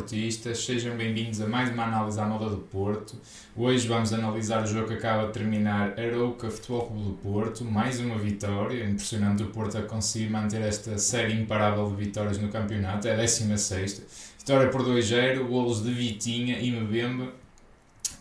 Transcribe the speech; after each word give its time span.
Portistas, 0.00 0.64
sejam 0.64 0.96
bem-vindos 0.96 1.42
a 1.42 1.46
mais 1.46 1.70
uma 1.70 1.84
análise 1.84 2.18
à 2.18 2.24
moda 2.24 2.48
do 2.48 2.56
Porto. 2.56 3.18
Hoje 3.54 3.86
vamos 3.86 4.14
analisar 4.14 4.62
o 4.62 4.66
jogo 4.66 4.88
que 4.88 4.94
acaba 4.94 5.26
de 5.26 5.34
terminar 5.34 5.92
Arouca 6.00 6.50
Futebol 6.50 6.86
Clube 6.86 7.04
do 7.04 7.12
Porto, 7.16 7.66
mais 7.66 8.00
uma 8.00 8.16
vitória, 8.16 8.82
impressionante 8.82 9.42
o 9.42 9.48
Porto 9.48 9.76
a 9.76 9.82
conseguir 9.82 10.30
manter 10.30 10.62
esta 10.62 10.96
série 10.96 11.34
imparável 11.34 11.86
de 11.90 11.96
vitórias 12.02 12.38
no 12.38 12.48
campeonato, 12.48 13.08
é 13.08 13.12
a 13.12 13.16
16 13.16 14.06
Vitória 14.38 14.70
por 14.70 14.82
2-0, 14.82 15.46
golos 15.46 15.84
de 15.84 15.92
Vitinha 15.92 16.58
e 16.58 16.72
Mbemba, 16.72 17.34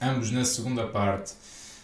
ambos 0.02 0.32
na 0.32 0.44
segunda 0.44 0.86
parte. 0.86 1.32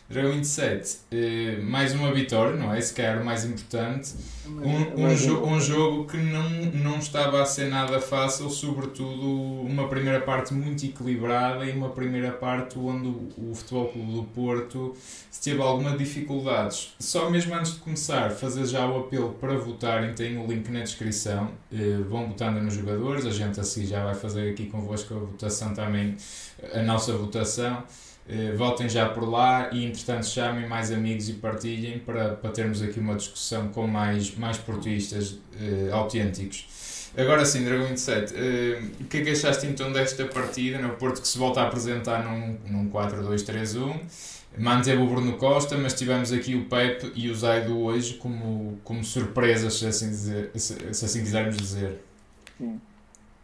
Dragão 0.08 0.34
27, 0.34 0.98
eh, 1.12 1.58
mais 1.64 1.96
uma 1.96 2.14
vitória, 2.14 2.56
não 2.56 2.72
é? 2.72 2.80
Se 2.80 2.94
calhar 2.94 3.20
o 3.20 3.26
mais 3.26 3.44
importante. 3.44 4.14
Um, 4.48 5.04
um, 5.04 5.16
jo 5.16 5.44
um 5.44 5.60
jogo 5.60 6.06
que 6.06 6.18
não, 6.18 6.48
não 6.76 7.00
estava 7.00 7.42
a 7.42 7.46
ser 7.46 7.70
nada 7.70 8.00
fácil, 8.00 8.48
sobretudo 8.52 9.26
uma 9.62 9.88
primeira 9.88 10.22
parte 10.22 10.54
muito 10.54 10.86
equilibrada 10.86 11.66
e 11.66 11.72
uma 11.72 11.90
primeira 11.90 12.32
parte 12.32 12.78
onde 12.78 13.08
o, 13.08 13.50
o 13.50 13.56
Futebol 13.56 13.88
Clube 13.88 14.14
do 14.14 14.24
Porto 14.26 14.96
teve 15.44 15.60
algumas 15.60 15.98
dificuldades. 15.98 16.94
Só 17.00 17.28
mesmo 17.32 17.56
antes 17.56 17.74
de 17.74 17.80
começar, 17.80 18.30
fazer 18.30 18.68
já 18.68 18.86
o 18.86 19.00
apelo 19.00 19.34
para 19.34 19.58
votarem, 19.58 20.14
tem 20.14 20.38
o 20.38 20.46
link 20.46 20.70
na 20.70 20.82
descrição. 20.82 21.50
Eh, 21.74 21.98
vão 22.08 22.28
votando 22.28 22.62
nos 22.62 22.76
jogadores, 22.76 23.26
a 23.26 23.32
gente 23.32 23.60
assim 23.60 23.88
já 23.88 24.04
vai 24.04 24.14
fazer 24.14 24.52
aqui 24.52 24.68
convosco 24.68 25.16
a 25.16 25.18
votação 25.18 25.74
também, 25.74 26.16
a 26.72 26.84
nossa 26.84 27.12
votação. 27.18 27.84
Uh, 28.28 28.58
votem 28.58 28.90
já 28.90 29.08
por 29.08 29.30
lá 29.30 29.70
e, 29.72 29.86
entretanto, 29.86 30.26
chamem 30.26 30.68
mais 30.68 30.92
amigos 30.92 31.30
e 31.30 31.34
partilhem 31.34 32.00
para, 32.00 32.30
para 32.30 32.50
termos 32.50 32.82
aqui 32.82 33.00
uma 33.00 33.16
discussão 33.16 33.68
com 33.68 33.86
mais, 33.86 34.36
mais 34.36 34.58
portistas 34.58 35.32
uh, 35.32 35.94
autênticos. 35.94 36.66
Agora 37.18 37.46
sim, 37.46 37.64
Dragão 37.64 37.88
27, 37.88 38.34
uh, 38.34 38.38
eh, 38.38 38.82
o 39.00 39.04
que 39.06 39.18
é 39.18 39.24
que 39.24 39.30
achaste 39.30 39.68
então 39.68 39.92
desta 39.92 40.26
partida? 40.26 40.80
No 40.80 40.90
Porto 40.96 41.22
que 41.22 41.28
se 41.28 41.38
volta 41.38 41.62
a 41.62 41.68
apresentar 41.68 42.26
num, 42.26 42.58
num 42.68 42.90
4-2-3-1, 42.90 44.02
manteve 44.58 45.02
o 45.02 45.08
Bruno 45.08 45.34
Costa, 45.38 45.78
mas 45.78 45.94
tivemos 45.94 46.34
aqui 46.34 46.56
o 46.56 46.66
Pepe 46.66 47.12
e 47.16 47.30
o 47.30 47.36
Zaido 47.36 47.78
hoje 47.80 48.16
como, 48.16 48.80
como 48.84 49.04
surpresas, 49.04 49.76
se 49.76 49.86
assim, 49.86 50.10
dizer, 50.10 50.52
se, 50.56 50.94
se 50.94 51.06
assim 51.06 51.20
quisermos 51.22 51.56
dizer. 51.56 52.02
Sim. 52.58 52.82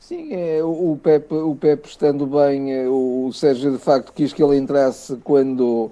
Sim, 0.02 0.34
é, 0.34 0.64
o, 0.64 0.98
Pepe, 1.02 1.36
o 1.36 1.56
Pepe 1.56 1.88
estando 1.88 2.26
bem, 2.26 2.74
é, 2.74 2.90
o 2.90 3.32
Sérgio 3.32 3.72
de 3.72 3.78
facto 3.78 4.12
quis 4.12 4.34
que 4.34 4.44
ele 4.44 4.58
entrasse 4.58 5.16
quando, 5.24 5.92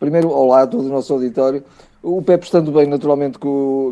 primeiro 0.00 0.32
ao 0.32 0.44
lado 0.48 0.78
do 0.78 0.88
nosso 0.88 1.12
auditório, 1.12 1.62
o 2.02 2.20
Pepe 2.20 2.46
estando 2.46 2.72
bem 2.72 2.88
naturalmente 2.88 3.38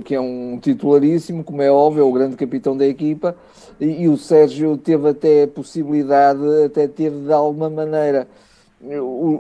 que 0.05 0.17
é 0.17 0.21
um 0.21 0.59
titularíssimo, 0.61 1.45
como 1.45 1.63
é 1.63 1.71
óbvio, 1.71 2.03
é 2.03 2.05
o 2.05 2.13
grande 2.13 2.35
capitão 2.35 2.77
da 2.77 2.85
equipa, 2.85 3.37
e, 3.81 4.03
e 4.03 4.09
o 4.09 4.17
Sérgio 4.17 4.77
teve 4.77 5.09
até 5.09 5.45
a 5.45 5.49
possibilidade, 5.49 6.41
até 6.67 6.89
teve 6.89 7.25
de 7.25 7.33
alguma 7.33 7.71
maneira, 7.71 8.27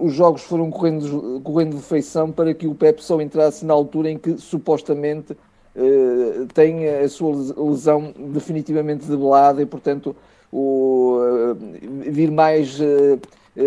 os 0.00 0.14
jogos 0.14 0.42
foram 0.42 0.70
correndo, 0.70 1.40
correndo 1.42 1.74
de 1.76 1.82
feição 1.82 2.30
para 2.30 2.54
que 2.54 2.68
o 2.68 2.76
Pepe 2.76 3.02
só 3.02 3.20
entrasse 3.20 3.66
na 3.66 3.74
altura 3.74 4.08
em 4.08 4.16
que 4.16 4.38
supostamente 4.38 5.36
uh, 5.76 6.46
tem 6.54 6.88
a 6.88 7.08
sua 7.08 7.34
lesão 7.34 8.12
definitivamente 8.32 9.06
debelada 9.06 9.62
e, 9.62 9.66
portanto, 9.66 10.14
o, 10.50 11.18
uh, 11.18 12.10
vir 12.10 12.30
mais 12.30 12.78
uh, 12.80 13.20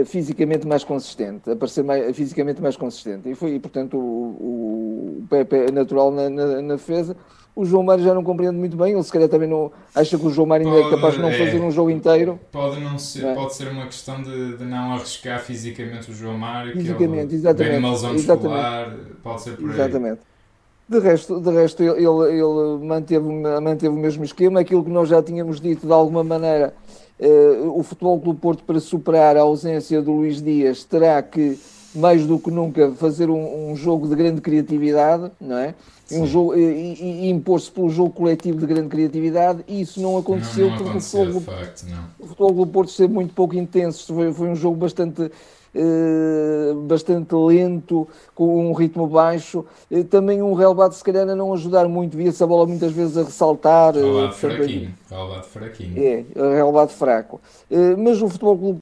fisicamente 0.06 0.68
mais 0.68 0.84
consistente, 0.84 1.50
aparecer 1.50 1.84
mais, 1.84 2.16
fisicamente 2.16 2.62
mais 2.62 2.76
consistente. 2.76 3.30
E 3.30 3.36
foi, 3.36 3.56
e, 3.56 3.60
portanto, 3.60 3.98
o, 3.98 5.22
o 5.22 5.28
Pepe 5.30 5.56
é 5.56 5.72
natural 5.72 6.12
na, 6.12 6.30
na, 6.30 6.62
na, 6.62 6.76
defesa. 6.76 7.16
O 7.56 7.64
João 7.64 7.84
Mário 7.84 8.04
já 8.04 8.14
não 8.14 8.24
compreende 8.24 8.58
muito 8.58 8.76
bem, 8.76 8.94
ele 8.94 9.04
se 9.04 9.12
calhar 9.12 9.30
também 9.30 9.48
não 9.48 9.72
acha 9.94 10.18
que 10.18 10.26
o 10.26 10.30
João 10.30 10.46
Mário 10.46 10.68
é 10.78 10.90
capaz 10.90 11.14
de 11.14 11.22
não 11.22 11.30
é, 11.30 11.38
fazer 11.38 11.62
um 11.62 11.72
jogo 11.72 11.90
inteiro. 11.90 12.38
Pode, 12.52 12.82
não 12.82 12.98
ser, 12.98 13.26
é? 13.26 13.34
pode 13.34 13.56
ser 13.56 13.70
uma 13.70 13.86
questão 13.86 14.22
de, 14.22 14.58
de, 14.58 14.66
não 14.66 14.94
arriscar 14.94 15.40
fisicamente 15.40 16.12
o 16.12 16.14
João 16.14 16.38
Mário, 16.38 16.74
fisicamente, 16.74 17.28
que 17.28 17.34
ele 17.34 17.36
exatamente, 17.36 17.78
uma 17.78 17.92
lesão 17.92 18.14
muscular, 18.14 18.98
pode 19.24 19.42
ser 19.42 19.56
por 19.56 19.70
aí. 19.70 19.76
Exatamente. 19.76 20.20
De 20.88 21.00
resto, 21.00 21.40
de 21.40 21.50
resto 21.52 21.82
ele, 21.82 21.98
ele 21.98 22.86
manteve, 22.86 23.28
manteve 23.28 23.88
o 23.88 23.98
mesmo 23.98 24.24
esquema, 24.24 24.60
aquilo 24.60 24.84
que 24.84 24.90
nós 24.92 25.10
já 25.10 25.22
tínhamos 25.22 25.60
dito 25.60 25.88
de 25.88 25.92
alguma 25.94 26.24
maneira. 26.24 26.74
Uh, 27.20 27.80
o 27.80 27.82
Futebol 27.82 28.20
do 28.20 28.36
Porto, 28.36 28.64
para 28.64 28.80
superar 28.80 29.38
a 29.38 29.42
ausência 29.42 30.02
do 30.02 30.12
Luís 30.12 30.42
Dias, 30.42 30.84
terá 30.84 31.24
que, 31.24 31.58
mais 31.96 32.28
do 32.28 32.38
que 32.38 32.52
nunca, 32.52 32.92
fazer 32.92 33.30
um, 33.30 33.72
um 33.72 33.76
jogo 33.76 34.08
de 34.08 34.16
grande 34.16 34.42
criatividade, 34.42 35.32
não 35.40 35.58
é? 35.58 35.74
Um 36.12 36.28
jogo, 36.28 36.56
e, 36.56 36.94
e 37.26 37.30
impor-se 37.30 37.72
pelo 37.72 37.90
jogo 37.90 38.12
coletivo 38.12 38.60
de 38.60 38.66
grande 38.68 38.90
criatividade, 38.90 39.64
e 39.68 39.82
isso 39.82 40.00
não 40.00 40.18
aconteceu 40.18 40.66
não, 40.66 40.72
não 40.72 40.78
porque 40.78 40.90
aconteceu, 40.90 41.22
o, 41.22 41.26
Futebol, 41.34 41.56
facto, 41.56 41.86
o 42.20 42.28
Futebol 42.28 42.52
do 42.52 42.68
Porto 42.68 42.90
esteve 42.90 43.14
muito 43.14 43.34
pouco 43.34 43.56
intenso. 43.56 44.14
Foi, 44.14 44.32
foi 44.32 44.50
um 44.50 44.56
jogo 44.56 44.76
bastante 44.76 45.24
eh, 45.24 45.32
bastante 46.88 47.34
lento, 47.36 48.08
com 48.34 48.70
um 48.70 48.74
ritmo 48.74 49.08
baixo. 49.08 49.66
Eh, 49.92 50.04
também 50.04 50.42
um 50.42 50.54
relevado, 50.54 50.94
se 50.94 51.04
calhar, 51.04 51.28
a 51.28 51.36
não 51.36 51.54
ajudar 51.54 51.88
muito. 51.88 52.16
Via-se 52.18 52.44
a 52.44 52.48
bola 52.48 52.66
muitas 52.66 52.92
vezes 52.92 53.18
a 53.18 53.24
ressaltar. 53.24 53.96
Eh, 53.96 54.02
relevado 54.02 54.34
fraquinho. 54.34 54.94
Relevado 55.10 55.44
fraquinho. 55.44 56.04
É, 56.04 56.26
relevado 56.36 56.90
fraco. 56.90 57.42
Mas 57.98 58.22
o 58.22 58.30
Futebol 58.30 58.58
Clube 58.58 58.80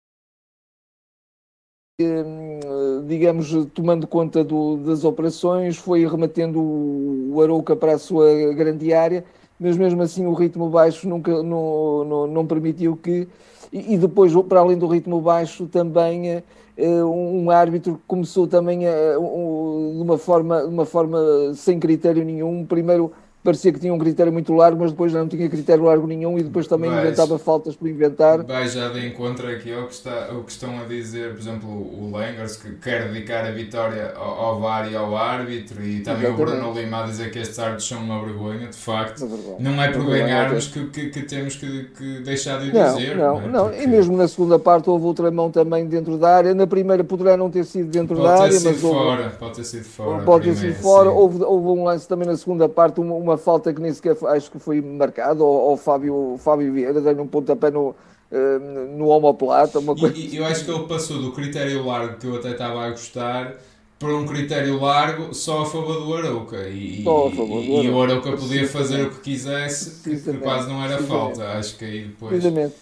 digamos, 3.07 3.53
tomando 3.73 4.07
conta 4.07 4.43
do, 4.43 4.77
das 4.77 5.03
operações, 5.03 5.77
foi 5.77 6.07
rematendo 6.07 6.59
o, 6.59 7.39
Arouca 7.41 7.75
para 7.75 7.93
a 7.93 7.99
sua 7.99 8.53
grande 8.53 8.93
área, 8.93 9.23
mas 9.59 9.77
mesmo 9.77 10.01
assim 10.01 10.25
o 10.25 10.33
ritmo 10.33 10.69
baixo 10.69 11.07
nunca 11.07 11.43
não, 11.43 12.03
não, 12.03 12.27
não 12.27 12.47
permitiu 12.47 12.97
que. 12.97 13.27
E, 13.71 13.97
depois, 13.97 14.31
para 14.47 14.59
além 14.59 14.77
do 14.77 14.87
ritmo 14.87 15.19
baixo, 15.19 15.65
também 15.65 16.29
eh, 16.29 16.43
um 16.77 17.49
árbitro 17.51 17.95
que 17.95 18.03
começou 18.07 18.47
também 18.47 18.87
a, 18.87 18.91
de, 19.13 20.01
uma 20.01 20.17
forma, 20.17 20.61
de 20.61 20.67
uma 20.67 20.85
forma 20.85 21.19
sem 21.55 21.79
critério 21.79 22.23
nenhum. 22.23 22.65
Primeiro 22.65 23.11
parecia 23.43 23.73
que 23.73 23.79
tinha 23.79 23.93
um 23.93 23.97
critério 23.97 24.31
muito 24.31 24.53
largo, 24.53 24.79
mas 24.79 24.91
depois 24.91 25.11
já 25.11 25.19
não 25.19 25.27
tinha 25.27 25.49
critério 25.49 25.83
largo 25.83 26.07
nenhum 26.07 26.39
e 26.39 26.43
depois 26.43 26.65
também 26.65 26.89
vais, 26.89 27.03
inventava 27.03 27.37
faltas 27.37 27.75
por 27.75 27.87
inventar. 27.87 28.43
Vai 28.43 28.67
já 28.67 28.87
de 28.89 29.05
encontro 29.05 29.47
aqui 29.47 29.73
ao 29.73 29.87
que, 29.87 29.93
está, 29.93 30.29
ao 30.31 30.43
que 30.43 30.51
estão 30.51 30.79
a 30.79 30.85
dizer, 30.85 31.33
por 31.33 31.39
exemplo, 31.39 31.69
o 31.69 32.09
Langers, 32.11 32.55
que 32.55 32.71
quer 32.75 33.11
dedicar 33.11 33.45
a 33.45 33.51
vitória 33.51 34.13
ao, 34.15 34.59
VAR 34.59 34.89
e 34.89 34.95
ao 34.95 35.15
árbitro, 35.15 35.83
e 35.83 35.99
também 35.99 36.23
Exatamente. 36.23 36.41
o 36.41 36.45
Bruno 36.45 36.79
Lima 36.79 37.03
a 37.03 37.07
dizer 37.07 37.31
que 37.31 37.39
estes 37.39 37.59
árbitros 37.59 37.87
são 37.87 38.01
uma 38.01 38.23
vergonha, 38.23 38.67
de 38.67 38.77
facto. 38.77 39.27
Vergonha. 39.27 39.57
Não 39.59 39.81
é 39.81 39.91
por 39.91 40.05
ganharmos 40.05 40.67
que, 40.67 40.85
que, 40.87 41.09
que, 41.09 41.21
temos 41.23 41.55
que, 41.55 41.85
que 41.97 42.19
deixar 42.21 42.59
de 42.59 42.71
não, 42.71 42.95
dizer. 42.95 43.17
Não, 43.17 43.41
não, 43.41 43.47
não. 43.49 43.69
Porque... 43.69 43.83
e 43.83 43.87
mesmo 43.87 44.15
na 44.15 44.27
segunda 44.27 44.57
parte 44.57 44.89
houve 44.89 45.05
outra 45.05 45.29
mão 45.29 45.51
também 45.51 45.85
dentro 45.85 46.17
da 46.17 46.35
área, 46.35 46.53
na 46.53 46.65
primeira 46.65 47.03
poderá 47.03 47.35
não 47.35 47.49
ter 47.49 47.65
sido 47.65 47.89
dentro 47.89 48.15
pode 48.15 48.27
da 48.27 48.43
área, 48.43 48.59
mas 48.59 48.65
houve... 48.65 48.79
fora, 48.79 49.29
pode 49.31 49.55
ter 49.55 49.63
sido 49.63 49.83
fora. 49.83 50.23
Pode 50.23 50.43
ter 50.45 50.55
sido 50.55 50.75
fora, 50.75 51.11
houve, 51.11 51.43
houve 51.43 51.79
um 51.79 51.83
lance 51.83 52.07
também 52.07 52.27
na 52.27 52.37
segunda 52.37 52.69
parte, 52.69 53.01
uma, 53.01 53.15
uma 53.15 53.32
falta 53.37 53.73
que 53.73 53.81
nem 53.81 53.93
sequer 53.93 54.15
acho 54.27 54.51
que 54.51 54.59
foi 54.59 54.81
marcado, 54.81 55.45
ou, 55.45 55.73
o 55.73 55.77
Fábio, 55.77 56.35
Fábio 56.39 56.71
Vieira 56.73 57.01
deu-lhe 57.01 57.21
um 57.21 57.27
pontapé 57.27 57.71
no, 57.71 57.95
eh, 58.31 58.59
no 58.95 59.07
homoplata, 59.07 59.79
uma 59.79 59.95
coisa. 59.95 60.17
E, 60.17 60.35
eu 60.35 60.45
acho 60.45 60.65
que 60.65 60.71
ele 60.71 60.87
passou 60.87 61.19
do 61.19 61.31
critério 61.31 61.85
largo, 61.85 62.17
que 62.17 62.27
eu 62.27 62.35
até 62.35 62.51
estava 62.51 62.85
a 62.85 62.89
gostar, 62.89 63.55
para 63.99 64.15
um 64.15 64.25
critério 64.25 64.79
largo 64.79 65.33
só 65.33 65.61
a 65.61 65.65
favor 65.65 66.01
do 66.01 66.13
Arauca. 66.13 66.67
E, 66.67 67.03
só 67.03 67.27
a 67.27 67.31
favor 67.31 67.61
do 67.61 67.71
e, 67.71 67.85
e 67.85 67.89
o 67.89 68.01
Arauca 68.01 68.31
podia 68.33 68.67
fazer 68.67 69.03
o 69.03 69.09
que 69.11 69.21
quisesse, 69.21 70.01
que, 70.03 70.33
quase 70.39 70.67
não 70.67 70.83
era 70.83 70.97
falta. 71.03 71.43
Acho 71.53 71.77
que 71.77 71.85
aí 71.85 72.05
depois. 72.05 72.31
Precisamente. 72.31 72.73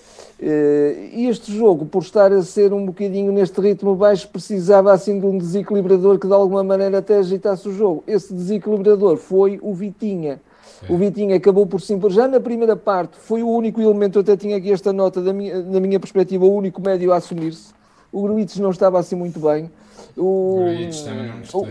Eh, 0.44 1.10
e 1.14 1.28
este 1.28 1.56
jogo, 1.56 1.86
por 1.86 2.02
estar 2.02 2.32
a 2.32 2.42
ser 2.42 2.74
um 2.74 2.84
bocadinho 2.84 3.32
neste 3.32 3.62
ritmo 3.62 3.96
baixo, 3.96 4.28
precisava 4.28 4.92
assim 4.92 5.20
de 5.20 5.26
um 5.26 5.38
desequilibrador 5.38 6.18
que 6.18 6.26
de 6.26 6.34
alguma 6.34 6.64
maneira 6.64 6.98
até 6.98 7.18
agitasse 7.18 7.70
o 7.70 7.74
jogo. 7.74 8.04
Esse 8.08 8.34
desequilibrador 8.34 9.18
foi 9.18 9.60
o 9.62 9.72
Vitinha. 9.72 10.42
O 10.90 10.98
Vitinho 10.98 11.36
acabou 11.36 11.66
por 11.66 11.80
sim, 11.82 12.00
já 12.10 12.28
na 12.28 12.40
primeira 12.40 12.76
parte 12.76 13.18
foi 13.18 13.44
o 13.44 13.50
único 13.50 13.82
elemento, 13.82 14.18
eu 14.18 14.22
até 14.22 14.36
tinha 14.36 14.58
aqui 14.58 14.72
esta 14.72 14.92
nota 14.92 15.22
da 15.22 15.32
minha, 15.32 15.62
na 15.62 15.80
minha 15.80 16.00
perspectiva, 16.00 16.46
o 16.46 16.56
único 16.56 16.82
médio 16.82 17.14
a 17.14 17.18
assumir-se. 17.18 17.74
O 18.12 18.22
Gruites 18.24 18.58
não 18.58 18.72
estava 18.72 19.00
assim 19.00 19.16
muito 19.16 19.40
bem. 19.40 19.72
O, 20.18 20.66
Gruites 20.66 21.02
também 21.02 21.28
não. 21.28 21.62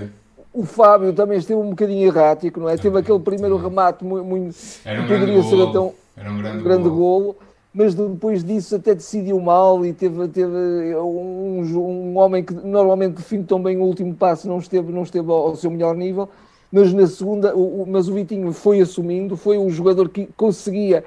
O, 0.52 0.60
o 0.62 0.64
Fábio 0.64 1.12
também 1.12 1.38
esteve 1.38 1.60
um 1.60 1.70
bocadinho 1.70 2.06
errático, 2.06 2.60
não 2.60 2.68
é? 2.68 2.76
Teve 2.76 2.98
aquele 2.98 3.18
primeiro 3.18 3.56
remate 3.56 4.04
muito, 4.04 4.24
muito 4.24 4.56
um 4.86 5.06
poderia 5.06 5.42
ser 5.42 5.62
até 5.62 5.78
um, 5.78 5.92
era 6.16 6.30
um 6.30 6.38
grande, 6.38 6.62
grande 6.62 6.88
golo. 6.88 6.96
golo 6.98 7.36
mas 7.72 7.94
depois 7.94 8.42
disso 8.42 8.74
até 8.74 8.94
decidiu 8.94 9.38
mal 9.40 9.86
e 9.86 9.92
teve, 9.92 10.26
teve 10.28 10.52
um, 10.96 11.62
um, 11.62 12.16
homem 12.18 12.42
que 12.42 12.52
normalmente 12.52 13.14
define 13.14 13.44
tão 13.44 13.62
bem 13.62 13.76
o 13.76 13.82
último 13.82 14.12
passo, 14.14 14.48
não 14.48 14.58
esteve, 14.58 14.92
não 14.92 15.04
esteve 15.04 15.30
ao, 15.30 15.48
ao 15.48 15.56
seu 15.56 15.70
melhor 15.70 15.94
nível 15.94 16.28
mas 16.72 16.92
na 16.92 17.06
segunda, 17.06 17.54
o, 17.54 17.84
mas 17.86 18.08
o 18.08 18.14
Vitinho 18.14 18.52
foi 18.52 18.80
assumindo, 18.80 19.36
foi 19.36 19.58
um 19.58 19.68
jogador 19.70 20.08
que 20.08 20.28
conseguia, 20.36 21.04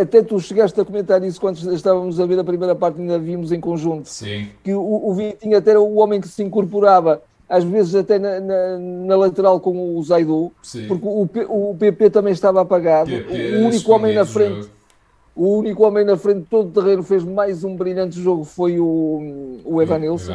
até 0.00 0.22
tu 0.22 0.38
chegaste 0.38 0.78
a 0.78 0.84
comentar 0.84 1.22
isso 1.24 1.40
quando 1.40 1.56
estávamos 1.72 2.20
a 2.20 2.26
ver 2.26 2.38
a 2.38 2.44
primeira 2.44 2.74
parte, 2.74 3.00
ainda 3.00 3.18
vimos 3.18 3.50
em 3.50 3.60
conjunto, 3.60 4.08
Sim. 4.08 4.48
que 4.62 4.74
o, 4.74 4.82
o 4.82 5.14
Vitinho 5.14 5.56
até 5.56 5.70
era 5.70 5.80
o 5.80 5.96
homem 5.96 6.20
que 6.20 6.28
se 6.28 6.42
incorporava, 6.42 7.22
às 7.48 7.64
vezes 7.64 7.94
até 7.94 8.18
na, 8.18 8.40
na, 8.40 8.78
na 8.78 9.16
lateral 9.16 9.58
com 9.58 9.96
o 9.96 10.02
Zaidu, 10.02 10.52
porque 10.86 11.06
o, 11.06 11.70
o 11.70 11.76
PP 11.78 12.10
também 12.10 12.32
estava 12.32 12.60
apagado, 12.60 13.10
PP 13.10 13.56
o 13.56 13.66
único 13.66 13.92
homem 13.92 14.14
na 14.14 14.26
frente. 14.26 14.68
O 15.36 15.58
único 15.58 15.82
homem 15.84 16.04
na 16.04 16.16
frente 16.16 16.42
de 16.42 16.46
todo 16.46 16.68
o 16.68 16.82
terreno 16.82 17.02
fez 17.02 17.24
mais 17.24 17.64
um 17.64 17.74
brilhante 17.74 18.20
jogo 18.20 18.44
foi 18.44 18.78
o, 18.78 19.60
o 19.64 19.82
Evanilson. 19.82 20.32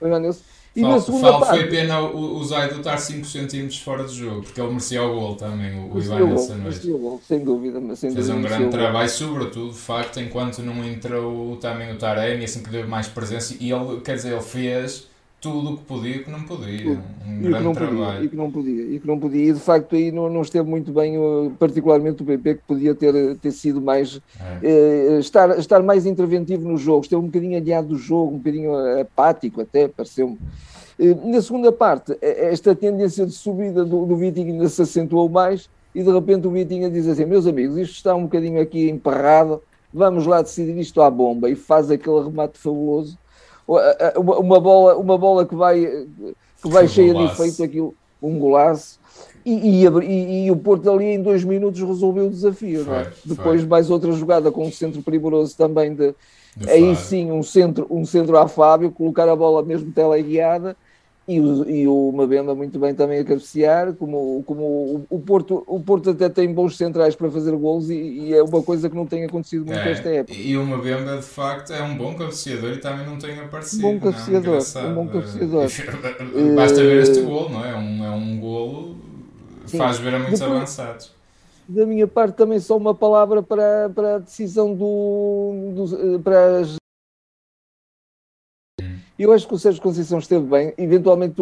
O 0.00 0.06
Evanilson. 0.06 0.42
E 0.74 0.80
Fal, 0.80 0.90
na 0.92 1.00
segunda 1.00 1.28
Fal, 1.28 1.40
parte... 1.40 1.58
Foi 1.58 1.68
pena 1.68 2.00
o, 2.00 2.36
o 2.36 2.44
Zaido 2.44 2.76
estar 2.76 2.96
5 2.96 3.26
cm 3.26 3.70
fora 3.82 4.04
do 4.04 4.12
jogo, 4.12 4.42
porque 4.42 4.60
ele 4.60 4.70
merecia 4.70 5.02
o 5.02 5.14
gol 5.14 5.34
também, 5.34 5.78
o, 5.78 5.92
o 5.94 5.98
Ivanilson. 5.98 6.54
Merecia 6.54 6.94
o 6.94 6.98
gol, 6.98 7.20
sem 7.26 7.44
dúvida. 7.44 7.80
Mas 7.80 7.98
sem 7.98 8.12
Fez 8.12 8.28
dúvida, 8.28 8.46
um 8.46 8.48
grande 8.48 8.70
trabalho, 8.70 9.08
sobretudo, 9.08 9.72
de 9.72 9.78
facto, 9.78 10.18
enquanto 10.18 10.62
não 10.62 10.82
entrou 10.84 11.56
também 11.56 11.92
o 11.92 11.98
Taremi, 11.98 12.44
assim 12.44 12.62
que 12.62 12.70
deu 12.70 12.88
mais 12.88 13.06
presença, 13.06 13.54
e 13.60 13.70
ele, 13.70 14.00
quer 14.00 14.16
dizer, 14.16 14.32
ele 14.32 14.40
fez 14.40 15.11
tudo 15.42 15.72
o 15.72 15.76
que 15.76 15.84
podia 15.84 16.16
e 16.16 16.18
que 16.20 16.30
não 16.30 16.42
podia. 16.44 17.02
Um 17.26 17.40
e 17.40 17.48
grande 17.48 17.72
trabalho. 17.72 17.98
Podia, 17.98 18.24
e 18.24 18.28
que 18.28 18.36
não 18.36 18.50
podia, 18.50 18.82
e 18.84 19.00
que 19.00 19.06
não 19.08 19.18
podia. 19.18 19.50
E 19.50 19.52
de 19.52 19.58
facto 19.58 19.96
aí 19.96 20.12
não, 20.12 20.30
não 20.30 20.42
esteve 20.42 20.70
muito 20.70 20.92
bem, 20.92 21.16
particularmente 21.58 22.22
o 22.22 22.24
PP, 22.24 22.54
que 22.54 22.62
podia 22.62 22.94
ter, 22.94 23.36
ter 23.38 23.50
sido 23.50 23.80
mais. 23.80 24.20
É. 24.40 24.58
Eh, 24.62 25.18
estar, 25.18 25.58
estar 25.58 25.82
mais 25.82 26.06
interventivo 26.06 26.66
no 26.66 26.78
jogo, 26.78 27.02
esteve 27.02 27.20
um 27.20 27.26
bocadinho 27.26 27.58
adiado 27.58 27.88
do 27.88 27.98
jogo, 27.98 28.36
um 28.36 28.38
bocadinho 28.38 29.00
apático 29.00 29.60
até, 29.60 29.88
pareceu-me. 29.88 30.38
Eh, 30.96 31.16
na 31.24 31.42
segunda 31.42 31.72
parte, 31.72 32.16
eh, 32.22 32.52
esta 32.52 32.72
tendência 32.76 33.26
de 33.26 33.32
subida 33.32 33.84
do, 33.84 34.06
do 34.06 34.14
Vitinho 34.14 34.52
ainda 34.52 34.68
se 34.68 34.80
acentuou 34.80 35.28
mais 35.28 35.68
e 35.92 36.04
de 36.04 36.10
repente 36.12 36.46
o 36.46 36.52
Vitinho 36.52 36.88
diz 36.88 37.08
assim: 37.08 37.24
Meus 37.24 37.48
amigos, 37.48 37.76
isto 37.76 37.96
está 37.96 38.14
um 38.14 38.22
bocadinho 38.22 38.60
aqui 38.60 38.88
emperrado, 38.88 39.60
vamos 39.92 40.24
lá 40.24 40.40
decidir 40.40 40.78
isto 40.78 41.02
à 41.02 41.10
bomba. 41.10 41.50
E 41.50 41.56
faz 41.56 41.90
aquele 41.90 42.22
remate 42.22 42.58
fabuloso 42.58 43.18
uma 43.66 44.60
bola, 44.60 44.96
uma 44.96 45.18
bola 45.18 45.46
que 45.46 45.54
vai, 45.54 45.80
que 46.62 46.68
vai 46.68 46.88
cheia 46.88 47.14
de 47.14 47.24
efeito, 47.24 47.62
aquilo, 47.62 47.94
um 48.22 48.38
golaço. 48.38 49.00
E, 49.44 49.84
e, 49.84 50.44
e, 50.46 50.50
o 50.50 50.56
Porto 50.56 50.88
ali 50.88 51.06
em 51.06 51.20
dois 51.20 51.42
minutos 51.42 51.80
resolveu 51.80 52.26
o 52.26 52.30
desafio. 52.30 52.84
Foi, 52.84 52.94
é? 52.94 53.12
Depois 53.24 53.64
mais 53.64 53.90
outra 53.90 54.12
jogada 54.12 54.52
com 54.52 54.66
um 54.66 54.70
centro 54.70 55.02
primoroso 55.02 55.56
também 55.56 55.94
de, 55.94 56.14
de 56.56 56.70
aí 56.70 56.94
sim 56.94 57.32
um 57.32 57.42
centro, 57.42 57.86
um 57.90 58.04
centro 58.04 58.36
a 58.36 58.46
Fábio, 58.46 58.92
colocar 58.92 59.28
a 59.28 59.34
bola 59.34 59.62
mesmo 59.64 59.90
teleguiada 59.90 60.76
e 61.26 61.40
o, 61.40 61.70
e 61.70 61.86
o 61.86 62.12
Mabenda 62.12 62.54
muito 62.54 62.78
bem 62.78 62.94
também 62.94 63.20
a 63.20 63.24
cabecear, 63.24 63.92
como, 63.94 64.42
como 64.44 64.62
o, 64.62 65.06
o, 65.08 65.20
Porto, 65.20 65.62
o 65.66 65.80
Porto 65.80 66.10
até 66.10 66.28
tem 66.28 66.52
bons 66.52 66.76
centrais 66.76 67.14
para 67.14 67.30
fazer 67.30 67.52
gols 67.56 67.88
e, 67.90 67.94
e 67.94 68.34
é 68.34 68.42
uma 68.42 68.62
coisa 68.62 68.90
que 68.90 68.96
não 68.96 69.06
tem 69.06 69.24
acontecido 69.24 69.64
muito 69.64 69.78
é, 69.78 69.92
esta 69.92 70.08
época. 70.08 70.36
E 70.36 70.56
o 70.56 70.66
Mabenda 70.66 71.16
de 71.16 71.22
facto 71.22 71.72
é 71.72 71.82
um 71.82 71.96
bom 71.96 72.14
cabeceador 72.14 72.72
e 72.72 72.78
também 72.78 73.06
não 73.06 73.18
tem 73.18 73.38
aparecido. 73.38 73.82
Bom 73.82 74.00
cabeceador, 74.00 74.60
não, 74.74 74.90
um 74.90 74.94
bom 74.94 75.08
cabeceador. 75.08 75.68
Basta 76.56 76.82
ver 76.82 77.02
este 77.02 77.20
gol, 77.22 77.48
não 77.48 77.64
é? 77.64 77.72
É 77.72 77.76
um, 77.76 78.04
é 78.04 78.10
um 78.10 78.40
golo 78.40 78.96
faz 79.76 79.98
ver 79.98 80.14
a 80.14 80.18
muitos 80.18 80.40
Depois, 80.40 80.56
avançados. 80.56 81.10
Da 81.68 81.86
minha 81.86 82.06
parte 82.06 82.36
também 82.36 82.58
só 82.58 82.76
uma 82.76 82.94
palavra 82.94 83.42
para, 83.42 83.90
para 83.94 84.16
a 84.16 84.18
decisão 84.18 84.74
do, 84.74 85.72
do 85.74 86.20
para 86.20 86.58
as 86.58 86.81
eu 89.22 89.32
acho 89.32 89.46
que 89.46 89.54
o 89.54 89.58
Sérgio 89.58 89.82
Conceição 89.82 90.18
esteve 90.18 90.44
bem, 90.44 90.74
eventualmente, 90.76 91.36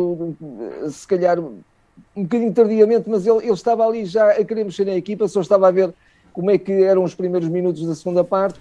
se 0.90 1.06
calhar, 1.06 1.38
um 1.40 2.22
bocadinho 2.22 2.52
tardiamente, 2.52 3.08
mas 3.08 3.26
ele, 3.26 3.38
ele 3.38 3.52
estava 3.52 3.86
ali 3.86 4.04
já 4.04 4.30
a 4.30 4.44
querer 4.44 4.64
mexer 4.64 4.84
na 4.84 4.94
equipa, 4.94 5.26
só 5.28 5.40
estava 5.40 5.68
a 5.68 5.70
ver 5.70 5.92
como 6.32 6.50
é 6.50 6.58
que 6.58 6.72
eram 6.72 7.02
os 7.02 7.14
primeiros 7.14 7.48
minutos 7.48 7.84
da 7.86 7.94
segunda 7.94 8.22
parte 8.22 8.58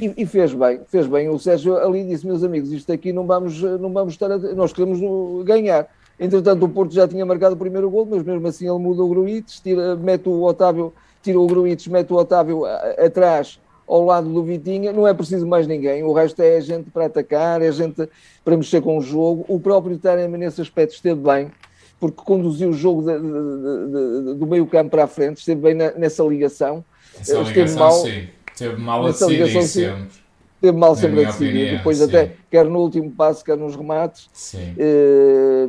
e, 0.00 0.22
e, 0.22 0.26
fez 0.26 0.54
bem, 0.54 0.80
fez 0.86 1.06
bem. 1.06 1.28
O 1.28 1.38
Sérgio 1.38 1.76
ali 1.76 2.04
disse, 2.04 2.26
meus 2.26 2.44
amigos, 2.44 2.70
isto 2.72 2.92
aqui 2.92 3.12
não 3.12 3.26
vamos, 3.26 3.60
não 3.60 3.92
vamos 3.92 4.14
estar, 4.14 4.30
a, 4.30 4.38
nós 4.38 4.72
queremos 4.72 5.00
ganhar. 5.44 5.88
Entretanto, 6.18 6.64
o 6.64 6.68
Porto 6.68 6.92
já 6.92 7.06
tinha 7.06 7.24
marcado 7.24 7.54
o 7.54 7.58
primeiro 7.58 7.90
gol, 7.90 8.06
mas 8.06 8.22
mesmo 8.22 8.46
assim 8.46 8.68
ele 8.68 8.78
muda 8.78 9.02
o 9.02 9.08
Gruites, 9.08 9.60
tira, 9.60 9.96
mete 9.96 10.28
o 10.28 10.42
Otávio, 10.42 10.92
tira 11.22 11.38
o 11.38 11.46
Gruites, 11.46 11.86
mete 11.86 12.12
o 12.12 12.16
Otávio 12.16 12.64
atrás 12.66 13.58
ao 13.88 14.04
lado 14.04 14.28
do 14.28 14.42
Vitinha, 14.42 14.92
não 14.92 15.08
é 15.08 15.14
preciso 15.14 15.46
mais 15.46 15.66
ninguém, 15.66 16.02
o 16.02 16.12
resto 16.12 16.42
é 16.42 16.60
gente 16.60 16.90
para 16.90 17.06
atacar, 17.06 17.62
é 17.62 17.72
gente 17.72 18.08
para 18.44 18.56
mexer 18.56 18.82
com 18.82 18.98
o 18.98 19.00
jogo. 19.00 19.44
O 19.48 19.58
próprio 19.58 19.98
Taremi 19.98 20.36
nesse 20.36 20.60
aspecto 20.60 20.94
esteve 20.94 21.20
bem, 21.20 21.50
porque 21.98 22.20
conduziu 22.22 22.68
o 22.68 22.72
jogo 22.74 23.02
de, 23.02 23.18
de, 23.18 24.32
de, 24.32 24.38
do 24.38 24.46
meio 24.46 24.66
campo 24.66 24.90
para 24.90 25.04
a 25.04 25.06
frente, 25.06 25.38
esteve 25.38 25.62
bem 25.62 25.74
na, 25.74 25.90
nessa 25.92 26.22
ligação. 26.22 26.84
Essa 27.18 27.38
ligação, 27.38 27.48
esteve 27.48 27.78
mal, 27.78 27.92
sim. 27.92 28.28
Esteve 28.52 28.76
mal 28.76 29.06
a 29.06 29.10
decidir 29.10 29.46
ligação, 29.46 29.62
sempre. 29.62 30.28
Esteve 30.56 30.76
mal 30.76 30.96
sempre 30.96 31.24
a 31.24 31.30
decidir, 31.30 31.76
depois 31.78 31.98
sim. 31.98 32.04
até, 32.04 32.32
quer 32.50 32.64
no 32.66 32.80
último 32.80 33.10
passo, 33.10 33.42
quer 33.42 33.56
nos 33.56 33.74
remates. 33.74 34.28
Sim. 34.34 34.74
E, 34.76 35.68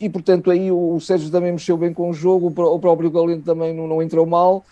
e, 0.00 0.10
portanto 0.10 0.50
aí 0.50 0.72
o, 0.72 0.94
o 0.94 1.00
Sérgio 1.00 1.30
também 1.30 1.52
mexeu 1.52 1.76
bem 1.76 1.92
com 1.92 2.10
o 2.10 2.14
jogo, 2.14 2.48
o 2.48 2.78
próprio 2.80 3.10
Galeno 3.10 3.42
também 3.42 3.72
não, 3.72 3.86
não 3.86 4.02
entrou 4.02 4.26
mal. 4.26 4.64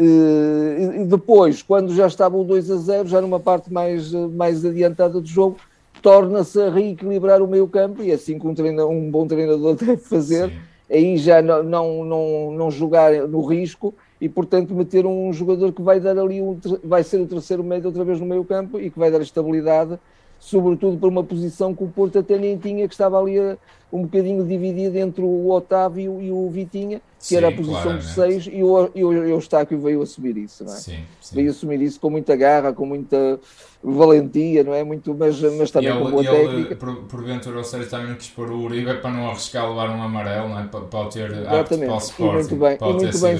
E 0.00 1.04
depois, 1.06 1.60
quando 1.60 1.92
já 1.92 2.06
estava 2.06 2.36
o 2.36 2.44
2 2.44 2.70
a 2.70 2.76
0, 2.76 3.08
já 3.08 3.20
numa 3.20 3.40
parte 3.40 3.72
mais, 3.72 4.12
mais 4.12 4.64
adiantada 4.64 5.20
do 5.20 5.26
jogo, 5.26 5.56
torna-se 6.00 6.62
a 6.62 6.70
reequilibrar 6.70 7.42
o 7.42 7.48
meio 7.48 7.66
campo 7.66 8.00
e 8.00 8.12
assim 8.12 8.38
que 8.38 8.46
um, 8.46 8.54
treinador, 8.54 8.92
um 8.92 9.10
bom 9.10 9.26
treinador 9.26 9.74
deve 9.76 9.96
fazer, 9.96 10.50
Sim. 10.50 10.56
aí 10.88 11.16
já 11.16 11.42
não, 11.42 11.64
não, 11.64 12.04
não, 12.04 12.52
não 12.52 12.70
jogar 12.70 13.12
no 13.26 13.44
risco 13.44 13.92
e 14.20 14.28
portanto 14.28 14.72
meter 14.72 15.04
um 15.04 15.32
jogador 15.32 15.72
que 15.72 15.82
vai 15.82 15.98
dar 15.98 16.16
ali, 16.16 16.40
um, 16.40 16.56
vai 16.84 17.02
ser 17.02 17.20
o 17.20 17.26
terceiro 17.26 17.64
médio 17.64 17.88
outra 17.88 18.04
vez 18.04 18.20
no 18.20 18.26
meio 18.26 18.44
campo 18.44 18.78
e 18.78 18.90
que 18.90 18.98
vai 19.00 19.10
dar 19.10 19.20
estabilidade 19.20 19.98
sobretudo 20.38 20.98
para 20.98 21.08
uma 21.08 21.24
posição 21.24 21.74
que 21.74 21.84
o 21.84 21.88
Porto 21.88 22.18
até 22.18 22.38
nem 22.38 22.56
tinha, 22.56 22.86
que 22.86 22.94
estava 22.94 23.20
ali 23.20 23.38
a, 23.38 23.56
um 23.92 24.02
bocadinho 24.02 24.46
dividido 24.46 24.98
entre 24.98 25.22
o 25.22 25.50
Otávio 25.50 26.20
e 26.20 26.30
o 26.30 26.48
Vitinha, 26.50 27.00
que 27.18 27.26
sim, 27.26 27.36
era 27.36 27.48
a 27.48 27.52
posição 27.52 27.96
de 27.96 28.04
6, 28.04 28.46
e 28.46 28.62
o, 28.62 28.90
e, 28.94 29.04
o, 29.04 29.12
e 29.12 29.18
o 29.18 29.24
Eustáquio 29.24 29.80
veio 29.80 30.02
assumir 30.02 30.36
isso, 30.36 30.64
não 30.64 30.72
é? 30.72 30.76
Sim, 30.76 31.04
sim. 31.20 31.34
Veio 31.34 31.50
assumir 31.50 31.80
isso 31.80 31.98
com 31.98 32.10
muita 32.10 32.36
garra, 32.36 32.72
com 32.72 32.84
muita 32.84 33.40
valentia, 33.82 34.62
não 34.62 34.74
é? 34.74 34.84
Muito, 34.84 35.14
mas, 35.14 35.40
mas 35.40 35.70
também 35.70 35.90
ele, 35.90 36.00
com 36.00 36.10
boa 36.10 36.24
ele, 36.24 36.36
técnica. 36.36 36.76
Por, 36.76 36.96
porventura, 37.04 37.60
o 37.60 37.64
Sérgio 37.64 37.90
também 37.90 38.14
quis 38.14 38.28
pôr 38.28 38.50
o 38.50 38.60
Uribe 38.60 38.94
para 38.98 39.10
não 39.10 39.28
arriscar 39.28 39.68
levar 39.68 39.90
um 39.90 40.02
amarelo, 40.02 40.50
não 40.50 40.60
é? 40.60 40.66
Para, 40.66 40.80
para 40.82 41.08
ter 41.08 41.48
apto 41.48 41.78
para 41.78 41.94
o 41.94 41.98
Sporting. 41.98 42.22
E 42.22 42.32
muito 42.34 42.56
bem, 42.56 42.78
e 42.80 42.92
muito 42.92 43.20
bem 43.20 43.36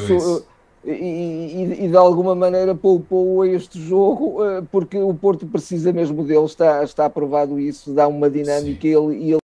e, 0.90 1.85
e, 1.85 1.88
de 1.88 1.96
alguma 1.96 2.35
maneira 2.35 2.75
poupou 2.75 3.43
a 3.43 3.49
este 3.49 3.81
jogo, 3.81 4.44
eh, 4.44 4.63
porque 4.70 4.98
o 4.98 5.13
Porto 5.15 5.46
precisa 5.46 5.93
mesmo 5.93 6.24
dele, 6.24 6.44
está, 6.44 6.82
está 6.82 7.05
aprovado 7.05 7.58
isso, 7.58 7.93
dá 7.93 8.08
uma 8.08 8.31
dinâmica 8.31 8.86
e 8.86 8.94
ele, 8.94 9.17
e 9.17 9.31
ele 9.32 9.39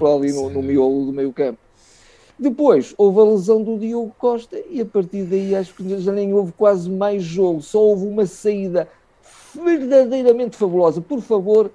ali 0.00 0.32
no, 0.32 0.50
no 0.50 0.62
miolo 0.62 1.06
do 1.06 1.12
meio 1.12 1.32
campo. 1.32 1.60
Depois 2.38 2.94
houve 2.98 3.20
a 3.20 3.24
lesão 3.24 3.62
do 3.62 3.78
Diogo 3.78 4.14
Costa 4.18 4.60
e 4.68 4.80
a 4.80 4.86
partir 4.86 5.24
daí 5.24 5.54
acho 5.54 5.74
que 5.74 6.00
já 6.00 6.12
nem 6.12 6.32
houve 6.34 6.52
quase 6.52 6.90
mais 6.90 7.22
jogo, 7.22 7.62
só 7.62 7.78
houve 7.80 8.06
uma 8.06 8.26
saída 8.26 8.88
verdadeiramente 9.54 10.56
fabulosa. 10.56 11.00
Por 11.00 11.20
favor, 11.20 11.70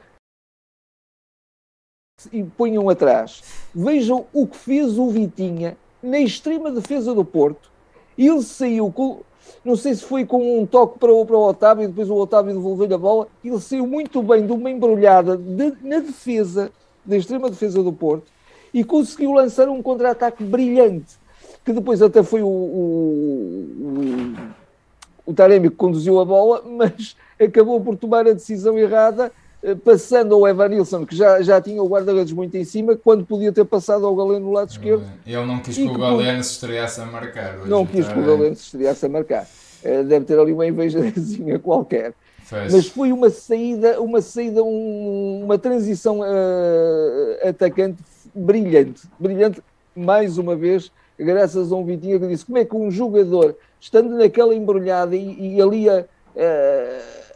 e 2.31 2.43
ponham 2.43 2.89
atrás. 2.89 3.43
Vejam 3.73 4.25
o 4.33 4.47
que 4.47 4.57
fez 4.57 4.97
o 4.97 5.09
Vitinha 5.09 5.77
na 6.01 6.19
extrema 6.19 6.71
defesa 6.71 7.13
do 7.13 7.25
Porto. 7.25 7.69
Ele 8.17 8.41
saiu 8.41 8.91
com, 8.91 9.21
não 9.63 9.75
sei 9.75 9.95
se 9.95 10.03
foi 10.03 10.25
com 10.25 10.61
um 10.61 10.65
toque 10.65 10.99
para 10.99 11.13
para 11.25 11.37
o 11.37 11.47
Otávio 11.47 11.83
e 11.83 11.87
depois 11.87 12.09
o 12.09 12.15
Otávio 12.15 12.53
devolveu-lhe 12.53 12.93
a 12.93 12.97
bola. 12.97 13.27
Ele 13.43 13.59
saiu 13.59 13.85
muito 13.85 14.21
bem 14.23 14.45
de 14.45 14.51
uma 14.51 14.69
embrulhada 14.69 15.37
de, 15.37 15.73
na 15.81 15.99
defesa, 15.99 16.71
da 17.05 17.15
extrema 17.15 17.49
defesa 17.49 17.81
do 17.83 17.93
Porto, 17.93 18.31
e 18.73 18.83
conseguiu 18.83 19.31
lançar 19.31 19.69
um 19.69 19.81
contra-ataque 19.81 20.43
brilhante, 20.43 21.15
que 21.63 21.71
depois 21.71 22.01
até 22.01 22.23
foi 22.23 22.41
o, 22.41 22.47
o, 22.47 23.65
o, 23.79 25.31
o 25.31 25.33
Taremi 25.33 25.69
que 25.69 25.75
conduziu 25.75 26.19
a 26.19 26.25
bola, 26.25 26.63
mas 26.65 27.15
acabou 27.39 27.79
por 27.81 27.95
tomar 27.95 28.27
a 28.27 28.33
decisão 28.33 28.77
errada 28.77 29.31
passando 29.75 30.35
ao 30.35 30.47
Evanilson, 30.47 31.05
que 31.05 31.15
já, 31.15 31.41
já 31.41 31.61
tinha 31.61 31.81
o 31.81 31.87
guarda-redes 31.87 32.33
muito 32.33 32.55
em 32.55 32.63
cima, 32.63 32.95
quando 32.95 33.25
podia 33.25 33.51
ter 33.51 33.65
passado 33.65 34.05
ao 34.05 34.15
Galeno 34.15 34.45
no 34.45 34.51
lado 34.51 34.69
esquerdo. 34.69 35.05
Ele 35.25 35.45
não 35.45 35.59
quis 35.59 35.75
que 35.75 35.83
o 35.83 35.97
Galeno 35.97 36.43
se 36.43 36.51
estreasse 36.51 37.01
a 37.01 37.05
marcar. 37.05 37.57
Não 37.65 37.85
quis 37.85 38.07
que 38.07 38.19
o 38.19 38.25
Galeno 38.25 38.55
se 38.55 38.63
estreasse 38.63 39.05
a 39.05 39.09
marcar. 39.09 39.47
Eh, 39.83 40.03
deve 40.03 40.25
ter 40.25 40.39
ali 40.39 40.53
uma 40.53 40.65
invejazinha 40.65 41.59
qualquer. 41.59 42.13
Fez. 42.43 42.73
Mas 42.73 42.87
foi 42.87 43.11
uma 43.11 43.29
saída, 43.29 44.01
uma 44.01 44.21
saída, 44.21 44.63
um, 44.63 45.41
uma 45.43 45.57
transição 45.57 46.21
uh, 46.21 47.47
atacante 47.47 47.97
brilhante, 48.33 49.01
brilhante 49.19 49.61
mais 49.93 50.37
uma 50.37 50.55
vez, 50.55 50.89
graças 51.19 51.71
a 51.71 51.75
um 51.75 51.83
Vitinha 51.83 52.17
que 52.17 52.27
disse 52.27 52.45
como 52.45 52.57
é 52.57 52.63
que 52.63 52.75
um 52.75 52.89
jogador, 52.89 53.55
estando 53.81 54.15
naquela 54.15 54.55
embrulhada 54.55 55.13
e, 55.15 55.55
e 55.55 55.61
ali 55.61 55.89
a, 55.89 55.99
uh, 56.01 57.26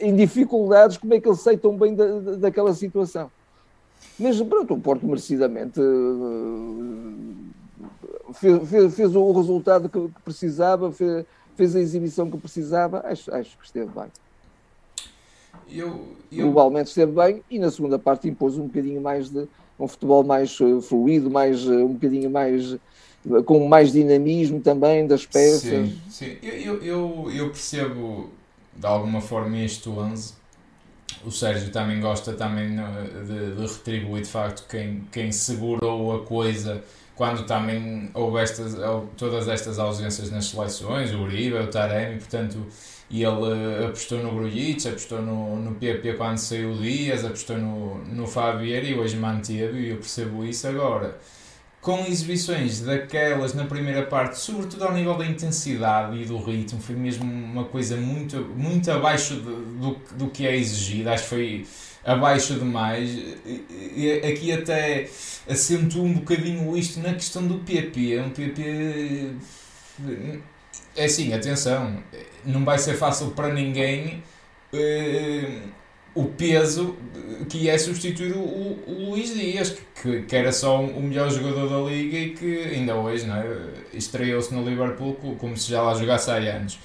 em 0.00 0.14
dificuldades, 0.14 0.96
como 0.96 1.14
é 1.14 1.20
que 1.20 1.28
ele 1.28 1.36
sai 1.36 1.56
tão 1.56 1.76
bem 1.76 1.94
da, 1.94 2.20
daquela 2.36 2.74
situação? 2.74 3.30
Mas 4.18 4.40
pronto, 4.40 4.74
o 4.74 4.80
Porto 4.80 5.06
merecidamente 5.06 5.80
fez, 8.34 8.68
fez, 8.68 8.94
fez 8.94 9.16
o 9.16 9.32
resultado 9.32 9.88
que, 9.88 10.00
que 10.00 10.22
precisava, 10.22 10.92
fez, 10.92 11.24
fez, 11.56 11.76
a 11.76 11.80
exibição 11.80 12.30
que 12.30 12.38
precisava, 12.38 13.00
acho, 13.06 13.32
acho 13.34 13.58
que 13.58 13.64
esteve 13.64 13.90
bem. 13.90 14.06
Eu, 15.70 16.04
eu... 16.30 16.46
Globalmente 16.46 16.88
esteve 16.88 17.12
bem 17.12 17.42
e 17.50 17.58
na 17.58 17.70
segunda 17.70 17.98
parte 17.98 18.28
impôs 18.28 18.56
um 18.58 18.66
bocadinho 18.66 19.00
mais 19.00 19.30
de 19.30 19.48
um 19.78 19.88
futebol 19.88 20.22
mais 20.22 20.58
uh, 20.60 20.80
fluido, 20.80 21.30
mais, 21.30 21.66
uh, 21.66 21.84
um 21.84 21.94
bocadinho 21.94 22.30
mais 22.30 22.76
com 23.46 23.66
mais 23.66 23.92
dinamismo 23.92 24.60
também 24.60 25.06
das 25.06 25.24
peças. 25.24 25.62
Sim, 25.62 25.98
sim. 26.10 26.36
Eu, 26.42 26.82
eu, 26.82 27.30
eu 27.32 27.46
percebo 27.48 28.30
de 28.76 28.86
alguma 28.86 29.20
forma 29.20 29.58
este 29.58 29.88
11. 29.88 30.34
O 31.24 31.30
Sérgio 31.30 31.70
também 31.70 32.00
gosta 32.00 32.32
também 32.32 32.76
de, 32.76 33.56
de 33.56 33.66
retribuir 33.66 34.22
de 34.22 34.28
facto 34.28 34.66
quem, 34.68 35.06
quem 35.10 35.32
segurou 35.32 36.14
a 36.16 36.24
coisa 36.24 36.82
quando 37.14 37.46
também 37.46 38.10
houve 38.12 38.40
estas, 38.40 38.76
todas 39.16 39.46
estas 39.48 39.78
ausências 39.78 40.30
nas 40.30 40.46
seleções, 40.46 41.12
o 41.12 41.20
Uribe, 41.20 41.54
o 41.54 41.68
Taremi, 41.68 42.18
portanto, 42.18 42.66
e 43.08 43.22
ele 43.22 43.84
apostou 43.86 44.18
no 44.18 44.32
Grujic, 44.32 44.88
apostou 44.88 45.22
no, 45.22 45.56
no 45.56 45.74
PP 45.76 46.14
quando 46.14 46.38
saiu 46.38 46.72
o 46.72 46.78
Dias, 46.78 47.24
apostou 47.24 47.56
no, 47.56 47.98
no 48.06 48.26
Fabier 48.26 48.84
e 48.84 48.98
hoje 48.98 49.16
manteve, 49.16 49.78
e 49.78 49.90
eu 49.90 49.96
percebo 49.96 50.44
isso 50.44 50.66
agora 50.66 51.16
com 51.84 52.06
exibições 52.06 52.80
daquelas 52.80 53.52
na 53.52 53.66
primeira 53.66 54.06
parte, 54.06 54.38
sobretudo 54.38 54.84
ao 54.84 54.94
nível 54.94 55.18
da 55.18 55.26
intensidade 55.26 56.16
e 56.16 56.24
do 56.24 56.38
ritmo, 56.38 56.80
foi 56.80 56.94
mesmo 56.96 57.24
uma 57.30 57.64
coisa 57.64 57.94
muito, 57.94 58.38
muito 58.56 58.90
abaixo 58.90 59.34
de, 59.34 59.42
do, 59.42 60.00
do 60.12 60.30
que 60.30 60.46
é 60.46 60.56
exigido. 60.56 61.10
Acho 61.10 61.24
que 61.24 61.28
foi 61.28 61.66
abaixo 62.02 62.54
demais. 62.54 63.10
Aqui 64.26 64.50
até 64.50 65.10
acentuo 65.46 66.04
um 66.04 66.14
bocadinho 66.14 66.74
isto 66.74 67.00
na 67.00 67.12
questão 67.12 67.46
do 67.46 67.58
PP. 67.58 68.18
Um 68.18 68.30
PP. 68.30 69.34
É 70.96 71.04
assim, 71.04 71.34
atenção, 71.34 72.02
não 72.46 72.64
vai 72.64 72.78
ser 72.78 72.94
fácil 72.94 73.32
para 73.32 73.52
ninguém. 73.52 74.22
Uh, 74.72 75.68
o 76.14 76.24
peso 76.24 76.96
que 77.48 77.68
é 77.68 77.76
substituir 77.76 78.32
o, 78.32 78.40
o, 78.40 79.10
Luís 79.10 79.34
Dias, 79.34 79.76
que, 80.00 80.22
que 80.22 80.36
era 80.36 80.52
só 80.52 80.80
o 80.80 81.02
melhor 81.02 81.30
jogador 81.30 81.68
da 81.68 81.90
liga 81.90 82.16
e 82.16 82.30
que 82.30 82.58
ainda 82.74 82.94
hoje 82.94 83.26
é? 83.28 83.96
estreou-se 83.96 84.52
no 84.54 84.68
Liverpool 84.68 85.14
como 85.38 85.56
se 85.56 85.70
já 85.70 85.82
lá 85.82 85.94
jogasse 85.94 86.30
há 86.30 86.36
anos. 86.36 86.78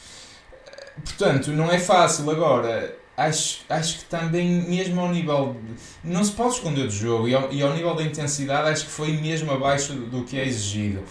Portanto, 1.03 1.51
não 1.51 1.71
é 1.71 1.79
fácil 1.79 2.29
agora. 2.29 2.97
Acho, 3.15 3.61
acho 3.69 3.99
que 3.99 4.05
também, 4.05 4.47
mesmo 4.69 4.99
ao 5.01 5.11
nível. 5.11 5.55
Não 6.03 6.23
se 6.23 6.31
pode 6.31 6.55
esconder 6.55 6.85
do 6.85 6.91
jogo 6.91 7.27
e 7.27 7.35
ao, 7.35 7.51
e 7.51 7.61
ao 7.61 7.73
nível 7.73 7.93
da 7.93 8.03
intensidade, 8.03 8.69
acho 8.69 8.85
que 8.85 8.91
foi 8.91 9.11
mesmo 9.11 9.51
abaixo 9.51 9.93
do 9.93 10.23
que 10.23 10.39
é 10.39 10.45
exigido. 10.45 11.03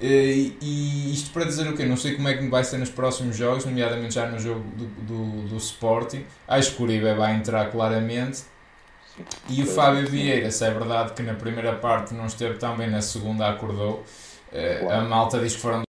Uh, 0.00 0.52
e 0.60 1.12
isto 1.12 1.30
para 1.30 1.44
dizer 1.44 1.68
o 1.68 1.76
quê? 1.76 1.84
Não 1.84 1.96
sei 1.96 2.14
como 2.16 2.28
é 2.28 2.36
que 2.36 2.46
vai 2.48 2.64
ser 2.64 2.78
nos 2.78 2.90
próximos 2.90 3.36
jogos, 3.36 3.64
nomeadamente 3.64 4.14
já 4.14 4.26
no 4.26 4.38
jogo 4.38 4.64
do, 4.76 4.86
do, 4.86 5.48
do 5.48 5.56
Sporting. 5.56 6.24
Acho 6.48 6.74
que 6.74 6.82
o 6.82 6.84
Uribe 6.84 7.14
vai 7.14 7.34
entrar 7.34 7.70
claramente. 7.70 8.42
E 9.48 9.62
o 9.62 9.66
Fábio 9.66 10.08
Vieira, 10.08 10.50
se 10.50 10.64
é 10.64 10.70
verdade 10.70 11.12
que 11.12 11.22
na 11.22 11.34
primeira 11.34 11.76
parte 11.76 12.12
não 12.12 12.26
esteve 12.26 12.58
tão 12.58 12.76
bem, 12.76 12.90
na 12.90 13.00
segunda 13.00 13.48
acordou. 13.48 14.04
Uh, 14.52 14.90
a 14.90 15.00
malta 15.02 15.38
diz 15.38 15.54
que 15.54 15.60
foram 15.60 15.82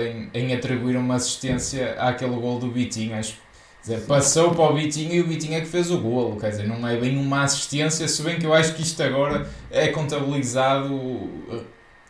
em, 0.00 0.30
em, 0.34 0.54
atribuir 0.54 0.96
uma 0.96 1.16
assistência 1.16 1.94
àquele 2.00 2.34
gol 2.34 2.58
do 2.58 2.66
Bitinho. 2.66 3.14
Acho, 3.14 3.36
dizer, 3.80 4.04
passou 4.06 4.52
para 4.52 4.64
o 4.64 4.74
Bitinho 4.74 5.14
e 5.14 5.20
o 5.20 5.26
Bitinho 5.26 5.54
é 5.54 5.60
que 5.60 5.66
fez 5.66 5.90
o 5.92 5.98
golo. 5.98 6.40
Quer 6.40 6.50
dizer, 6.50 6.66
não 6.66 6.86
é 6.86 6.96
bem 6.96 7.16
uma 7.16 7.44
assistência, 7.44 8.08
se 8.08 8.22
bem 8.22 8.38
que 8.38 8.46
eu 8.46 8.52
acho 8.52 8.74
que 8.74 8.82
isto 8.82 9.00
agora 9.00 9.48
é 9.70 9.88
contabilizado 9.88 10.90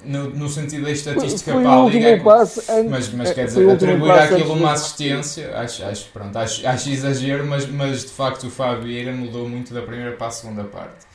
no, 0.04 0.30
no 0.30 0.48
sentido 0.48 0.84
da 0.84 0.90
estatística 0.90 1.52
foi, 1.52 1.62
para 1.62 1.82
a 1.82 1.84
Liga, 1.86 2.08
é, 2.08 2.20
passe, 2.20 2.62
mas, 2.88 3.12
mas 3.12 3.32
quer 3.32 3.46
dizer, 3.46 3.68
atribuir 3.70 4.10
àquilo 4.10 4.54
uma 4.54 4.72
assistência, 4.72 5.56
acho, 5.56 5.84
acho, 5.84 6.08
pronto, 6.12 6.36
acho, 6.36 6.66
acho 6.66 6.90
exagero, 6.90 7.46
mas, 7.46 7.66
mas 7.66 8.02
de 8.02 8.10
facto 8.10 8.46
o 8.46 8.50
Fábio 8.50 8.84
Vieira 8.84 9.12
mudou 9.12 9.48
muito 9.48 9.72
da 9.74 9.82
primeira 9.82 10.12
para 10.12 10.28
a 10.28 10.30
segunda 10.30 10.64
parte. 10.64 11.10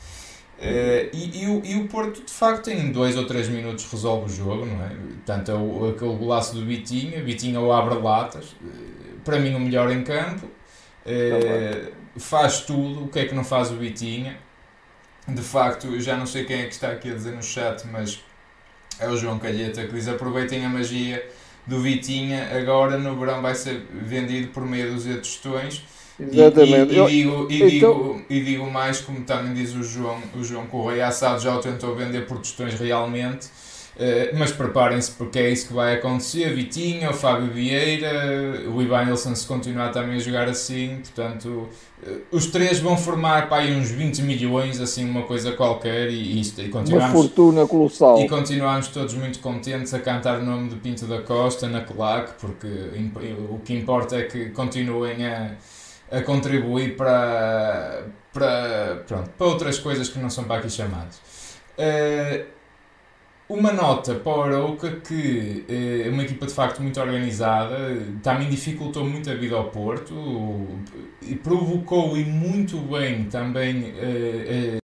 Uh, 0.58 1.12
e, 1.12 1.42
e, 1.42 1.46
o, 1.46 1.62
e 1.64 1.76
o 1.76 1.86
Porto, 1.86 2.24
de 2.24 2.32
facto, 2.32 2.70
em 2.70 2.90
dois 2.90 3.14
ou 3.16 3.26
três 3.26 3.46
minutos 3.46 3.90
resolve 3.92 4.32
o 4.32 4.34
jogo, 4.34 4.64
não 4.64 4.82
é? 4.82 4.90
Tanto 5.26 5.52
o, 5.52 5.90
aquele 5.90 6.16
golaço 6.16 6.54
do 6.54 6.64
Vitinha, 6.64 7.22
Vitinha 7.22 7.60
o 7.60 7.70
abre 7.70 7.94
latas, 7.96 8.56
uh, 8.62 9.20
para 9.22 9.38
mim 9.38 9.54
o 9.54 9.60
melhor 9.60 9.90
em 9.90 10.02
campo, 10.02 10.46
uh, 10.46 11.92
faz 12.18 12.60
tudo, 12.60 13.04
o 13.04 13.08
que 13.08 13.18
é 13.18 13.26
que 13.26 13.34
não 13.34 13.44
faz 13.44 13.70
o 13.70 13.76
Vitinha? 13.76 14.38
De 15.28 15.42
facto, 15.42 16.00
já 16.00 16.16
não 16.16 16.24
sei 16.24 16.44
quem 16.44 16.60
é 16.60 16.64
que 16.64 16.72
está 16.72 16.90
aqui 16.90 17.10
a 17.10 17.14
dizer 17.14 17.32
no 17.32 17.42
chat, 17.42 17.86
mas 17.88 18.24
é 18.98 19.08
o 19.08 19.16
João 19.16 19.38
Calheta 19.38 19.84
que 19.84 19.92
diz 19.92 20.08
aproveitem 20.08 20.64
a 20.64 20.68
magia 20.68 21.26
do 21.66 21.80
Vitinha, 21.80 22.48
agora 22.56 22.96
no 22.96 23.16
verão 23.16 23.42
vai 23.42 23.54
ser 23.54 23.86
vendido 23.92 24.48
por 24.48 24.64
meia 24.64 24.90
dúzia 24.90 25.14
de 25.14 25.20
tostões. 25.20 25.82
Exatamente. 26.18 26.94
E, 26.94 26.98
e, 26.98 27.02
e, 27.02 27.08
digo, 27.08 27.46
e, 27.50 27.76
então... 27.76 27.94
digo, 27.94 28.24
e 28.30 28.40
digo 28.40 28.70
mais, 28.70 29.00
como 29.00 29.20
também 29.22 29.52
diz 29.52 29.74
o 29.74 29.82
João, 29.82 30.22
o 30.34 30.42
João 30.42 30.66
Correia 30.66 31.08
Assado 31.08 31.42
já 31.42 31.54
o 31.54 31.60
tentou 31.60 31.94
vender 31.94 32.26
por 32.26 32.38
tostões 32.38 32.74
realmente. 32.74 33.48
Uh, 33.96 34.36
mas 34.38 34.52
preparem-se 34.52 35.10
porque 35.12 35.38
é 35.38 35.50
isso 35.50 35.68
que 35.68 35.72
vai 35.72 35.94
acontecer. 35.94 36.54
Vitinha, 36.54 37.10
o 37.10 37.14
Fábio 37.14 37.50
Vieira, 37.50 38.68
o 38.68 38.82
Ivan 38.82 39.16
se 39.16 39.46
continuar 39.46 39.90
também 39.90 40.16
a 40.16 40.18
jogar 40.18 40.48
assim, 40.48 41.00
portanto 41.02 41.68
os 42.30 42.46
três 42.46 42.78
vão 42.78 42.96
formar 42.96 43.48
para 43.48 43.64
uns 43.64 43.90
20 43.90 44.22
milhões, 44.22 44.80
assim, 44.80 45.08
uma 45.08 45.22
coisa 45.22 45.52
qualquer, 45.52 46.10
e, 46.10 46.40
isto, 46.40 46.60
e 46.60 46.68
continuamos. 46.68 47.10
Uma 47.10 47.22
fortuna 47.22 47.66
colossal. 47.66 48.20
E 48.20 48.28
continuamos 48.28 48.88
todos 48.88 49.14
muito 49.14 49.38
contentes 49.38 49.94
a 49.94 49.98
cantar 49.98 50.40
o 50.40 50.44
nome 50.44 50.68
de 50.68 50.76
Pinto 50.76 51.06
da 51.06 51.22
Costa 51.22 51.66
na 51.68 51.80
claque, 51.80 52.32
porque 52.38 52.68
o 53.50 53.58
que 53.60 53.74
importa 53.74 54.16
é 54.16 54.24
que 54.24 54.50
continuem 54.50 55.26
a, 55.26 55.52
a 56.12 56.20
contribuir 56.20 56.96
para, 56.96 58.04
para, 58.32 59.02
pronto, 59.06 59.30
para 59.30 59.46
outras 59.46 59.78
coisas 59.78 60.08
que 60.08 60.18
não 60.18 60.28
são 60.28 60.44
para 60.44 60.56
aqui 60.56 60.70
chamadas. 60.70 61.16
Uh, 61.78 62.55
uma 63.48 63.72
nota 63.72 64.14
para 64.16 64.32
o 64.32 64.42
Arouca 64.42 65.00
que 65.00 65.64
é 65.68 66.08
uma 66.10 66.24
equipa 66.24 66.46
de 66.46 66.54
facto 66.54 66.82
muito 66.82 67.00
organizada, 67.00 67.76
também 68.22 68.48
dificultou 68.48 69.04
muito 69.04 69.30
a 69.30 69.34
vida 69.34 69.54
ao 69.54 69.70
Porto 69.70 70.14
e 71.22 71.34
provocou 71.36 72.16
e 72.16 72.24
muito 72.24 72.78
bem 72.78 73.24
também 73.24 73.94
eh, 73.98 74.76
eh, 74.76 74.78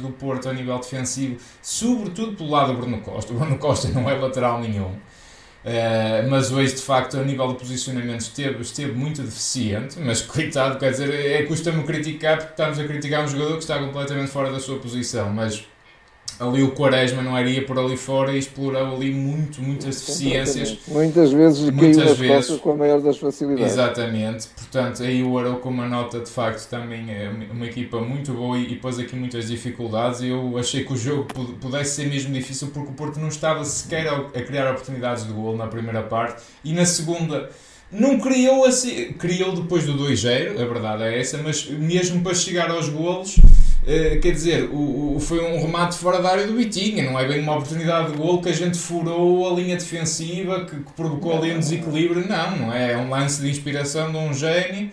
do 0.00 0.10
Porto 0.12 0.48
a 0.48 0.52
nível 0.52 0.78
defensivo, 0.78 1.38
sobretudo 1.62 2.36
pelo 2.36 2.50
lado 2.50 2.72
do 2.72 2.78
Bruno 2.78 3.00
Costa. 3.00 3.32
O 3.32 3.36
Bruno 3.36 3.58
Costa 3.58 3.88
não 3.88 4.08
é 4.08 4.14
lateral 4.14 4.60
nenhum. 4.60 4.98
Uh, 5.64 6.28
mas 6.28 6.52
hoje 6.52 6.74
de 6.74 6.82
facto 6.82 7.16
a 7.16 7.24
nível 7.24 7.48
de 7.48 7.54
posicionamento 7.54 8.20
esteve, 8.20 8.60
esteve 8.60 8.92
muito 8.92 9.22
deficiente, 9.22 9.98
mas 9.98 10.20
coitado, 10.22 10.78
quer 10.78 10.90
dizer, 10.90 11.08
é, 11.14 11.42
custa-me 11.44 11.82
criticar 11.84 12.36
porque 12.36 12.50
estamos 12.50 12.78
a 12.78 12.84
criticar 12.84 13.24
um 13.24 13.28
jogador 13.28 13.54
que 13.54 13.62
está 13.62 13.78
completamente 13.78 14.30
fora 14.30 14.52
da 14.52 14.60
sua 14.60 14.78
posição, 14.78 15.30
mas 15.30 15.66
ali 16.38 16.62
o 16.62 16.72
Quaresma 16.72 17.22
não 17.22 17.38
iria 17.38 17.64
por 17.64 17.78
ali 17.78 17.96
fora 17.96 18.32
e 18.32 18.38
explorou 18.38 18.96
ali 18.96 19.12
muito, 19.12 19.62
muitas 19.62 20.00
deficiências. 20.00 20.78
Muitas 20.88 21.32
vezes 21.32 21.70
muitas 21.70 21.96
caiu 21.96 22.08
nas 22.08 22.18
vezes, 22.18 22.36
costas 22.36 22.60
com 22.60 22.72
a 22.72 22.76
maior 22.76 23.00
das 23.00 23.18
facilidades. 23.18 23.72
Exatamente, 23.72 24.48
portanto 24.48 25.02
aí 25.02 25.22
o 25.22 25.38
Arou 25.38 25.56
com 25.56 25.68
uma 25.68 25.86
nota 25.86 26.20
de 26.20 26.30
facto 26.30 26.68
também 26.68 27.10
é 27.10 27.30
uma 27.50 27.66
equipa 27.66 28.00
muito 28.00 28.32
boa 28.32 28.58
e, 28.58 28.72
e 28.72 28.76
pôs 28.76 28.98
aqui 28.98 29.14
muitas 29.14 29.48
dificuldades. 29.48 30.22
Eu 30.22 30.58
achei 30.58 30.84
que 30.84 30.92
o 30.92 30.96
jogo 30.96 31.26
pudesse 31.60 31.96
ser 31.96 32.08
mesmo 32.08 32.32
difícil 32.32 32.68
porque 32.72 32.90
o 32.90 32.94
Porto 32.94 33.20
não 33.20 33.28
estava 33.28 33.64
sequer 33.64 34.08
a, 34.08 34.16
a 34.16 34.42
criar 34.42 34.70
oportunidades 34.70 35.26
de 35.26 35.32
gol 35.32 35.56
na 35.56 35.66
primeira 35.66 36.02
parte. 36.02 36.42
E 36.64 36.72
na 36.72 36.84
segunda 36.84 37.50
não 37.92 38.18
criou 38.18 38.64
assim, 38.64 39.12
criou 39.12 39.54
depois 39.54 39.84
do 39.84 39.94
2-0, 39.96 40.60
a 40.60 40.64
verdade 40.64 41.04
é 41.04 41.20
essa, 41.20 41.38
mas 41.38 41.68
mesmo 41.68 42.22
para 42.22 42.34
chegar 42.34 42.70
aos 42.70 42.88
golos 42.88 43.36
Uh, 43.84 44.18
quer 44.18 44.32
dizer, 44.32 44.64
o, 44.72 45.16
o, 45.16 45.20
foi 45.20 45.40
um 45.40 45.60
remate 45.60 45.98
fora 45.98 46.18
da 46.22 46.30
área 46.30 46.46
do 46.46 46.56
Vitinha, 46.56 47.04
não 47.04 47.20
é 47.20 47.28
bem 47.28 47.40
uma 47.40 47.52
oportunidade 47.52 48.12
de 48.12 48.16
gol 48.16 48.40
que 48.40 48.48
a 48.48 48.52
gente 48.52 48.78
furou 48.78 49.46
a 49.46 49.54
linha 49.54 49.76
defensiva 49.76 50.64
que, 50.64 50.74
que 50.74 50.92
provocou 50.92 51.36
ali 51.36 51.52
um 51.52 51.58
desequilíbrio, 51.58 52.26
não, 52.26 52.56
não 52.56 52.72
é? 52.72 52.92
É 52.92 52.96
um 52.96 53.10
lance 53.10 53.42
de 53.42 53.50
inspiração 53.50 54.10
de 54.10 54.16
um 54.16 54.32
gênio. 54.32 54.90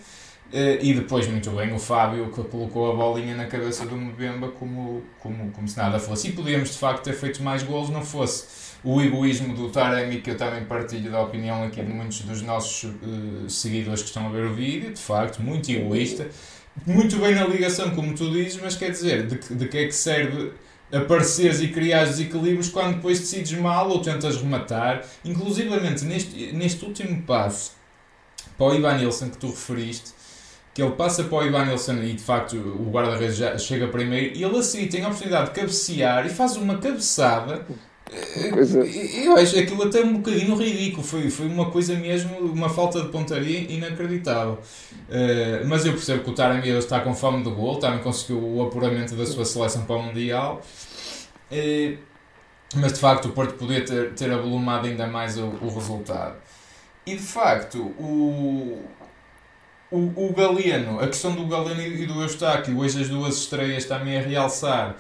Uh, 0.51 0.75
e 0.81 0.93
depois, 0.93 1.25
muito 1.25 1.49
bem, 1.51 1.73
o 1.73 1.79
Fábio 1.79 2.29
que 2.29 2.43
colocou 2.43 2.91
a 2.91 2.93
bolinha 2.93 3.33
na 3.33 3.45
cabeça 3.45 3.85
do 3.85 3.95
Mbemba 3.95 4.49
como, 4.49 5.01
como, 5.19 5.49
como 5.51 5.65
se 5.65 5.77
nada 5.77 5.97
fosse. 5.97 6.27
E 6.27 6.31
podíamos 6.33 6.71
de 6.71 6.77
facto 6.77 7.01
ter 7.05 7.13
feito 7.13 7.41
mais 7.41 7.63
gols, 7.63 7.89
não 7.89 8.03
fosse 8.03 8.45
o 8.83 9.01
egoísmo 9.01 9.55
do 9.55 9.69
Taremi, 9.69 10.19
que 10.19 10.31
eu 10.31 10.37
também 10.37 10.65
partilho 10.65 11.09
da 11.09 11.21
opinião 11.21 11.63
aqui 11.63 11.81
de 11.81 11.93
muitos 11.93 12.19
dos 12.23 12.41
nossos 12.41 12.83
uh, 12.83 13.49
seguidores 13.49 14.01
que 14.01 14.09
estão 14.09 14.27
a 14.27 14.29
ver 14.29 14.43
o 14.43 14.53
vídeo, 14.53 14.91
de 14.91 15.01
facto, 15.01 15.41
muito 15.41 15.71
egoísta 15.71 16.27
muito 16.85 17.17
bem 17.17 17.35
na 17.35 17.45
ligação, 17.45 17.91
como 17.91 18.13
tu 18.13 18.31
dizes, 18.31 18.59
mas 18.61 18.75
quer 18.75 18.91
dizer, 18.91 19.27
de, 19.27 19.55
de 19.55 19.67
que 19.67 19.77
é 19.77 19.85
que 19.85 19.91
serve 19.93 20.53
apareceres 20.91 21.61
e 21.61 21.69
criar 21.69 22.05
desequilíbrios 22.05 22.69
quando 22.69 22.95
depois 22.95 23.19
decides 23.19 23.57
mal 23.57 23.89
ou 23.89 24.01
tentas 24.01 24.37
rematar. 24.37 25.03
Inclusivamente 25.23 26.03
neste, 26.03 26.51
neste 26.51 26.83
último 26.83 27.21
passo 27.23 27.73
para 28.57 28.67
o 28.67 28.75
Ivan 28.75 28.97
Nilsson 28.97 29.29
que 29.29 29.37
tu 29.37 29.47
referiste, 29.47 30.11
que 30.73 30.81
ele 30.81 30.91
passa 30.91 31.23
para 31.23 31.37
o 31.37 31.45
Ivan 31.45 31.65
Nilsson 31.65 31.95
e 32.03 32.13
de 32.13 32.21
facto 32.21 32.55
o 32.55 32.89
guarda-redes 32.91 33.61
chega 33.61 33.87
primeiro 33.87 34.37
e 34.37 34.43
ele 34.43 34.57
assim 34.57 34.87
tem 34.87 35.03
a 35.03 35.07
oportunidade 35.07 35.49
de 35.49 35.59
cabecear 35.59 36.25
e 36.25 36.29
faz 36.29 36.57
uma 36.57 36.77
cabeçada 36.77 37.65
é. 38.11 39.25
Eu 39.25 39.35
acho 39.37 39.57
aquilo 39.57 39.83
até 39.83 40.01
um 40.01 40.17
bocadinho 40.17 40.55
ridículo. 40.55 41.03
Foi, 41.03 41.29
foi 41.29 41.47
uma 41.47 41.71
coisa 41.71 41.95
mesmo, 41.95 42.37
uma 42.37 42.69
falta 42.69 43.01
de 43.01 43.09
pontaria 43.09 43.59
inacreditável. 43.71 44.59
Uh, 45.09 45.65
mas 45.67 45.85
eu 45.85 45.93
percebo 45.93 46.23
que 46.23 46.29
o 46.29 46.33
Taremi 46.33 46.69
está 46.69 46.99
com 46.99 47.13
fome 47.13 47.43
de 47.43 47.49
gol, 47.49 47.77
também 47.77 47.99
conseguiu 47.99 48.37
o 48.37 48.63
apuramento 48.63 49.15
da 49.15 49.25
sua 49.25 49.45
seleção 49.45 49.85
para 49.85 49.95
o 49.95 50.03
Mundial. 50.03 50.61
Uh, 51.51 51.97
mas 52.75 52.93
de 52.93 52.99
facto 52.99 53.25
o 53.25 53.31
Porto 53.31 53.55
podia 53.55 53.83
ter, 53.83 54.13
ter 54.13 54.31
avolumado 54.31 54.87
ainda 54.87 55.07
mais 55.07 55.37
o, 55.37 55.45
o 55.45 55.73
resultado. 55.73 56.35
E 57.05 57.15
de 57.15 57.21
facto, 57.21 57.79
o, 57.97 58.83
o, 59.91 59.97
o 59.97 60.33
Galeno, 60.33 60.99
a 60.99 61.07
questão 61.07 61.33
do 61.33 61.45
Galeno 61.47 61.81
e 61.81 62.05
do 62.05 62.21
Eustáquio, 62.21 62.77
hoje 62.77 63.01
as 63.01 63.09
duas 63.09 63.37
estreias 63.37 63.85
também 63.85 64.17
a 64.17 64.21
realçar. 64.21 64.95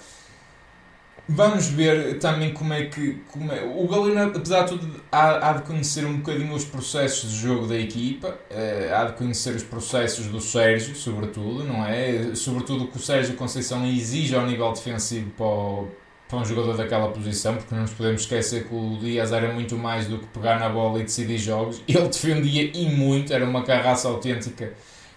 Vamos 1.27 1.67
ver 1.67 2.19
também 2.19 2.53
como 2.53 2.73
é 2.73 2.85
que. 2.85 3.21
Como 3.31 3.51
é, 3.51 3.63
o 3.63 3.87
Galeno, 3.87 4.35
apesar 4.35 4.63
de 4.63 4.71
tudo, 4.71 5.01
há, 5.11 5.49
há 5.49 5.53
de 5.53 5.61
conhecer 5.63 6.05
um 6.05 6.17
bocadinho 6.17 6.53
os 6.53 6.65
processos 6.65 7.31
de 7.31 7.37
jogo 7.37 7.67
da 7.67 7.77
equipa, 7.77 8.27
uh, 8.29 8.95
há 8.95 9.05
de 9.05 9.13
conhecer 9.13 9.55
os 9.55 9.63
processos 9.63 10.25
do 10.27 10.41
Sérgio, 10.41 10.95
sobretudo, 10.95 11.63
não 11.63 11.85
é? 11.85 12.35
Sobretudo 12.35 12.85
o 12.85 12.87
que 12.87 12.97
o 12.97 12.99
Sérgio 12.99 13.35
Conceição 13.35 13.85
exige 13.85 14.35
ao 14.35 14.45
nível 14.45 14.71
defensivo 14.73 15.29
para 15.31 15.45
o, 15.45 15.87
para 16.27 16.39
um 16.39 16.45
jogador 16.45 16.75
daquela 16.75 17.09
posição, 17.09 17.55
porque 17.55 17.73
não 17.73 17.83
nos 17.83 17.93
podemos 17.93 18.21
esquecer 18.21 18.67
que 18.67 18.73
o 18.73 18.97
Dias 18.99 19.31
era 19.31 19.53
muito 19.53 19.77
mais 19.77 20.07
do 20.07 20.17
que 20.17 20.27
pegar 20.27 20.59
na 20.59 20.69
bola 20.69 20.99
e 20.99 21.03
decidir 21.03 21.37
jogos. 21.37 21.81
Ele 21.87 22.07
defendia 22.07 22.71
e 22.73 22.89
muito, 22.89 23.31
era 23.31 23.45
uma 23.45 23.63
carraça 23.63 24.07
autêntica 24.07 24.73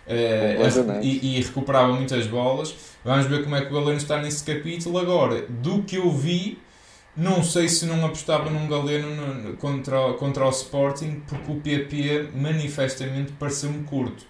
uh, 0.06 1.02
e, 1.02 1.38
e, 1.38 1.42
recuperava 1.42 1.92
muitas 1.92 2.26
bolas. 2.26 2.75
Vamos 3.04 3.26
ver 3.26 3.42
como 3.42 3.56
é 3.56 3.62
que 3.62 3.73
o 3.73 3.75
Galeno 3.75 3.99
está 3.99 4.20
nesse 4.20 4.44
capítulo. 4.44 4.99
Agora, 4.99 5.44
do 5.49 5.82
que 5.82 5.96
eu 5.96 6.11
vi, 6.11 6.58
não 7.16 7.42
sei 7.42 7.68
se 7.68 7.87
não 7.87 8.04
apostava 8.04 8.50
num 8.50 8.68
Galeno 8.68 9.08
no, 9.14 9.56
contra, 9.56 10.14
contra 10.14 10.46
o 10.46 10.50
Sporting, 10.50 11.23
porque 11.26 11.52
o 11.52 11.56
PP 11.56 12.30
manifestamente 12.34 13.32
pareceu-me 13.32 13.84
curto. 13.84 14.25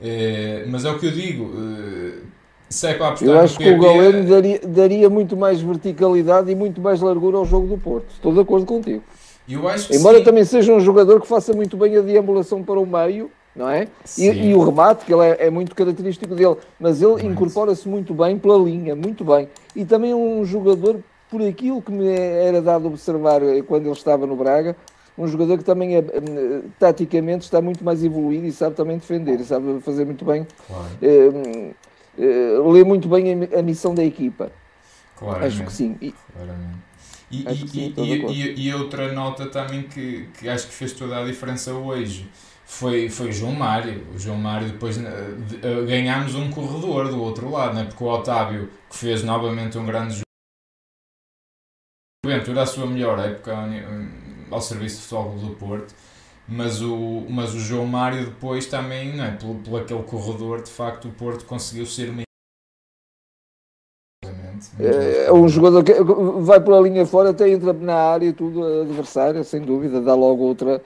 Uh, 0.00 0.68
mas 0.68 0.84
é 0.84 0.90
o 0.90 0.98
que 0.98 1.06
eu 1.06 1.12
digo. 1.12 1.44
Uh, 1.44 2.38
se 2.68 2.86
é 2.86 2.94
para 2.94 3.08
apostar 3.08 3.28
Eu 3.28 3.40
acho 3.40 3.58
que 3.58 3.70
o 3.70 3.80
Galeno 3.80 4.28
daria, 4.28 4.60
daria 4.62 5.10
muito 5.10 5.36
mais 5.36 5.60
verticalidade 5.60 6.50
e 6.50 6.54
muito 6.54 6.80
mais 6.80 7.00
largura 7.00 7.38
ao 7.38 7.44
jogo 7.44 7.66
do 7.66 7.78
Porto. 7.78 8.06
Estou 8.12 8.32
de 8.32 8.40
acordo 8.40 8.66
contigo. 8.66 9.02
Eu 9.48 9.66
acho 9.66 9.94
Embora 9.94 10.18
sim. 10.18 10.24
também 10.24 10.44
seja 10.44 10.74
um 10.74 10.80
jogador 10.80 11.20
que 11.20 11.26
faça 11.26 11.54
muito 11.54 11.76
bem 11.76 11.96
a 11.96 12.02
deambulação 12.02 12.62
para 12.62 12.78
o 12.78 12.86
meio, 12.86 13.30
não 13.58 13.68
é? 13.68 13.88
E, 14.16 14.26
e, 14.26 14.54
o 14.54 14.64
remate, 14.64 15.04
que 15.04 15.12
ele 15.12 15.26
é, 15.26 15.46
é, 15.46 15.50
muito 15.50 15.74
característico 15.74 16.32
dele, 16.34 16.56
mas 16.78 17.02
ele 17.02 17.26
incorpora-se 17.26 17.88
muito 17.88 18.14
bem 18.14 18.38
pela 18.38 18.56
linha, 18.56 18.94
muito 18.94 19.24
bem. 19.24 19.48
E 19.74 19.84
também 19.84 20.12
é 20.12 20.14
um 20.14 20.44
jogador, 20.44 21.00
por 21.28 21.42
aquilo 21.42 21.82
que 21.82 21.90
me 21.90 22.08
era 22.08 22.62
dado 22.62 22.86
observar 22.86 23.40
quando 23.66 23.86
ele 23.86 23.92
estava 23.92 24.26
no 24.26 24.36
Braga, 24.36 24.76
um 25.18 25.26
jogador 25.26 25.58
que 25.58 25.64
também 25.64 25.96
é, 25.96 26.04
taticamente 26.78 27.44
está 27.44 27.60
muito 27.60 27.84
mais 27.84 28.04
evoluído 28.04 28.46
e 28.46 28.52
sabe 28.52 28.76
também 28.76 28.96
defender, 28.96 29.40
sabe 29.40 29.80
fazer 29.80 30.04
muito 30.04 30.24
bem. 30.24 30.46
Claro. 30.68 30.86
Eh, 31.02 31.72
uh, 32.60 32.70
lê 32.70 32.84
muito 32.84 33.08
bem 33.08 33.32
a, 33.32 33.58
a, 33.58 33.62
missão 33.62 33.92
da 33.92 34.04
equipa. 34.04 34.52
Claramente. 35.16 35.54
Acho 35.54 35.64
que 35.64 35.72
sim. 35.72 35.96
E, 36.00 36.14
E, 37.30 37.68
sim, 37.68 37.92
e, 37.98 38.68
e, 38.68 38.74
outra 38.74 39.12
nota 39.12 39.46
também 39.46 39.82
que, 39.82 40.28
que 40.38 40.48
acho 40.48 40.68
que 40.68 40.72
fez 40.72 40.92
toda 40.92 41.18
a 41.18 41.24
diferença 41.24 41.74
hoje 41.74 42.26
foi, 42.68 43.08
foi 43.08 43.30
o 43.30 43.32
João 43.32 43.52
Mário. 43.52 44.06
O 44.14 44.18
João 44.18 44.36
Mário, 44.36 44.68
depois 44.68 44.98
uh, 44.98 45.86
ganhámos 45.86 46.34
um 46.34 46.50
corredor 46.50 47.08
do 47.08 47.20
outro 47.20 47.50
lado, 47.50 47.74
né? 47.74 47.84
porque 47.84 48.04
o 48.04 48.06
Otávio, 48.06 48.70
que 48.88 48.96
fez 48.96 49.24
novamente 49.24 49.78
um 49.78 49.86
grande 49.86 50.14
jogo, 52.24 52.60
a 52.60 52.66
sua 52.66 52.86
melhor 52.86 53.18
época 53.18 53.56
ao 54.50 54.60
serviço 54.60 54.96
de 54.96 55.02
futebol 55.02 55.38
do 55.38 55.54
Porto 55.56 55.94
mas 56.48 56.80
o, 56.80 57.26
mas 57.28 57.54
o 57.54 57.58
João 57.58 57.86
Mário 57.86 58.24
depois 58.24 58.66
também, 58.66 59.14
não 59.14 59.24
é? 59.24 59.32
Pelo, 59.32 59.56
pelo 59.56 59.76
aquele 59.76 60.02
corredor, 60.02 60.62
de 60.62 60.70
facto, 60.70 61.08
o 61.08 61.12
Porto 61.12 61.44
conseguiu 61.44 61.84
ser 61.84 62.08
uma. 62.08 62.22
É, 64.80 65.26
é 65.26 65.32
um 65.32 65.46
jogador 65.46 65.84
que 65.84 65.92
vai 66.40 66.58
pela 66.58 66.80
linha 66.80 67.04
fora, 67.04 67.30
até 67.30 67.50
entra 67.50 67.72
na 67.74 67.94
área, 67.94 68.32
tudo 68.32 68.64
adversário, 68.82 69.44
sem 69.44 69.60
dúvida, 69.60 70.00
dá 70.00 70.14
logo 70.14 70.42
outra. 70.42 70.82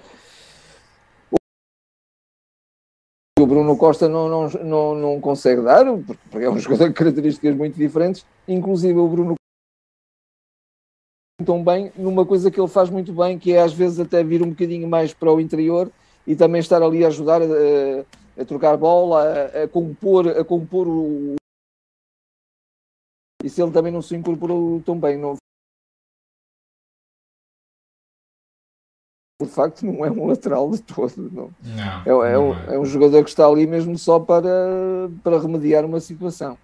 O 3.43 3.47
Bruno 3.47 3.77
Costa 3.77 4.09
não, 4.09 4.29
não, 4.29 4.49
não, 4.49 4.95
não 4.95 5.21
consegue 5.21 5.63
dar, 5.63 5.85
porque 6.31 6.47
é 6.47 6.49
um 6.49 6.61
jogador 6.61 6.89
de 6.89 6.95
características 6.95 7.57
muito 7.57 7.77
diferentes, 7.77 8.25
inclusive 8.47 8.97
o 8.97 9.09
Bruno 9.09 9.35
tão 11.45 11.65
bem 11.65 11.93
numa 11.97 12.25
coisa 12.25 12.53
que 12.53 12.61
ele 12.61 12.69
faz 12.69 12.89
muito 12.89 13.13
bem, 13.13 13.37
que 13.37 13.53
é 13.53 13.61
às 13.61 13.73
vezes 13.73 13.99
até 13.99 14.23
vir 14.23 14.43
um 14.43 14.51
bocadinho 14.51 14.89
mais 14.89 15.13
para 15.13 15.33
o 15.33 15.41
interior 15.41 15.91
e 16.25 16.37
também 16.37 16.61
estar 16.61 16.81
ali 16.81 17.05
a 17.05 17.09
ajudar 17.09 17.43
a, 17.43 18.41
a 18.41 18.45
trocar 18.45 18.77
bola, 18.77 19.25
a, 19.25 19.65
a, 19.65 19.69
compor, 19.69 20.29
a 20.29 20.45
compor 20.45 20.87
o. 20.87 21.35
E 23.43 23.51
se 23.51 23.61
ele 23.61 23.73
também 23.73 23.93
não 23.93 24.03
se 24.03 24.15
incorporou 24.15 24.81
tão 24.83 24.97
bem, 24.97 25.19
não... 25.19 25.35
de 29.45 29.51
facto 29.51 29.85
não 29.85 30.05
é 30.05 30.11
um 30.11 30.27
lateral 30.27 30.71
de 30.71 30.83
todo. 30.83 31.31
Não. 31.33 31.51
não, 32.07 32.25
é, 32.25 32.33
é, 32.33 32.39
um, 32.39 32.55
é. 32.55 32.75
é 32.75 32.79
um 32.79 32.85
jogador 32.85 33.23
que 33.25 33.31
está 33.31 33.47
ali 33.47 33.67
mesmo 33.67 33.99
só 33.99 34.19
para, 34.19 34.49
para 35.23 35.41
remediar 35.41 35.85
uma 35.85 36.01
situação. 36.01 36.57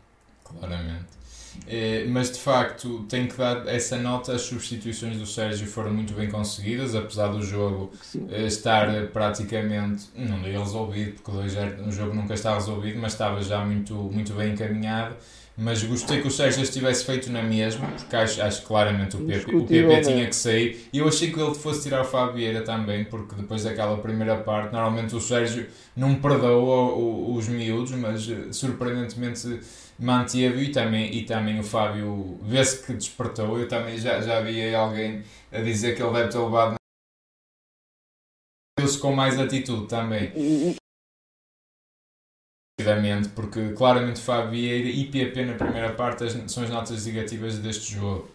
Claramente. 0.44 1.18
É, 1.66 2.06
mas 2.08 2.30
de 2.30 2.38
facto 2.38 3.04
tenho 3.08 3.28
que 3.28 3.36
dar 3.36 3.66
essa 3.68 3.98
nota, 3.98 4.32
as 4.32 4.42
substituições 4.42 5.18
do 5.18 5.26
Sérgio 5.26 5.66
foram 5.66 5.92
muito 5.92 6.14
bem 6.14 6.30
conseguidas, 6.30 6.94
apesar 6.94 7.28
do 7.28 7.42
jogo 7.42 7.92
Sim. 8.00 8.26
Eh, 8.30 8.46
estar 8.46 9.08
praticamente, 9.08 10.06
não 10.16 10.40
digo 10.40 10.60
resolvido, 10.60 11.20
porque 11.20 11.30
o 11.30 11.92
jogo 11.92 12.14
nunca 12.14 12.32
está 12.32 12.54
resolvido, 12.54 12.98
mas 12.98 13.12
estava 13.12 13.42
já 13.42 13.62
muito, 13.64 13.94
muito 13.94 14.32
bem 14.32 14.52
encaminhado. 14.54 15.16
Mas 15.60 15.82
gostei 15.82 16.20
que 16.20 16.28
o 16.28 16.30
Sérgio 16.30 16.62
estivesse 16.62 17.04
feito 17.04 17.32
na 17.32 17.42
mesma, 17.42 17.88
porque 17.88 18.14
acho, 18.14 18.40
acho 18.40 18.62
claramente 18.62 19.16
o 19.16 19.26
Pepe, 19.26 19.56
o 19.56 19.66
Pepe 19.66 20.02
tinha 20.02 20.24
que 20.24 20.36
sair. 20.36 20.88
E 20.92 20.98
eu 20.98 21.08
achei 21.08 21.32
que 21.32 21.40
ele 21.40 21.52
fosse 21.52 21.82
tirar 21.82 22.02
o 22.02 22.04
Fabieira 22.04 22.62
também, 22.62 23.04
porque 23.04 23.34
depois 23.34 23.64
daquela 23.64 23.98
primeira 23.98 24.36
parte, 24.36 24.72
normalmente 24.72 25.16
o 25.16 25.20
Sérgio 25.20 25.66
não 25.96 26.14
perdoa 26.14 26.94
os 27.36 27.48
miúdos, 27.48 27.90
mas 27.90 28.30
eh, 28.30 28.52
surpreendentemente 28.52 29.58
manteve 29.98 30.62
e 30.62 30.68
também, 30.70 31.12
e 31.12 31.24
também 31.24 31.58
o 31.58 31.64
Fábio 31.64 32.38
vê-se 32.44 32.86
que 32.86 32.92
despertou. 32.92 33.58
Eu 33.58 33.66
também 33.66 33.98
já, 33.98 34.20
já 34.20 34.40
vi 34.40 34.72
alguém 34.72 35.24
a 35.50 35.60
dizer 35.60 35.96
que 35.96 36.02
ele 36.02 36.12
deve 36.12 36.28
ter 36.28 36.38
levado 36.38 36.76
com 39.00 39.12
mais 39.12 39.36
atitude 39.40 39.88
também. 39.88 40.30
Porque 43.34 43.72
claramente 43.72 44.20
Fábio 44.20 44.52
Vieira 44.52 44.88
e 44.88 45.06
PP 45.06 45.44
na 45.44 45.54
primeira 45.54 45.92
parte 45.94 46.24
são 46.48 46.62
as 46.62 46.70
notas 46.70 47.06
negativas 47.06 47.58
deste 47.58 47.94
jogo. 47.94 48.30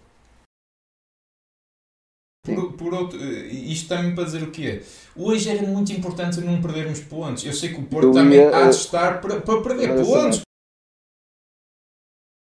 Por, 2.46 2.74
por, 2.74 2.94
outro, 2.94 3.18
isto 3.24 3.88
também 3.88 4.14
para 4.14 4.26
dizer 4.26 4.44
o 4.44 4.52
quê? 4.52 4.84
Hoje 5.16 5.50
era 5.50 5.66
muito 5.66 5.94
importante 5.94 6.42
não 6.42 6.62
perdermos 6.62 7.00
pontos. 7.00 7.46
Eu 7.46 7.54
sei 7.54 7.70
que 7.70 7.80
o 7.80 7.84
Porto 7.84 8.08
Eu 8.08 8.12
também 8.12 8.40
ia... 8.40 8.56
há 8.56 8.70
de 8.70 8.76
estar 8.76 9.22
para, 9.22 9.40
para 9.40 9.62
perder 9.62 9.96
pontos 10.04 10.42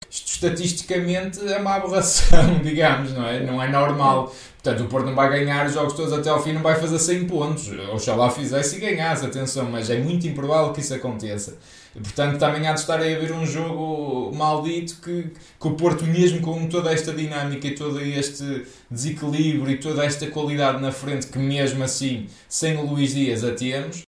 isto 0.10 0.46
estatisticamente 0.46 1.40
é 1.48 1.58
uma 1.58 1.76
aberração, 1.76 2.60
digamos, 2.62 3.14
não 3.14 3.26
é? 3.26 3.40
Não 3.46 3.62
é 3.62 3.70
normal. 3.70 4.34
Portanto, 4.62 4.84
o 4.84 4.88
Porto 4.88 5.06
não 5.06 5.16
vai 5.16 5.30
ganhar 5.30 5.66
os 5.66 5.74
jogos 5.74 5.94
todos 5.94 6.12
até 6.12 6.30
ao 6.30 6.44
fim, 6.44 6.52
não 6.52 6.62
vai 6.62 6.76
fazer 6.76 7.00
100 7.00 7.28
pontos. 7.28 7.70
Oxalá 7.94 8.30
fizesse 8.30 8.76
e 8.76 8.80
ganhasse, 8.80 9.26
atenção, 9.26 9.70
mas 9.72 9.90
é 9.90 9.98
muito 9.98 10.28
improvável 10.28 10.74
que 10.74 10.82
isso 10.82 10.94
aconteça. 10.94 11.58
Portanto, 11.94 12.40
também 12.40 12.68
há 12.68 12.74
de 12.74 12.80
estar 12.80 13.00
aí 13.00 13.16
a 13.16 13.20
ver 13.20 13.34
um 13.34 13.46
jogo 13.46 14.34
maldito 14.36 15.02
que, 15.02 15.32
que 15.60 15.68
o 15.68 15.76
Porto, 15.76 16.06
mesmo 16.06 16.42
com 16.42 16.68
toda 16.68 16.92
esta 16.92 17.14
dinâmica 17.14 17.68
e 17.68 17.76
todo 17.76 18.00
este 18.00 18.66
desequilíbrio 18.90 19.72
e 19.72 19.78
toda 19.78 20.06
esta 20.06 20.28
qualidade 20.28 20.82
na 20.82 20.92
frente, 20.92 21.28
que 21.28 21.38
mesmo 21.38 21.84
assim, 21.84 22.28
sem 22.48 22.78
o 22.78 22.86
Luís 22.86 23.14
Dias 23.14 23.44
a 23.44 23.52
temos, 23.52 24.04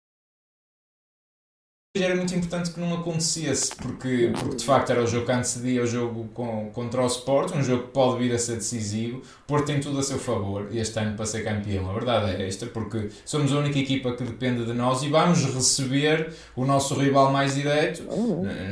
era 1.94 2.16
muito 2.16 2.34
importante 2.34 2.72
que 2.72 2.80
não 2.80 2.94
acontecesse, 2.94 3.76
porque, 3.76 4.32
porque 4.40 4.56
de 4.56 4.64
facto 4.64 4.92
era 4.92 5.04
o 5.04 5.08
jogo 5.08 5.26
que 5.26 5.32
antecedia 5.34 5.84
o 5.84 5.86
jogo 5.86 6.30
com, 6.34 6.70
contra 6.72 7.02
o 7.02 7.06
Sport, 7.06 7.54
um 7.54 7.62
jogo 7.62 7.84
que 7.84 7.90
pode 7.90 8.18
vir 8.18 8.34
a 8.34 8.40
ser 8.40 8.56
decisivo. 8.56 9.18
O 9.18 9.46
Porto 9.46 9.66
tem 9.66 9.82
tudo 9.82 10.00
a 10.00 10.04
seu 10.04 10.18
favor 10.18 10.70
este 10.74 10.98
ano 10.98 11.18
para 11.18 11.26
ser 11.26 11.44
campeão. 11.44 11.90
A 11.90 11.94
verdade 11.94 12.32
é 12.32 12.48
esta, 12.48 12.66
porque 12.66 13.10
somos 13.26 13.52
a 13.52 13.58
única 13.58 13.78
equipa 13.78 14.14
que 14.14 14.24
depende 14.24 14.64
de 14.64 14.72
nós 14.72 15.04
e 15.04 15.10
vamos 15.10 15.44
receber 15.44 16.34
o 16.56 16.64
nosso 16.64 16.96
rival 16.96 17.34
mais 17.34 17.56
direto. 17.56 18.04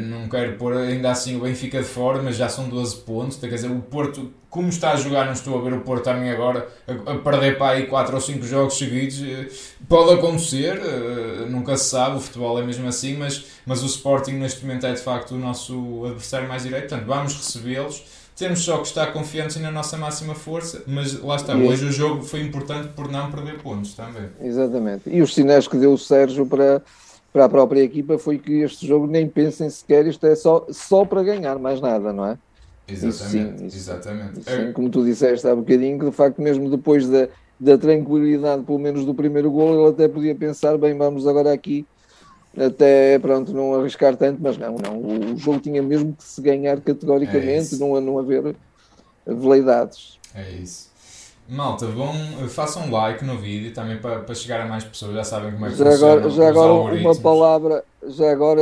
Não 0.01 0.29
quero 0.29 0.55
pôr 0.55 0.77
ainda 0.77 1.12
assim 1.12 1.36
o 1.36 1.41
Benfica 1.41 1.79
de 1.79 1.89
fora, 1.89 2.21
mas 2.21 2.38
já 2.38 2.47
são 2.47 2.69
12 2.69 3.01
pontos. 3.01 3.36
Quer 3.36 3.49
dizer, 3.49 3.69
o 3.69 3.82
Porto 3.82 4.32
como 4.49 4.69
está 4.69 4.91
a 4.91 4.95
jogar, 4.95 5.25
não 5.25 5.33
estou 5.33 5.57
a 5.59 5.62
ver 5.62 5.73
o 5.73 5.81
Porto 5.81 6.05
também 6.05 6.31
agora 6.31 6.67
a, 6.88 7.15
perder 7.15 7.57
para 7.57 7.73
aí 7.73 7.85
4 7.85 8.15
ou 8.15 8.21
5 8.21 8.45
jogos 8.45 8.77
seguidos. 8.77 9.21
Eh, 9.21 9.47
pode 9.88 10.13
acontecer, 10.13 10.79
uh, 10.79 11.49
nunca 11.49 11.77
se 11.77 11.89
sabe, 11.89 12.17
o 12.17 12.19
futebol 12.19 12.59
é 12.59 12.63
mesmo 12.63 12.88
assim, 12.88 13.15
mas, 13.15 13.45
mas 13.65 13.83
o 13.83 13.85
Sporting 13.85 14.33
neste 14.33 14.65
momento 14.65 14.88
é 14.88 14.93
de 14.93 15.01
facto 15.01 15.35
o 15.35 15.38
nosso 15.38 16.03
adversário 16.05 16.47
mais 16.47 16.63
direito, 16.63 16.89
portanto 16.89 17.05
vamos 17.05 17.35
recebê-los. 17.35 18.03
Temos 18.35 18.59
só 18.62 18.77
que 18.77 18.88
estar 18.88 19.12
confiantes 19.12 19.57
na 19.57 19.69
nossa 19.69 19.97
máxima 19.97 20.33
força, 20.33 20.81
mas 20.88 21.21
lá 21.21 21.35
está, 21.35 21.53
hoje 21.55 21.85
o 21.85 21.91
jogo 21.91 22.23
foi 22.23 22.41
importante 22.41 22.88
por 22.95 23.12
não 23.12 23.29
perder 23.29 23.62
pontos 23.62 23.93
também. 23.93 24.29
Exatamente. 24.41 25.09
E 25.09 25.21
os 25.21 25.33
sinais 25.33 25.67
que 25.67 25.75
deu 25.75 25.91
o 25.91 25.97
Sérgio 25.97 26.45
para, 26.45 26.81
para 27.33 27.45
a 27.45 27.49
própria 27.49 27.81
equipa 27.81 28.17
foi 28.17 28.39
que 28.39 28.62
este 28.62 28.88
jogo 28.88 29.05
nem 29.05 29.27
pensem 29.27 29.69
sequer, 29.69 30.07
isto 30.07 30.25
é 30.25 30.35
só, 30.35 30.65
só 30.69 31.03
para 31.03 31.21
ganhar, 31.21 31.59
mais 31.59 31.81
nada, 31.81 32.13
não 32.13 32.25
é? 32.25 32.38
Exatamente, 32.91 33.73
sim, 33.73 33.75
exatamente. 33.75 34.43
Sim, 34.49 34.71
como 34.73 34.89
tu 34.89 35.04
disseste 35.06 35.47
há 35.47 35.56
bocadinho, 35.56 35.99
que 35.99 36.06
de 36.06 36.12
facto, 36.12 36.41
mesmo 36.41 36.69
depois 36.69 37.08
da, 37.10 37.30
da 37.60 37.78
tranquilidade, 37.78 38.63
pelo 38.65 38.80
menos 38.80 39.06
do 39.06 39.15
primeiro 39.15 39.52
gol, 39.52 39.73
ele 39.88 39.93
até 39.93 40.08
podia 40.08 40.36
pensar, 40.38 40.78
bem, 40.78 40.97
vamos 40.97 41.28
agora 41.28 41.54
aqui 41.54 41.88
até 42.58 43.19
pronto, 43.19 43.54
não 43.54 43.75
arriscar 43.75 44.17
tanto, 44.17 44.41
mas 44.41 44.58
não, 44.58 44.75
não. 44.75 45.02
O 45.34 45.38
jogo 45.38 45.60
tinha 45.62 45.82
mesmo 45.84 46.15
que 46.15 46.23
se 46.23 46.41
ganhar 46.41 46.82
categoricamente, 46.82 47.75
é 47.75 47.78
não, 47.78 47.99
não 48.02 48.19
haver 48.19 48.58
veleidades. 49.28 50.19
É 50.34 50.52
isso. 50.52 50.88
Malta, 51.49 51.88
vão, 51.88 52.13
façam 52.47 52.83
um 52.83 52.91
like 52.91 53.25
no 53.25 53.35
vídeo 53.35 53.73
também 53.73 53.97
para, 53.97 54.19
para 54.19 54.35
chegar 54.35 54.62
a 54.62 54.67
mais 54.67 54.83
pessoas, 54.83 55.15
já 55.15 55.23
sabem 55.23 55.51
como 55.51 55.65
é 55.65 55.69
que 55.69 55.75
já 55.77 55.85
funciona. 55.85 56.13
Agora, 56.13 56.29
já 56.29 56.47
agora 56.47 56.73
uma 56.73 57.15
palavra, 57.15 57.83
já 58.07 58.31
agora, 58.31 58.62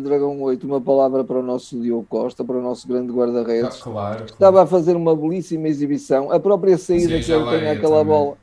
Dragão 0.00 0.40
8, 0.40 0.66
uma 0.66 0.80
palavra 0.80 1.24
para 1.24 1.38
o 1.38 1.42
nosso 1.42 1.80
Diogo 1.80 2.06
Costa, 2.08 2.44
para 2.44 2.56
o 2.56 2.62
nosso 2.62 2.86
grande 2.86 3.12
guarda-redes. 3.12 3.80
Ah, 3.80 3.82
claro, 3.82 4.24
Estava 4.24 4.52
claro. 4.52 4.58
a 4.58 4.66
fazer 4.66 4.94
uma 4.94 5.16
belíssima 5.16 5.66
exibição. 5.66 6.30
A 6.30 6.38
própria 6.38 6.78
saída 6.78 7.20
Sim, 7.20 7.24
que 7.24 7.32
ele 7.32 7.50
tem 7.50 7.70
aquela 7.70 8.04
bola 8.04 8.36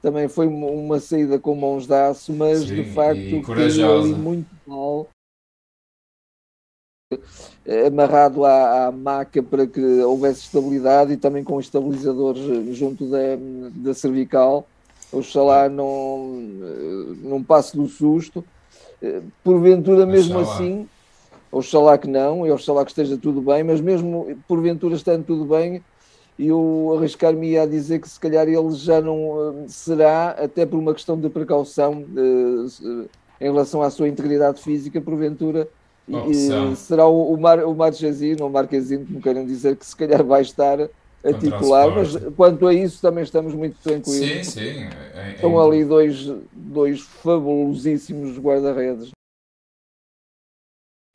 também 0.00 0.28
foi 0.28 0.46
uma 0.46 1.00
saída 1.00 1.38
com 1.38 1.54
mãos 1.54 1.86
de 1.86 1.94
aço, 1.94 2.30
mas 2.34 2.60
Sim, 2.60 2.74
de 2.74 2.84
facto 2.92 3.42
caiu 3.42 4.00
ali 4.00 4.12
muito 4.12 4.50
mal 4.66 5.08
amarrado 7.86 8.44
à, 8.44 8.86
à, 8.86 8.92
maca 8.92 9.42
para 9.42 9.66
que 9.66 9.80
houvesse 10.02 10.40
estabilidade 10.40 11.12
e 11.12 11.16
também 11.16 11.42
com 11.42 11.58
estabilizadores 11.60 12.76
junto 12.76 13.06
da, 13.06 13.18
da 13.74 13.94
cervical. 13.94 14.66
Oxalá 15.12 15.68
não, 15.68 16.42
não 17.22 17.42
passe 17.42 17.76
do 17.76 17.86
susto. 17.86 18.44
Porventura, 19.42 20.06
mesmo 20.06 20.38
oxalá. 20.38 20.54
assim, 20.54 20.88
oxalá 21.52 21.96
que 21.96 22.08
não, 22.08 22.46
e 22.46 22.50
oxalá 22.50 22.84
que 22.84 22.90
esteja 22.90 23.16
tudo 23.16 23.40
bem, 23.40 23.62
mas 23.62 23.80
mesmo 23.80 24.36
porventura 24.48 24.94
estando 24.94 25.24
tudo 25.24 25.44
bem, 25.44 25.82
eu 26.38 26.94
arriscar-me 26.96 27.56
a 27.56 27.64
dizer 27.64 28.00
que 28.00 28.08
se 28.08 28.18
calhar 28.18 28.48
ele 28.48 28.72
já 28.72 29.00
não 29.00 29.62
eh, 29.64 29.68
será, 29.68 30.30
até 30.30 30.66
por 30.66 30.78
uma 30.78 30.92
questão 30.92 31.18
de 31.18 31.28
precaução 31.28 32.04
eh, 32.16 33.06
em 33.40 33.44
relação 33.44 33.82
à 33.82 33.90
sua 33.90 34.08
integridade 34.08 34.60
física, 34.60 35.00
porventura 35.00 35.68
e, 36.08 36.76
será 36.76 37.06
o, 37.06 37.32
o, 37.32 37.40
Mar, 37.40 37.64
o 37.64 37.74
Marchesino 37.74 38.44
ou 38.44 38.50
o 38.50 38.52
Marquezino, 38.52 39.06
como 39.06 39.22
querem 39.22 39.46
dizer, 39.46 39.76
que 39.76 39.86
se 39.86 39.96
calhar 39.96 40.22
vai 40.22 40.42
estar 40.42 40.78
a 40.82 41.32
titular, 41.32 41.90
mas 41.90 42.14
quanto 42.36 42.66
a 42.66 42.74
isso 42.74 43.00
também 43.00 43.24
estamos 43.24 43.54
muito 43.54 43.76
tranquilos. 43.82 44.46
Sim, 44.46 44.60
sim. 44.60 44.84
É, 45.14 45.28
é 45.28 45.32
Estão 45.34 45.58
ali 45.58 45.84
dois, 45.84 46.26
dois 46.52 47.00
fabulosíssimos 47.00 48.38
guarda-redes. 48.38 49.10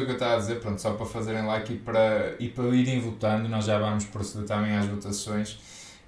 O 0.01 0.05
que 0.05 0.11
eu 0.11 0.13
estava 0.13 0.35
a 0.35 0.37
dizer, 0.37 0.59
pronto, 0.61 0.81
só 0.81 0.93
para 0.93 1.05
fazerem 1.05 1.45
like 1.45 1.73
e 1.73 1.77
para, 1.77 2.35
e 2.39 2.49
para 2.49 2.67
irem 2.69 2.99
votando, 2.99 3.47
nós 3.49 3.65
já 3.65 3.77
vamos 3.77 4.05
proceder 4.05 4.47
também 4.47 4.75
às 4.75 4.87
votações. 4.87 5.59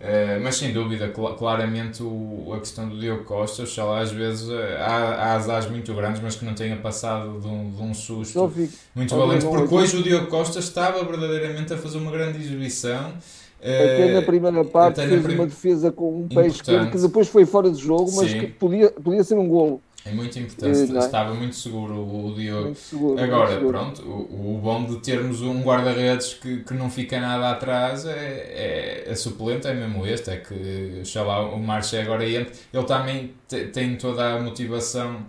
Uh, 0.01 0.41
mas 0.41 0.55
sem 0.55 0.73
dúvida, 0.73 1.13
cl 1.13 1.35
claramente 1.37 2.01
o, 2.01 2.51
a 2.55 2.59
questão 2.59 2.89
do 2.89 2.99
Diogo 2.99 3.23
Costa, 3.23 3.61
oxalá 3.61 3.99
às 3.99 4.11
vezes 4.11 4.49
uh, 4.49 4.55
há, 4.79 4.95
há 4.95 5.33
azares 5.35 5.69
muito 5.69 5.93
grandes, 5.93 6.19
mas 6.19 6.35
que 6.35 6.43
não 6.43 6.55
tenha 6.55 6.75
passado 6.75 7.39
de 7.39 7.47
um, 7.47 7.69
de 7.69 7.83
um 7.83 7.93
susto 7.93 8.49
fico, 8.49 8.73
muito 8.95 9.15
valente, 9.15 9.45
porque 9.45 9.75
hoje 9.75 9.97
o 9.97 10.01
Diogo 10.01 10.25
Costa 10.25 10.57
estava 10.57 11.03
verdadeiramente 11.03 11.71
a 11.73 11.77
fazer 11.77 11.99
uma 11.99 12.09
grande 12.09 12.39
exibição. 12.39 13.13
Até 13.59 14.11
na 14.11 14.19
eh, 14.19 14.21
primeira 14.23 14.65
parte 14.65 15.05
fez 15.07 15.21
prim... 15.21 15.35
uma 15.35 15.45
defesa 15.45 15.91
com 15.91 16.21
um 16.21 16.27
peixe 16.27 16.63
que 16.63 16.97
depois 16.97 17.27
foi 17.27 17.45
fora 17.45 17.69
de 17.69 17.79
jogo, 17.79 18.11
mas 18.15 18.31
Sim. 18.31 18.39
que 18.39 18.47
podia, 18.47 18.89
podia 18.89 19.23
ser 19.23 19.35
um 19.35 19.47
golo. 19.47 19.83
É 20.03 20.11
muito 20.11 20.37
importante, 20.39 20.95
é? 20.95 20.99
estava 20.99 21.33
muito 21.33 21.55
seguro 21.55 21.93
o 21.93 22.33
Diogo. 22.35 22.63
Muito 22.65 22.79
seguro, 22.79 23.21
Agora, 23.21 23.59
muito 23.59 23.67
pronto, 23.67 24.01
o, 24.01 24.55
o 24.55 24.59
bom 24.59 24.83
de 24.85 24.97
termos 24.97 25.41
um 25.41 25.61
guarda-redes 25.61 26.33
que, 26.33 26.63
que 26.63 26.73
não 26.73 26.89
fica 26.89 27.19
nada 27.19 27.51
atrás 27.51 28.05
é, 28.05 28.09
é, 28.15 29.03
é 29.05 29.15
suplente, 29.15 29.67
é 29.67 29.73
mesmo 29.73 30.05
este, 30.07 30.31
é 30.31 30.37
que, 30.37 31.01
sei 31.05 31.21
lá, 31.21 31.47
o 31.47 31.59
Marcha 31.59 32.01
agora 32.01 32.27
entra, 32.27 32.51
ele 32.73 32.85
também 32.85 33.33
tem 33.71 33.95
toda 33.95 34.33
a 34.33 34.39
motivação 34.41 35.25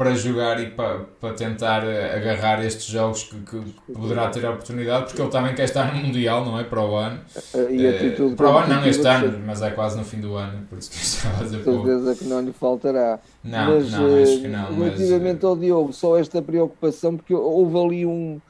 para 0.00 0.14
jogar 0.14 0.58
e 0.62 0.70
para, 0.70 1.00
para 1.20 1.34
tentar 1.34 1.82
agarrar 1.84 2.64
estes 2.64 2.86
jogos 2.86 3.24
que, 3.24 3.36
que 3.38 3.92
poderá 3.92 4.30
ter 4.30 4.46
a 4.46 4.52
oportunidade, 4.52 5.04
porque 5.04 5.20
ele 5.20 5.30
também 5.30 5.54
quer 5.54 5.64
estar 5.64 5.94
no 5.94 6.00
Mundial, 6.00 6.42
não 6.42 6.58
é? 6.58 6.64
Para 6.64 6.82
o 6.82 6.96
ano. 6.96 7.20
Eh, 7.52 8.16
para 8.34 8.50
o 8.50 8.56
ano 8.56 8.76
não, 8.76 8.86
este 8.86 9.06
ano, 9.06 9.42
mas 9.44 9.60
é 9.60 9.70
quase 9.70 9.98
no 9.98 10.04
fim 10.04 10.18
do 10.18 10.36
ano, 10.36 10.66
por 10.70 10.78
isso 10.78 10.90
que 10.90 10.96
estava 10.96 11.34
a 11.34 11.38
fazer 11.40 11.62
certeza 11.62 12.14
que 12.14 12.24
não 12.24 12.40
lhe 12.40 12.50
faltará. 12.50 13.18
Não, 13.44 13.74
mas, 13.74 13.92
não, 13.92 14.22
acho 14.22 14.40
que 14.40 14.48
não. 14.48 14.68
Eh, 14.68 14.74
relativamente 14.74 15.34
mas... 15.34 15.44
ao 15.44 15.56
Diogo, 15.56 15.92
só 15.92 16.16
esta 16.16 16.40
preocupação, 16.40 17.18
porque 17.18 17.34
houve 17.34 17.78
ali 17.78 18.06
um, 18.06 18.40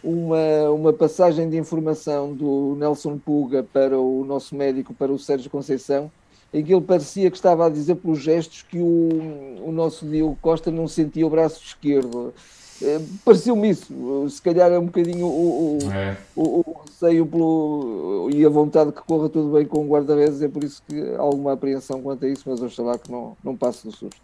uma, 0.00 0.70
uma 0.70 0.92
passagem 0.92 1.50
de 1.50 1.56
informação 1.56 2.32
do 2.32 2.76
Nelson 2.78 3.18
Puga 3.18 3.64
para 3.64 3.98
o 3.98 4.24
nosso 4.24 4.54
médico, 4.54 4.94
para 4.94 5.10
o 5.10 5.18
Sérgio 5.18 5.50
Conceição, 5.50 6.08
em 6.52 6.62
que 6.62 6.72
ele 6.72 6.82
parecia 6.82 7.30
que 7.30 7.36
estava 7.36 7.66
a 7.66 7.70
dizer 7.70 7.94
pelos 7.96 8.20
gestos 8.20 8.62
que 8.62 8.78
o, 8.78 9.64
o 9.64 9.72
nosso 9.72 10.06
Diogo 10.06 10.36
Costa 10.40 10.70
não 10.70 10.86
sentia 10.86 11.26
o 11.26 11.30
braço 11.30 11.62
esquerdo. 11.64 12.34
É, 12.82 13.00
Pareceu-me 13.24 13.70
isso, 13.70 14.28
se 14.28 14.42
calhar 14.42 14.70
é 14.72 14.78
um 14.78 14.86
bocadinho 14.86 15.26
o, 15.26 15.78
o, 15.78 15.92
é. 15.92 16.16
o, 16.34 16.42
o 16.60 16.82
receio 16.84 17.24
pelo, 17.24 18.28
e 18.32 18.44
a 18.44 18.48
vontade 18.48 18.92
que 18.92 19.00
corra 19.02 19.28
tudo 19.28 19.52
bem 19.52 19.64
com 19.64 19.86
o 19.86 19.88
guarda-redes, 19.88 20.42
é 20.42 20.48
por 20.48 20.64
isso 20.64 20.82
que 20.88 21.00
há 21.14 21.20
alguma 21.20 21.52
apreensão 21.52 22.02
quanto 22.02 22.24
a 22.24 22.28
isso, 22.28 22.42
mas 22.46 22.60
oxalá 22.60 22.98
que 22.98 23.10
não, 23.10 23.36
não 23.42 23.56
passe 23.56 23.86
do 23.86 23.92
susto. 23.92 24.20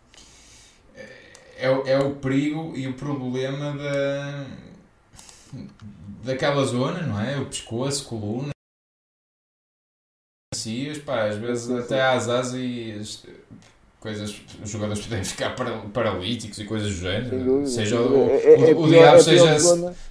É, 1.56 1.66
é 1.92 1.98
o 1.98 2.16
perigo 2.16 2.72
e 2.76 2.88
o 2.88 2.94
problema 2.94 3.76
da, 3.76 4.46
daquela 6.24 6.64
zona, 6.64 7.02
não 7.02 7.20
é? 7.20 7.38
O 7.38 7.46
pescoço, 7.46 8.06
coluna 8.06 8.50
pá, 11.04 11.24
às 11.24 11.36
vezes 11.36 11.70
até 11.70 12.02
às 12.02 12.28
asas 12.28 12.54
e 12.54 13.00
coisas, 14.00 14.42
os 14.62 14.70
jogadores 14.70 15.04
podem 15.04 15.24
ficar 15.24 15.54
paralíticos 15.92 16.58
e 16.58 16.64
coisas 16.64 16.88
do 16.88 17.00
género. 17.00 17.66
Seja 17.66 18.00
o, 18.00 18.30
é, 18.30 18.70
é, 18.70 18.74
o, 18.74 18.82
o, 18.82 18.88
diabo 18.88 19.20
seja 19.20 19.56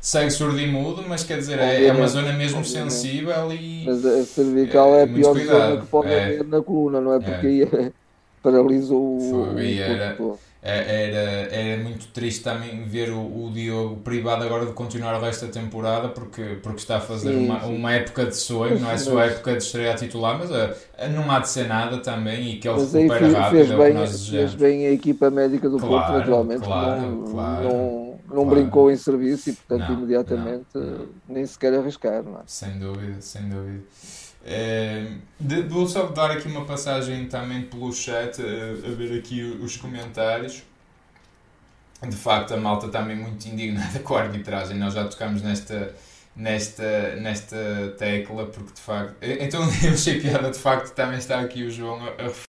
segue 0.02 0.32
surdo 0.32 0.60
e 0.60 0.67
mudo, 0.67 1.04
mas 1.08 1.24
quer 1.24 1.38
dizer, 1.38 1.60
é, 1.60 1.86
é 1.86 1.93
uma 1.93 2.08
zona 2.08 2.34
mesmo 2.34 2.63
sensível 2.65 3.52
e. 3.52 3.86
Mas 3.86 4.06
a 4.06 4.24
cervical 4.24 4.93
é, 4.96 5.02
é 5.02 5.04
a 5.04 5.08
pior 5.08 5.32
cuidado. 5.34 5.70
zona 5.70 5.82
que 5.82 5.88
pode 5.88 6.10
é. 6.10 6.24
haver 6.24 6.43
na 6.46 6.62
coluna, 6.62 7.02
não 7.02 7.13
é? 7.13 7.20
Porque 7.20 7.48
aí 7.48 7.91
paralisa 8.43 8.93
o. 8.93 9.20
Foi, 9.20 9.63
o 9.63 9.80
era, 9.80 10.04
é, 10.04 10.17
era, 10.72 11.56
era 11.56 11.84
muito 11.84 12.08
triste 12.08 12.44
também 12.44 12.84
ver 12.84 13.10
o, 13.12 13.46
o 13.46 13.52
Diogo 13.54 13.98
privado 13.98 14.44
agora 14.44 14.66
de 14.66 14.74
continuar 14.74 15.18
o 15.18 15.22
resto 15.22 15.46
da 15.46 15.52
temporada 15.52 16.10
porque, 16.10 16.58
porque 16.62 16.80
está 16.80 16.98
a 16.98 17.00
fazer 17.00 17.34
sim, 17.34 17.46
uma, 17.46 17.62
sim. 17.62 17.76
uma 17.76 17.94
época 17.94 18.26
de 18.26 18.36
sonho, 18.36 18.80
não 18.80 18.92
é 18.92 18.98
só 18.98 19.18
a 19.18 19.26
época 19.26 19.52
de 19.54 19.64
estreia 19.64 19.96
titular, 19.96 20.38
mas 20.38 20.52
a, 20.52 20.74
a, 20.98 21.08
não 21.08 21.30
há 21.32 21.40
de 21.40 21.50
ser 21.50 21.68
nada 21.68 21.98
também 22.00 22.52
e 22.52 22.58
que 22.58 22.68
ele 22.68 22.80
mas 22.80 22.94
recupera 22.94 23.20
fez, 23.20 23.34
rápido. 23.34 23.58
Fez, 23.58 23.72
é 23.72 23.78
bem, 23.78 24.08
fez 24.08 24.56
bem 24.56 24.88
a 24.88 24.92
equipa 24.92 25.30
médica 25.30 25.70
do 25.70 25.78
claro, 25.78 25.94
Porto, 25.94 26.18
naturalmente, 26.18 26.64
claro, 26.64 27.02
não, 27.02 27.32
claro, 27.32 27.64
não, 27.64 28.20
não 28.28 28.44
claro. 28.44 28.50
brincou 28.50 28.92
em 28.92 28.98
serviço 28.98 29.50
e, 29.50 29.54
portanto, 29.54 29.90
não, 29.90 29.98
imediatamente 30.00 30.66
não, 30.74 31.08
nem 31.30 31.46
sequer 31.46 31.74
arriscar. 31.74 32.24
Não 32.24 32.40
é? 32.40 32.44
Sem 32.46 32.78
dúvida, 32.78 33.22
sem 33.22 33.48
dúvida. 33.48 33.84
É, 34.50 35.06
de, 35.38 35.64
vou 35.64 35.86
só 35.86 36.06
dar 36.08 36.32
aqui 36.32 36.48
uma 36.48 36.64
passagem 36.64 37.28
também 37.28 37.64
pelo 37.64 37.92
chat, 37.92 38.42
a, 38.42 38.88
a, 38.88 38.96
ver 38.96 39.20
aqui 39.20 39.42
os 39.44 39.76
comentários. 39.76 40.64
De 42.02 42.16
facto, 42.16 42.54
a 42.54 42.58
malta 42.58 42.88
também 42.88 43.18
muito 43.18 43.46
indignada 43.46 44.00
com 44.02 44.16
a 44.16 44.22
arbitragem. 44.22 44.78
Nós 44.78 44.94
já 44.94 45.06
tocamos 45.06 45.42
nesta, 45.42 45.94
nesta, 46.34 47.18
nesta 47.18 47.94
tecla, 47.98 48.46
porque 48.46 48.74
de 48.74 48.82
facto. 48.82 49.16
Então 49.22 49.62
eu 49.84 49.92
achei 49.92 50.22
piada, 50.22 50.50
de 50.50 50.60
facto, 50.60 50.94
também 50.96 51.18
está 51.18 51.42
aqui 51.42 51.64
o 51.64 51.70
João 51.70 52.00
a, 52.06 52.47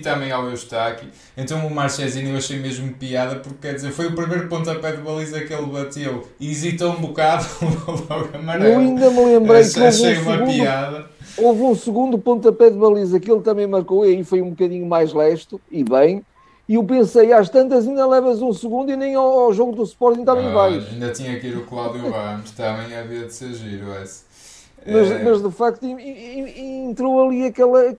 também 0.00 0.30
ao 0.32 0.48
Eustáquio. 0.50 1.08
Então 1.36 1.66
o 1.66 1.70
Marchesino 1.70 2.30
eu 2.30 2.36
achei 2.36 2.58
mesmo 2.58 2.92
piada 2.94 3.36
porque 3.36 3.68
quer 3.68 3.74
dizer, 3.74 3.92
foi 3.92 4.06
o 4.06 4.14
primeiro 4.14 4.48
pontapé 4.48 4.92
de 4.92 5.02
baliza 5.02 5.40
que 5.40 5.52
ele 5.52 5.66
bateu 5.66 6.26
e 6.38 6.50
hesitou 6.50 6.92
um 6.92 7.00
bocado 7.00 7.46
logo 8.08 8.36
amarelo. 8.36 8.64
Eu 8.64 8.78
ainda 8.80 9.10
me 9.10 9.24
lembrei 9.24 9.62
que 9.68 9.80
achei 9.80 10.18
um 10.18 10.22
uma 10.22 10.32
segundo, 10.32 10.52
piada. 10.52 11.06
Houve 11.36 11.62
um 11.62 11.74
segundo 11.74 12.18
pontapé 12.18 12.70
de 12.70 12.76
baliza 12.76 13.20
que 13.20 13.30
ele 13.30 13.40
também 13.40 13.66
marcou 13.66 14.04
e 14.04 14.16
aí 14.16 14.24
foi 14.24 14.42
um 14.42 14.50
bocadinho 14.50 14.86
mais 14.86 15.12
lesto 15.12 15.60
e 15.70 15.84
bem. 15.84 16.24
E 16.68 16.74
eu 16.74 16.84
pensei, 16.84 17.32
às 17.32 17.48
tantas 17.48 17.88
ainda 17.88 18.06
levas 18.06 18.40
um 18.40 18.52
segundo 18.52 18.92
e 18.92 18.96
nem 18.96 19.16
ao, 19.16 19.26
ao 19.40 19.52
jogo 19.52 19.72
do 19.72 19.82
Sporting 19.82 20.24
também 20.24 20.46
ah, 20.46 20.52
vais. 20.52 20.88
Ainda 20.92 21.10
tinha 21.10 21.40
que 21.40 21.48
ir 21.48 21.56
o 21.56 21.66
Cláudio 21.66 22.08
Ramos, 22.10 22.52
também 22.52 22.96
havia 22.96 23.24
de 23.24 23.34
ser 23.34 23.52
giro 23.54 23.92
esse. 24.00 24.22
Mas, 24.86 25.10
é... 25.10 25.24
mas 25.24 25.42
de 25.42 25.50
facto 25.50 25.84
entrou 25.84 27.26
ali 27.26 27.46
aquela, 27.46 27.92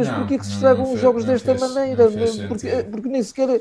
mas 0.00 0.16
porquê 0.16 0.38
que 0.38 0.46
se 0.46 0.52
estragam 0.52 0.92
os 0.92 1.00
jogos 1.00 1.24
desta 1.24 1.54
fez, 1.54 1.60
maneira? 1.60 2.10
Porque, 2.48 2.68
porque 2.90 3.08
nem 3.08 3.22
sequer 3.22 3.60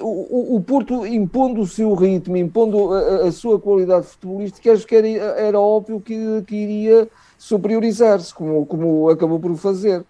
o, 0.00 0.56
o 0.56 0.60
Porto 0.60 1.06
impondo 1.06 1.60
o 1.60 1.66
seu 1.66 1.94
ritmo, 1.94 2.36
impondo 2.36 2.92
a, 2.92 3.26
a 3.26 3.32
sua 3.32 3.58
qualidade 3.58 4.06
futebolística, 4.06 4.72
acho 4.72 4.86
que 4.86 4.94
era, 4.94 5.08
era 5.08 5.60
óbvio 5.60 6.00
que, 6.00 6.42
que 6.46 6.56
iria 6.56 7.08
superiorizar-se, 7.38 8.34
como, 8.34 8.66
como 8.66 9.08
acabou 9.08 9.38
por 9.38 9.56
fazer. 9.56 10.02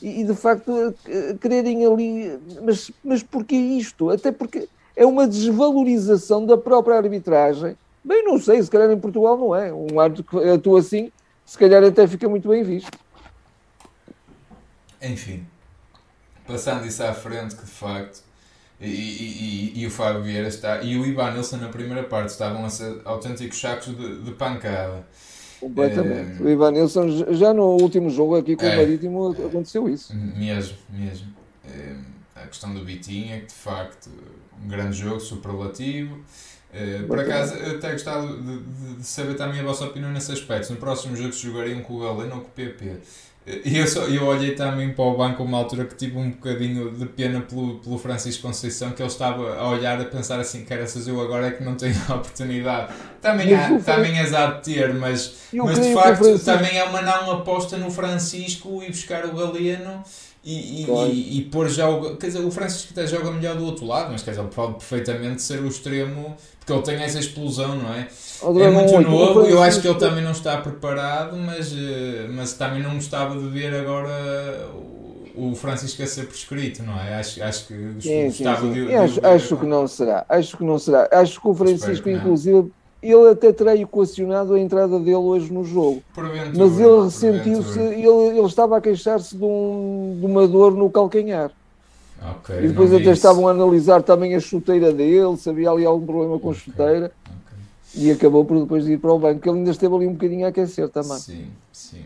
E, 0.00 0.20
e, 0.20 0.24
de 0.24 0.34
facto 0.34 0.94
quererem 1.40 1.84
ali, 1.84 2.38
mas, 2.62 2.90
mas 3.02 3.22
porquê 3.22 3.56
isto? 3.56 4.10
Até 4.10 4.30
porque 4.30 4.68
é 4.94 5.04
uma 5.04 5.26
desvalorização 5.26 6.46
da 6.46 6.56
própria 6.56 6.96
arbitragem 6.96 7.76
Bem, 8.08 8.24
não 8.24 8.38
sei, 8.40 8.62
se 8.62 8.70
calhar 8.70 8.90
em 8.90 8.98
Portugal 8.98 9.36
não 9.36 9.54
é. 9.54 9.70
Um 9.70 10.00
árbitro 10.00 10.24
que 10.24 10.48
atua 10.48 10.80
assim, 10.80 11.12
se 11.44 11.58
calhar 11.58 11.84
até 11.84 12.06
fica 12.06 12.26
muito 12.26 12.48
bem 12.48 12.62
visto. 12.62 12.98
Enfim, 15.02 15.46
passando 16.46 16.86
isso 16.86 17.02
à 17.02 17.12
frente, 17.12 17.54
que 17.54 17.64
de 17.64 17.70
facto. 17.70 18.22
E, 18.80 18.86
e, 18.86 19.72
e, 19.74 19.82
e 19.82 19.86
o 19.86 19.90
Fábio 19.90 20.22
Vieira 20.22 20.48
está. 20.48 20.82
E 20.82 20.96
o 20.96 21.04
Ivan 21.04 21.32
Nilsson 21.32 21.56
na 21.56 21.68
primeira 21.68 22.04
parte 22.04 22.30
estavam 22.30 22.64
a 22.64 22.70
ser 22.70 23.00
autênticos 23.04 23.60
sacos 23.60 23.96
de, 23.96 24.22
de 24.22 24.30
pancada. 24.32 25.04
Completamente. 25.60 26.40
É, 26.40 26.44
o 26.44 26.48
Ivan 26.48 26.70
Nilsson, 26.70 27.34
já 27.34 27.52
no 27.52 27.76
último 27.76 28.08
jogo 28.08 28.36
aqui 28.36 28.54
com 28.54 28.64
é, 28.64 28.74
o 28.74 28.76
Marítimo, 28.76 29.30
aconteceu 29.30 29.88
isso. 29.88 30.14
Mesmo, 30.14 30.76
mesmo. 30.90 31.26
É, 31.66 31.96
a 32.36 32.46
questão 32.46 32.72
do 32.72 32.84
Vitinha, 32.84 33.40
que 33.40 33.46
de 33.46 33.54
facto, 33.54 34.10
um 34.64 34.68
grande 34.68 34.96
jogo, 34.96 35.18
superlativo. 35.18 36.18
É, 36.72 37.02
por 37.02 37.18
acaso, 37.18 37.54
até 37.54 37.92
gostava 37.92 38.26
de, 38.26 38.58
de, 38.58 38.94
de, 38.96 39.04
saber 39.04 39.34
também 39.34 39.58
a 39.60 39.64
vossa 39.64 39.86
opinião 39.86 40.12
nesse 40.12 40.30
aspecto. 40.30 40.70
No 40.72 40.78
próximo 40.78 41.16
jogo, 41.16 41.32
se 41.32 41.46
jogariam 41.46 41.80
com 41.82 41.94
o 41.94 42.00
Galeno 42.00 42.36
ou 42.36 42.40
com 42.42 42.48
o 42.48 42.50
PP. 42.50 42.98
E 43.64 43.78
eu, 43.78 43.86
só, 43.86 44.02
eu 44.02 44.26
olhei 44.26 44.54
também 44.54 44.92
para 44.92 45.04
o 45.04 45.16
banco 45.16 45.42
uma 45.42 45.58
altura 45.58 45.86
que 45.86 45.94
tive 45.94 46.18
um 46.18 46.30
bocadinho 46.30 46.90
de 46.90 47.06
pena 47.06 47.40
pelo, 47.40 47.78
pelo 47.78 47.98
Francisco 47.98 48.42
Conceição, 48.42 48.90
que 48.90 49.00
ele 49.00 49.08
estava 49.08 49.56
a 49.56 49.68
olhar, 49.70 49.98
a 50.00 50.04
pensar 50.04 50.38
assim, 50.38 50.66
essas 50.68 51.08
eu 51.08 51.18
agora 51.20 51.46
é 51.46 51.50
que 51.52 51.64
não 51.64 51.74
tenho 51.74 51.96
a 52.08 52.16
oportunidade. 52.16 52.92
Também, 53.20 53.52
há, 53.52 53.78
também 53.80 54.18
és 54.18 54.32
a 54.32 54.52
ter, 54.52 54.94
mas, 54.94 55.34
mas 55.52 55.80
de 55.80 55.92
facto 55.92 56.38
também 56.38 56.78
é 56.78 56.84
uma 56.84 57.02
não 57.02 57.32
aposta 57.32 57.76
no 57.76 57.90
Francisco 57.90 58.82
e 58.82 58.88
buscar 58.88 59.26
o 59.26 59.32
Galeno 59.32 60.04
e, 60.44 60.82
e, 60.82 60.84
claro. 60.86 61.10
e, 61.10 61.38
e, 61.38 61.42
pôr 61.42 61.68
já 61.68 61.88
o. 61.88 62.16
Quer 62.16 62.28
dizer, 62.28 62.38
o 62.40 62.50
Francisco 62.50 62.92
até 62.92 63.06
joga 63.06 63.30
melhor 63.32 63.56
do 63.56 63.64
outro 63.64 63.84
lado, 63.84 64.12
mas 64.12 64.22
quer 64.22 64.30
dizer, 64.30 64.42
ele 64.42 64.50
pode 64.54 64.74
perfeitamente 64.74 65.42
ser 65.42 65.60
o 65.60 65.66
extremo, 65.66 66.36
porque 66.60 66.72
ele 66.72 66.82
tem 66.82 67.04
essa 67.04 67.18
explosão, 67.18 67.74
não 67.74 67.92
é? 67.92 68.06
É 68.64 68.70
muito 68.70 69.00
novo, 69.00 69.42
eu 69.42 69.60
acho 69.60 69.80
que 69.80 69.88
ele 69.88 69.98
também 69.98 70.22
não 70.22 70.30
está 70.30 70.56
preparado, 70.58 71.36
mas, 71.36 71.72
eh, 71.72 72.28
mas 72.30 72.52
também 72.52 72.80
não 72.80 72.94
gostava 72.94 73.36
de 73.36 73.48
ver 73.48 73.74
agora 73.74 74.68
o 75.34 75.54
Francisco 75.54 76.02
a 76.02 76.06
ser 76.06 76.26
prescrito, 76.26 76.82
não 76.82 76.98
é? 76.98 77.16
Acho, 77.16 77.42
acho 77.42 77.66
que 77.66 77.74
sim, 78.00 78.26
gostava 78.26 78.60
sim, 78.60 78.66
sim. 78.68 78.72
de, 78.72 78.86
de, 78.86 78.94
acho, 78.94 79.26
acho 79.26 79.56
que 79.56 79.66
não 79.66 79.86
será, 79.88 80.24
acho 80.28 80.56
que 80.56 80.64
não 80.64 80.78
será. 80.78 81.08
Acho 81.12 81.40
que 81.40 81.48
o 81.48 81.54
Francisco, 81.54 82.08
inclusive 82.08 82.70
ele 83.02 83.28
até 83.30 83.52
terá 83.52 83.76
equacionado 83.76 84.54
a 84.54 84.60
entrada 84.60 84.98
dele 84.98 85.16
hoje 85.16 85.52
no 85.52 85.64
jogo. 85.64 86.02
Mas 86.56 86.80
ele 86.80 87.02
ressentiu-se, 87.04 87.78
ele, 87.78 88.08
ele 88.08 88.46
estava 88.46 88.76
a 88.76 88.80
queixar-se 88.80 89.36
de, 89.36 89.44
um, 89.44 90.16
de 90.18 90.26
uma 90.26 90.46
dor 90.46 90.74
no 90.74 90.90
calcanhar. 90.90 91.52
Okay, 92.40 92.64
e 92.64 92.68
depois 92.68 92.92
até 92.92 93.12
estavam 93.12 93.46
a 93.46 93.52
analisar 93.52 94.02
também 94.02 94.34
a 94.34 94.40
chuteira 94.40 94.92
dele, 94.92 95.36
se 95.36 95.48
havia 95.48 95.70
ali 95.70 95.86
algum 95.86 96.04
problema 96.04 96.38
com 96.40 96.50
a 96.50 96.54
chuteira. 96.54 97.12
Okay. 97.92 98.02
E 98.02 98.10
acabou 98.10 98.44
por 98.44 98.58
depois 98.58 98.88
ir 98.88 98.98
para 98.98 99.12
o 99.12 99.18
banco. 99.18 99.48
Ele 99.48 99.58
ainda 99.58 99.70
esteve 99.70 99.94
ali 99.94 100.06
um 100.08 100.14
bocadinho 100.14 100.44
a 100.44 100.48
aquecer 100.48 100.88
também. 100.88 101.18
Sim, 101.18 101.46
sim. 101.72 102.04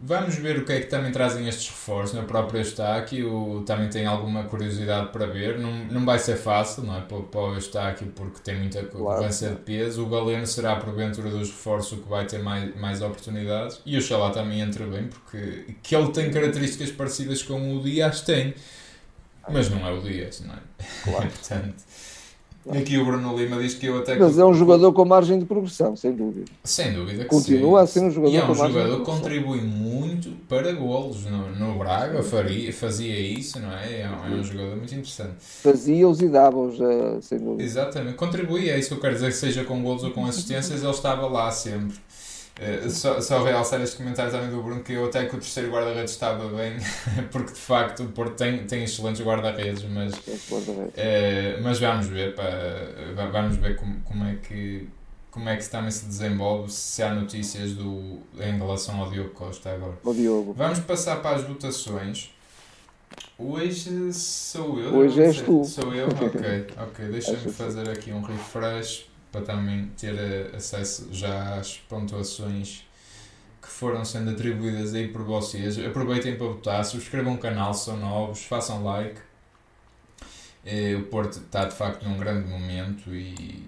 Vamos 0.00 0.34
ver 0.34 0.58
o 0.58 0.64
que 0.64 0.72
é 0.72 0.80
que 0.80 0.86
também 0.86 1.12
trazem 1.12 1.48
estes 1.48 1.68
reforços. 1.68 2.14
Na 2.14 2.24
própria 2.24 2.58
Eustáquio 2.58 3.32
o, 3.32 3.62
também 3.62 3.88
tem 3.88 4.04
alguma 4.04 4.44
curiosidade 4.44 5.10
para 5.10 5.26
ver. 5.26 5.58
Não, 5.58 5.72
não 5.86 6.04
vai 6.04 6.18
ser 6.18 6.36
fácil, 6.36 6.82
não 6.82 6.96
é? 6.96 7.00
Para, 7.00 7.20
para 7.22 7.40
o 7.40 7.54
Eustáquio 7.54 8.08
porque 8.14 8.40
tem 8.40 8.56
muita 8.56 8.82
concorrência 8.84 9.48
claro. 9.48 9.64
de 9.64 9.64
peso. 9.64 10.04
O 10.04 10.08
Galeno 10.08 10.46
será, 10.46 10.76
porventura, 10.76 11.30
dos 11.30 11.48
reforços 11.48 12.00
que 12.00 12.08
vai 12.08 12.26
ter 12.26 12.42
mais, 12.42 12.76
mais 12.76 13.00
oportunidades. 13.00 13.80
E 13.86 13.96
o 13.96 14.02
Xalá 14.02 14.30
também 14.30 14.60
entra 14.60 14.86
bem, 14.86 15.08
porque 15.08 15.74
que 15.82 15.94
ele 15.94 16.10
tem 16.10 16.30
características 16.30 16.90
parecidas 16.90 17.42
com 17.42 17.76
o 17.76 17.82
Dias, 17.82 18.20
tem. 18.22 18.54
Mas 19.48 19.70
não 19.70 19.86
é 19.86 19.92
o 19.92 20.00
Dias, 20.00 20.40
não 20.40 20.54
é? 20.54 20.58
Claro. 21.04 21.28
Portanto, 21.32 21.74
Aqui 22.70 22.96
o 22.96 23.04
Bruno 23.04 23.36
Lima 23.36 23.60
diz 23.60 23.74
que 23.74 23.86
eu 23.86 23.98
até. 23.98 24.16
Mas 24.16 24.38
é 24.38 24.44
um 24.44 24.54
jogador 24.54 24.92
com 24.92 25.04
margem 25.04 25.38
de 25.38 25.44
progressão, 25.44 25.94
sem 25.94 26.12
dúvida. 26.12 26.46
Sem 26.64 26.94
dúvida 26.94 27.24
que 27.24 27.28
Continua 27.28 27.80
sim. 27.80 27.84
a 27.84 27.86
ser 27.86 28.00
um 28.06 28.10
jogador 28.10 28.34
e 28.34 28.36
é 28.38 28.44
um 28.44 28.54
jogador 28.54 28.98
que 29.00 29.04
contribui 29.04 29.60
muito 29.60 30.30
para 30.48 30.72
golos. 30.72 31.24
No, 31.26 31.50
no 31.50 31.78
Braga 31.78 32.22
faria, 32.22 32.72
fazia 32.72 33.18
isso, 33.20 33.60
não 33.60 33.70
é? 33.70 34.00
É 34.00 34.08
um, 34.08 34.34
é 34.34 34.40
um 34.40 34.44
jogador 34.44 34.76
muito 34.76 34.94
interessante. 34.94 35.34
Fazia-os 35.38 36.20
e 36.22 36.28
dava-os, 36.28 36.80
eh, 36.80 37.18
sem 37.20 37.38
dúvida. 37.38 37.62
Exatamente. 37.62 38.16
Contribuía, 38.16 38.72
é 38.72 38.78
isso 38.78 38.88
que 38.88 38.94
eu 38.94 39.00
quero 39.00 39.14
dizer, 39.14 39.32
seja 39.32 39.64
com 39.64 39.82
golos 39.82 40.02
ou 40.02 40.10
com 40.10 40.24
assistências, 40.24 40.82
ele 40.82 40.90
estava 40.90 41.26
lá 41.26 41.50
sempre. 41.50 41.96
Uh, 42.56 42.88
só, 42.88 43.20
só 43.20 43.42
realçar 43.42 43.80
este 43.80 43.96
comentário 43.96 44.30
também 44.30 44.48
do 44.48 44.62
Bruno 44.62 44.80
que 44.80 44.92
eu 44.92 45.06
até 45.06 45.26
que 45.26 45.34
o 45.34 45.38
terceiro 45.40 45.72
guarda-redes 45.72 46.12
estava 46.12 46.46
bem, 46.48 46.76
porque 47.32 47.52
de 47.52 47.58
facto 47.58 48.04
o 48.04 48.08
Porto 48.08 48.36
tem, 48.36 48.64
tem 48.64 48.84
excelentes 48.84 49.20
guarda-redes, 49.22 49.82
mas, 49.84 50.14
uh, 50.14 51.62
mas 51.62 51.80
vamos 51.80 52.06
ver, 52.06 52.34
pá, 52.36 52.44
vamos 53.32 53.56
ver 53.56 53.74
como, 53.74 54.00
como 54.02 54.24
é 54.24 54.36
que 54.36 54.88
como 55.34 55.48
é 55.48 55.56
que 55.56 55.68
também 55.68 55.90
se 55.90 56.06
desenvolve, 56.06 56.70
se 56.70 57.02
há 57.02 57.12
notícias 57.12 57.72
do, 57.72 58.20
em 58.38 58.56
relação 58.56 59.00
ao 59.00 59.10
Diogo 59.10 59.30
Costa 59.30 59.70
agora. 59.70 59.98
O 60.04 60.14
Diogo. 60.14 60.52
Vamos 60.52 60.78
passar 60.78 61.16
para 61.16 61.34
as 61.34 61.42
votações. 61.42 62.32
Hoje 63.36 64.12
sou 64.12 64.78
eu. 64.78 64.94
Hoje 64.94 65.20
és 65.20 65.40
tu. 65.40 65.64
Sou 65.64 65.92
eu? 65.92 66.06
Ok, 66.06 66.66
ok. 66.80 67.04
Deixa-me 67.10 67.50
fazer 67.50 67.90
aqui 67.90 68.12
um 68.12 68.22
refresh 68.22 69.06
para 69.34 69.42
também 69.42 69.88
ter 69.98 70.14
eh, 70.14 70.52
acesso 70.54 71.08
já 71.10 71.56
às 71.56 71.76
pontuações 71.88 72.86
que 73.60 73.68
foram 73.68 74.04
sendo 74.04 74.30
atribuídas 74.30 74.94
aí 74.94 75.08
por 75.08 75.24
vocês. 75.24 75.76
Aproveitem 75.76 76.36
para 76.36 76.46
votar, 76.46 76.84
subscrevam 76.84 77.34
o 77.34 77.38
canal 77.38 77.74
se 77.74 77.86
são 77.86 77.96
novos, 77.96 78.44
façam 78.44 78.84
like. 78.84 79.20
Eh, 80.64 80.94
o 80.94 81.02
Porto 81.06 81.40
está 81.40 81.64
de 81.64 81.74
facto 81.74 82.04
num 82.08 82.16
grande 82.16 82.48
momento 82.48 83.12
e, 83.12 83.60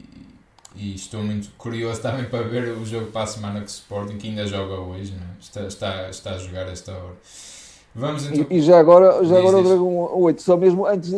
e 0.77 0.95
estou 0.95 1.25
muito 1.25 1.51
curioso 1.59 2.01
também 2.03 2.27
para 2.27 2.47
ver 2.47 2.69
o 2.69 2.87
jogo 2.87 3.11
para 3.11 3.23
a 3.23 3.27
semana 3.27 3.61
o 3.61 3.65
Sporting, 3.65 4.19
que 4.19 4.29
ainda 4.29 4.47
joga 4.47 4.75
hoje, 4.75 5.13
né? 5.13 5.37
está, 5.41 5.63
está, 5.67 6.09
está 6.11 6.31
a 6.35 6.39
jogar 6.39 6.69
esta 6.69 6.93
hora. 6.93 7.17
Vamos 7.99 8.27
então... 8.27 8.47
e, 8.51 8.59
e, 8.59 8.61
já 8.61 8.79
agora, 8.79 9.25
já 9.25 9.39
agora 9.39 9.57
o 9.57 9.63
Dragão 9.63 10.21
8, 10.21 10.43
só 10.43 10.55
mesmo 10.55 10.85
antes, 10.85 11.11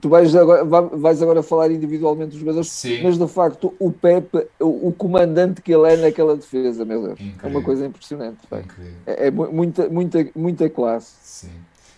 tu 0.00 0.08
vais 0.08 0.34
agora, 0.34 0.64
vais 0.64 1.20
agora 1.20 1.42
falar 1.42 1.70
individualmente 1.70 2.30
dos 2.30 2.40
jogadores, 2.40 2.70
Sim. 2.70 3.02
mas 3.02 3.18
de 3.18 3.28
facto 3.28 3.74
o 3.78 3.92
Pepe, 3.92 4.46
o, 4.58 4.88
o, 4.88 4.92
comandante 4.92 5.60
que 5.60 5.70
ele 5.70 5.92
é 5.92 5.96
naquela 5.98 6.34
defesa, 6.34 6.82
meu 6.86 7.02
Deus, 7.02 7.20
Incrível. 7.20 7.40
é 7.42 7.46
uma 7.48 7.62
coisa 7.62 7.84
impressionante. 7.84 8.38
É, 9.06 9.26
é, 9.26 9.30
muita, 9.30 9.90
muita, 9.90 10.26
muita 10.34 10.70
classe. 10.70 11.12
Sim. 11.22 11.52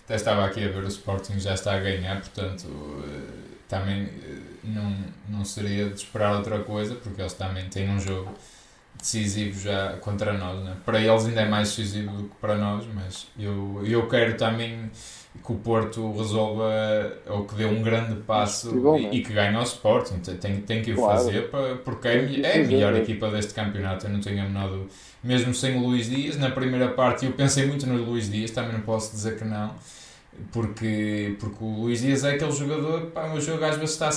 Até 0.05 0.17
estava 0.17 0.45
aqui 0.45 0.65
a 0.65 0.69
ver 0.69 0.83
o 0.83 0.89
Sporting 0.89 1.39
já 1.39 1.55
está 1.55 1.77
a 1.77 1.79
ganhar, 1.79 2.19
portanto 2.21 2.67
eh, 2.67 3.33
também 3.69 4.03
eh, 4.03 4.39
não, 4.65 4.93
não 5.29 5.45
seria 5.45 5.89
de 5.89 5.95
esperar 5.95 6.37
outra 6.37 6.59
coisa, 6.65 6.97
porque 6.97 7.23
eles 7.23 7.35
também 7.35 7.69
têm 7.69 7.89
um 7.89 8.01
jogo 8.01 8.29
decisivo 9.01 9.61
já 9.61 9.97
contra 10.01 10.33
nós. 10.33 10.63
Né? 10.65 10.77
Para 10.85 11.01
eles 11.01 11.27
ainda 11.27 11.41
é 11.43 11.49
mais 11.49 11.69
decisivo 11.69 12.13
do 12.17 12.25
que 12.25 12.35
para 12.41 12.57
nós, 12.57 12.85
mas 12.95 13.27
eu, 13.39 13.83
eu 13.85 14.09
quero 14.09 14.37
também 14.37 14.91
que 15.45 15.53
o 15.53 15.57
Porto 15.57 16.13
resolva 16.13 16.69
ou 17.29 17.45
que 17.45 17.55
dê 17.55 17.65
um 17.65 17.83
grande 17.83 18.17
passo 18.23 18.97
e, 18.99 19.19
e, 19.19 19.23
que 19.23 19.33
ganhe 19.33 19.57
o 19.57 19.63
Sporting. 19.63 20.19
Tem, 20.19 20.61
tem 20.61 20.83
que 20.83 20.93
o 20.93 20.97
claro. 20.97 21.19
fazer 21.19 21.51
para, 21.51 21.77
porque 21.77 22.09
é, 22.09 22.41
é 22.41 22.63
a 22.63 22.67
melhor 22.67 22.95
equipa 22.97 23.31
deste 23.31 23.55
campeonato, 23.55 24.07
eu 24.07 24.11
não 24.11 24.21
tenho 24.21 24.43
a 24.43 24.45
menor 24.45 24.69
dúvida. 24.69 24.91
Mesmo 25.23 25.55
sem 25.55 25.77
o 25.77 25.87
Luís 25.87 26.11
Dias, 26.11 26.37
na 26.37 26.51
primeira 26.51 26.89
parte 26.89 27.27
eu 27.27 27.33
pensei 27.33 27.67
muito 27.67 27.87
no 27.87 28.03
Luís 28.03 28.31
Dias, 28.31 28.51
também 28.51 28.73
não 28.73 28.81
posso 28.81 29.13
dizer 29.13 29.39
que 29.39 29.45
não. 29.45 29.75
Porque, 30.53 31.37
porque 31.39 31.63
o 31.63 31.83
Luís 31.83 32.01
Dias 32.01 32.25
é 32.25 32.33
aquele 32.33 32.53
jogador 32.53 33.11
que 33.11 33.37
o 33.37 33.41
jogo 33.41 33.65
às 33.65 33.77
vezes 33.77 33.91
está 33.91 34.11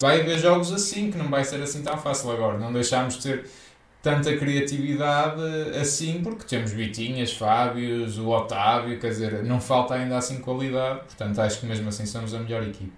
vai 0.00 0.20
haver 0.20 0.38
jogos 0.38 0.72
assim, 0.72 1.10
que 1.10 1.18
não 1.18 1.28
vai 1.28 1.44
ser 1.44 1.62
assim 1.62 1.82
tão 1.82 1.96
fácil 1.98 2.30
agora. 2.32 2.58
Não 2.58 2.72
deixámos 2.72 3.18
de 3.18 3.22
ter 3.22 3.50
tanta 4.02 4.34
criatividade 4.36 5.42
assim, 5.78 6.22
porque 6.22 6.44
temos 6.44 6.72
Vitinhas, 6.72 7.32
Fábios, 7.32 8.18
o 8.18 8.28
Otávio, 8.28 8.98
quer 8.98 9.10
dizer, 9.10 9.44
não 9.44 9.60
falta 9.60 9.94
ainda 9.94 10.16
assim 10.16 10.40
qualidade, 10.40 11.00
portanto 11.00 11.38
acho 11.40 11.60
que 11.60 11.66
mesmo 11.66 11.88
assim 11.88 12.06
somos 12.06 12.32
a 12.32 12.38
melhor 12.38 12.62
equipe. 12.62 12.92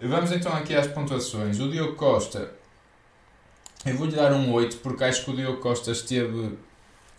Vamos 0.00 0.30
então 0.32 0.52
aqui 0.52 0.74
às 0.74 0.86
pontuações. 0.86 1.58
O 1.58 1.68
Diogo 1.68 1.94
Costa, 1.94 2.52
eu 3.84 3.96
vou-lhe 3.96 4.14
dar 4.14 4.32
um 4.32 4.52
8, 4.52 4.78
porque 4.78 5.04
acho 5.04 5.24
que 5.24 5.30
o 5.32 5.36
Diogo 5.36 5.58
Costa 5.58 5.90
esteve 5.90 6.56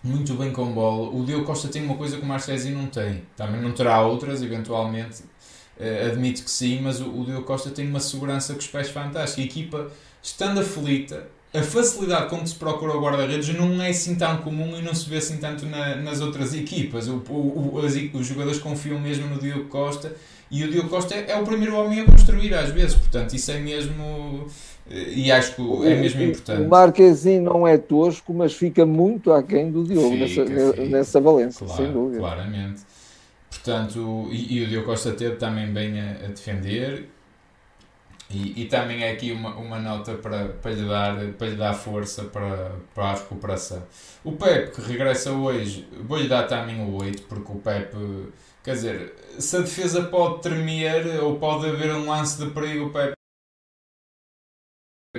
muito 0.01 0.33
bem 0.33 0.51
com 0.51 0.71
bola. 0.71 1.09
O 1.09 1.23
Diogo 1.25 1.45
Costa 1.45 1.67
tem 1.67 1.83
uma 1.83 1.95
coisa 1.95 2.17
que 2.17 2.23
o 2.23 2.25
Marcesi 2.25 2.71
não 2.71 2.87
tem, 2.87 3.23
também 3.35 3.61
não 3.61 3.71
terá 3.71 4.01
outras, 4.01 4.41
eventualmente, 4.41 5.23
admito 6.07 6.43
que 6.43 6.51
sim, 6.51 6.81
mas 6.81 6.99
o, 7.01 7.09
o 7.09 7.25
Diogo 7.25 7.43
Costa 7.43 7.69
tem 7.69 7.87
uma 7.87 7.99
segurança 7.99 8.53
com 8.53 8.59
os 8.59 8.67
pés 8.67 8.89
fantástica. 8.89 9.41
A 9.41 9.45
equipa, 9.45 9.91
estando 10.21 10.59
aflita, 10.59 11.27
a 11.53 11.61
facilidade 11.61 12.29
com 12.29 12.39
que 12.39 12.49
se 12.49 12.55
procura 12.55 12.95
o 12.95 13.01
guarda-redes 13.01 13.53
não 13.55 13.81
é 13.81 13.89
assim 13.89 14.15
tão 14.15 14.37
comum 14.37 14.77
e 14.77 14.81
não 14.81 14.93
se 14.93 15.09
vê 15.09 15.17
assim 15.17 15.37
tanto 15.37 15.65
na, 15.65 15.95
nas 15.95 16.21
outras 16.21 16.53
equipas. 16.53 17.07
O, 17.07 17.21
o, 17.29 17.75
o, 17.75 17.85
as, 17.85 17.93
os 18.13 18.25
jogadores 18.25 18.59
confiam 18.59 18.99
mesmo 18.99 19.27
no 19.27 19.39
Diogo 19.39 19.65
Costa 19.65 20.15
e 20.51 20.63
o 20.65 20.71
Diogo 20.71 20.89
Costa 20.89 21.15
é, 21.15 21.31
é 21.31 21.37
o 21.37 21.43
primeiro 21.43 21.75
homem 21.75 22.01
a 22.01 22.05
construir 22.05 22.53
às 22.53 22.69
vezes, 22.69 22.95
portanto, 22.95 23.33
isso 23.33 23.49
é 23.51 23.59
mesmo. 23.59 24.47
Eh, 24.89 25.13
e 25.15 25.31
acho 25.31 25.55
que 25.55 25.61
é 25.87 25.95
mesmo 25.95 26.21
importante. 26.21 26.61
O 26.61 26.69
Marquezinho 26.69 27.41
não 27.41 27.65
é 27.65 27.77
tosco, 27.77 28.33
mas 28.33 28.53
fica 28.53 28.85
muito 28.85 29.31
aquém 29.31 29.71
do 29.71 29.83
Diogo 29.85 30.11
fica, 30.11 30.45
nessa, 30.45 30.73
fica. 30.73 30.85
nessa 30.85 31.21
valência, 31.21 31.65
claro, 31.65 31.81
sem 31.81 31.93
dúvida. 31.93 32.19
Claramente. 32.19 32.81
Portanto, 33.51 34.29
e, 34.31 34.57
e 34.57 34.63
o 34.63 34.67
Diogo 34.67 34.87
Costa 34.87 35.11
teve 35.11 35.35
também 35.35 35.71
bem 35.71 35.99
a, 35.99 36.11
a 36.11 36.27
defender. 36.29 37.09
E, 38.29 38.63
e 38.63 38.65
também 38.67 39.03
é 39.03 39.11
aqui 39.11 39.31
uma, 39.33 39.55
uma 39.57 39.77
nota 39.77 40.15
para, 40.15 40.47
para, 40.47 40.71
lhe 40.71 40.87
dar, 40.87 41.33
para 41.33 41.47
lhe 41.47 41.55
dar 41.57 41.73
força 41.73 42.23
para, 42.23 42.71
para 42.95 43.03
a 43.03 43.13
recuperação. 43.15 43.85
O 44.23 44.31
Pepe, 44.31 44.71
que 44.71 44.81
regressa 44.81 45.33
hoje, 45.33 45.87
vou-lhe 46.07 46.29
dar 46.29 46.47
também 46.47 46.81
o 46.81 46.95
8, 46.95 47.23
porque 47.23 47.51
o 47.51 47.55
Pepe, 47.55 47.97
quer 48.63 48.75
dizer, 48.75 49.15
se 49.37 49.57
a 49.57 49.59
defesa 49.59 50.03
pode 50.03 50.41
tremer 50.41 51.21
ou 51.21 51.37
pode 51.37 51.67
haver 51.67 51.93
um 51.93 52.09
lance 52.09 52.41
de 52.41 52.49
perigo, 52.51 52.85
o 52.85 52.89
Pepe 52.89 53.13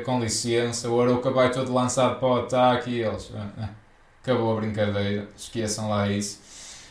com 0.06 0.18
licença, 0.18 0.88
o 0.88 1.00
Arouca 1.00 1.30
vai 1.30 1.52
todo 1.52 1.72
lançado 1.72 2.18
para 2.18 2.28
o 2.28 2.36
ataque 2.40 2.90
e 2.90 3.02
eles. 3.02 3.30
Acabou 4.22 4.56
a 4.56 4.60
brincadeira, 4.60 5.28
esqueçam 5.36 5.90
lá 5.90 6.08
isso. 6.08 6.40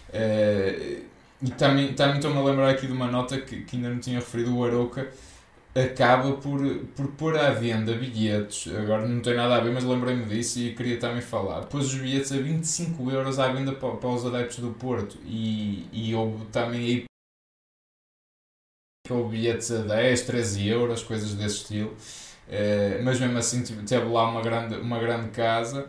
Uh, 0.10 0.14
e 0.14 1.11
também, 1.50 1.94
também 1.94 2.18
estou-me 2.18 2.38
a 2.38 2.44
lembrar 2.44 2.70
aqui 2.70 2.88
de 2.88 2.94
uma 2.94 3.08
nota 3.08 3.40
que, 3.42 3.64
que 3.64 3.76
ainda 3.76 3.90
não 3.90 4.00
tinha 4.00 4.20
referido: 4.20 4.56
o 4.56 4.64
Arouca 4.64 5.10
acaba 5.74 6.34
por, 6.34 6.60
por 6.96 7.08
pôr 7.14 7.38
à 7.38 7.52
venda 7.52 7.94
bilhetes. 7.94 8.74
Agora 8.76 9.08
não 9.08 9.22
tem 9.22 9.36
nada 9.36 9.56
a 9.56 9.60
ver, 9.62 9.72
mas 9.74 9.84
lembrei-me 9.84 10.26
disso 10.26 10.60
e 10.60 10.76
queria 10.76 11.00
também 11.00 11.22
falar. 11.22 11.66
Pôs 11.66 11.86
os 11.86 11.96
bilhetes 11.96 12.32
a 12.32 12.38
25 12.38 13.10
euros 13.10 13.40
à 13.40 13.52
venda 13.52 13.72
para, 13.74 13.96
para 13.96 14.10
os 14.10 14.26
adeptos 14.26 14.60
do 14.60 14.72
Porto 14.72 15.18
e, 15.26 15.88
e 15.92 16.14
houve 16.14 16.46
também 16.46 16.82
aí 16.82 17.06
houve 19.10 19.38
bilhetes 19.38 19.72
a 19.72 19.82
10, 19.82 20.22
13 20.22 20.68
euros, 20.68 21.04
coisas 21.04 21.34
desse 21.34 21.58
estilo. 21.58 21.96
Uh, 22.48 23.04
mas 23.04 23.20
mesmo 23.20 23.38
assim 23.38 23.64
teve 23.64 24.06
lá 24.06 24.30
uma 24.30 24.42
grande, 24.42 24.76
uma 24.76 25.00
grande 25.00 25.30
casa 25.30 25.84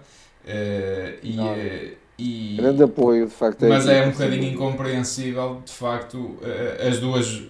uh, 0.45 1.19
e, 1.23 1.39
uh, 1.39 1.97
e, 2.23 2.57
grande 2.57 2.83
apoio 2.83 3.27
de 3.27 3.33
facto 3.33 3.65
é 3.65 3.69
mas 3.69 3.89
é, 3.89 3.99
é 3.99 4.07
um 4.07 4.11
bocadinho 4.11 4.45
incompreensível 4.53 5.63
de 5.65 5.73
facto 5.73 6.37
as 6.87 6.99
duas 6.99 7.43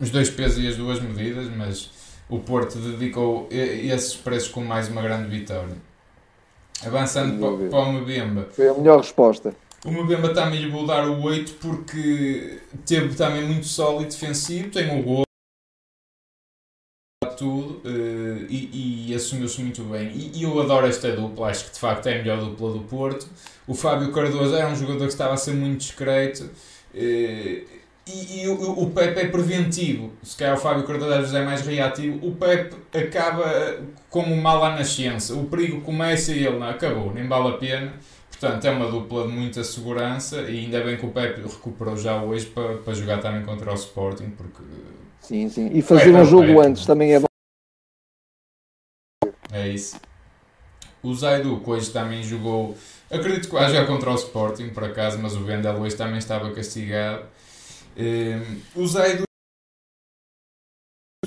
os 0.00 0.10
dois 0.10 0.28
pesos 0.30 0.62
e 0.62 0.68
as 0.68 0.76
duas 0.76 1.00
medidas 1.00 1.48
mas 1.56 1.90
o 2.28 2.40
Porto 2.40 2.78
dedicou 2.78 3.48
esses 3.50 4.16
preços 4.16 4.48
com 4.48 4.60
mais 4.60 4.88
uma 4.88 5.00
grande 5.02 5.28
vitória. 5.28 5.76
Avançando 6.84 7.38
para, 7.38 7.68
para 7.68 7.78
o 7.88 7.92
Mbemba. 7.92 8.48
Foi 8.50 8.68
a 8.68 8.74
melhor 8.74 8.98
resposta. 8.98 9.54
O 9.84 9.90
Mbemba 9.90 10.34
também 10.34 10.60
lhe 10.60 10.68
vou 10.68 10.84
dar 10.84 11.08
o 11.08 11.22
8 11.22 11.54
porque 11.54 12.58
teve 12.84 13.14
também 13.14 13.46
muito 13.46 13.66
sólido 13.66 14.10
defensivo 14.10 14.70
tem 14.70 14.98
o 14.98 15.02
gol 15.02 15.25
tudo 17.26 17.80
uh, 17.84 18.46
e, 18.48 19.10
e 19.10 19.14
assumiu-se 19.14 19.60
muito 19.60 19.82
bem. 19.84 20.08
E, 20.14 20.38
e, 20.38 20.42
eu 20.42 20.60
adoro 20.60 20.86
esta 20.86 21.10
dupla, 21.12 21.48
acho 21.48 21.66
que 21.66 21.72
de 21.72 21.78
facto 21.78 22.06
é 22.06 22.14
a 22.14 22.18
melhor 22.18 22.38
dupla 22.38 22.72
do 22.72 22.80
Porto. 22.80 23.26
O 23.66 23.74
Fábio 23.74 24.12
Cardoso 24.12 24.54
é 24.54 24.66
um 24.66 24.76
jogador 24.76 25.06
que 25.06 25.12
estava 25.12 25.34
a 25.34 25.36
ser 25.36 25.54
muito 25.54 25.78
discreto 25.78 26.44
uh, 26.44 27.76
e, 28.06 28.42
e 28.42 28.48
o, 28.48 28.82
o 28.82 28.90
Pepe 28.90 29.20
é 29.20 29.26
preventivo. 29.28 30.12
Se 30.22 30.36
calhar 30.36 30.54
o 30.54 30.58
Fábio 30.58 30.84
Cardoso 30.84 31.36
é 31.36 31.44
mais 31.44 31.60
reativo. 31.62 32.26
O 32.26 32.34
Pepe 32.36 32.76
acaba 32.96 33.78
como 34.08 34.36
mal 34.36 34.64
à 34.64 34.70
nascença. 34.70 35.34
O 35.34 35.44
perigo 35.46 35.80
começa 35.80 36.32
e 36.32 36.46
ele 36.46 36.58
não 36.58 36.68
acabou, 36.68 37.12
nem 37.12 37.26
vale 37.26 37.48
a 37.48 37.52
pena. 37.58 37.94
Portanto, 38.38 38.64
é 38.66 38.70
uma 38.70 38.90
dupla 38.90 39.26
de 39.26 39.32
muita 39.32 39.64
segurança 39.64 40.42
e 40.42 40.60
ainda 40.60 40.82
bem 40.82 40.96
que 40.96 41.06
o 41.06 41.10
Pepe 41.10 41.40
recuperou 41.40 41.96
já 41.96 42.22
hoje 42.22 42.46
para, 42.46 42.76
para 42.76 42.92
jogar 42.92 43.18
também 43.18 43.42
contra 43.42 43.72
o 43.72 43.74
Sporting, 43.74 44.30
porque 44.30 44.62
Sim, 45.26 45.48
sim. 45.48 45.70
E 45.72 45.82
fazer 45.82 46.14
é, 46.14 46.22
um 46.22 46.24
jogo 46.24 46.62
é. 46.62 46.66
antes 46.66 46.86
também 46.86 47.12
é 47.12 47.18
bom. 47.18 47.26
É 49.50 49.68
isso. 49.68 50.00
O 51.02 51.12
Zaidu 51.12 51.60
hoje 51.66 51.90
também 51.90 52.22
jogou. 52.22 52.78
Acredito 53.10 53.48
que 53.48 53.56
jogar 53.56 53.86
contra 53.88 54.12
o 54.12 54.14
Sporting, 54.14 54.68
por 54.68 54.84
acaso, 54.84 55.18
mas 55.18 55.34
o 55.34 55.42
Vendel 55.42 55.74
hoje 55.74 55.96
também 55.96 56.18
estava 56.18 56.52
castigado. 56.52 57.24
Um, 57.96 58.80
o 58.80 58.86
Zaidu 58.86 59.24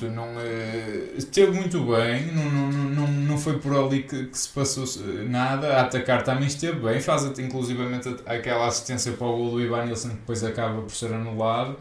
não 0.02 0.38
uh, 0.38 1.18
esteve 1.18 1.52
muito 1.52 1.82
bem, 1.84 2.32
não, 2.32 2.50
não, 2.50 2.72
não, 2.72 3.08
não 3.08 3.38
foi 3.38 3.60
por 3.60 3.76
ali 3.76 4.04
que, 4.04 4.28
que, 4.28 4.38
se 4.38 4.48
passou 4.48 4.86
nada. 5.28 5.76
A 5.76 5.82
atacar 5.82 6.24
também 6.24 6.48
esteve 6.48 6.80
bem, 6.80 7.02
faz 7.02 7.26
inclusivamente 7.38 8.08
aquela 8.26 8.68
assistência 8.68 9.12
para 9.12 9.28
o 9.28 9.36
gol 9.36 9.52
do 9.52 9.62
Ivan 9.62 9.86
Nilsson 9.86 10.10
que 10.12 10.16
depois 10.16 10.42
acaba 10.42 10.82
por 10.82 10.92
ser 10.92 11.14
anulado 11.14 11.78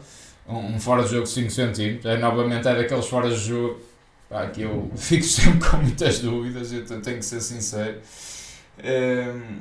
um, 0.49 0.79
fora 0.79 1.03
de 1.03 1.11
jogo 1.11 1.23
de 1.23 1.29
5 1.29 1.49
centímetros. 1.51 2.05
É, 2.05 2.17
novamente 2.17 2.67
é 2.67 2.75
daqueles 2.75 3.05
fora 3.05 3.29
de 3.29 3.35
jogo 3.35 3.79
pá, 4.27 4.47
que 4.47 4.61
eu 4.61 4.91
fico 4.97 5.23
sempre 5.23 5.69
com 5.69 5.77
muitas 5.77 6.19
dúvidas, 6.19 6.73
eu 6.73 6.85
tenho 6.85 7.17
que 7.17 7.25
ser 7.25 7.41
sincero. 7.41 7.99
Um, 8.83 9.59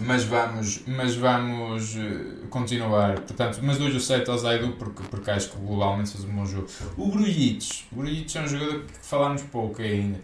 mas 0.00 0.24
vamos, 0.24 0.82
mas 0.86 1.14
vamos 1.14 1.96
eh, 1.96 2.46
continuar. 2.50 3.20
Portanto, 3.20 3.60
mas 3.62 3.80
hoje 3.80 3.96
o 3.96 4.00
7 4.00 4.28
ao 4.28 4.36
Zaidu 4.36 4.72
porque, 4.72 5.02
porque 5.08 5.30
acho 5.30 5.50
que 5.50 5.56
globalmente 5.58 6.10
fez 6.10 6.24
um 6.24 6.34
bom 6.34 6.44
jogo. 6.44 6.66
O 6.96 7.10
Grujic, 7.10 7.84
o 7.92 8.02
é 8.02 8.42
um 8.42 8.48
jogador 8.48 8.80
que 8.80 9.06
falámos 9.06 9.42
pouco 9.42 9.80
ainda. 9.80 10.20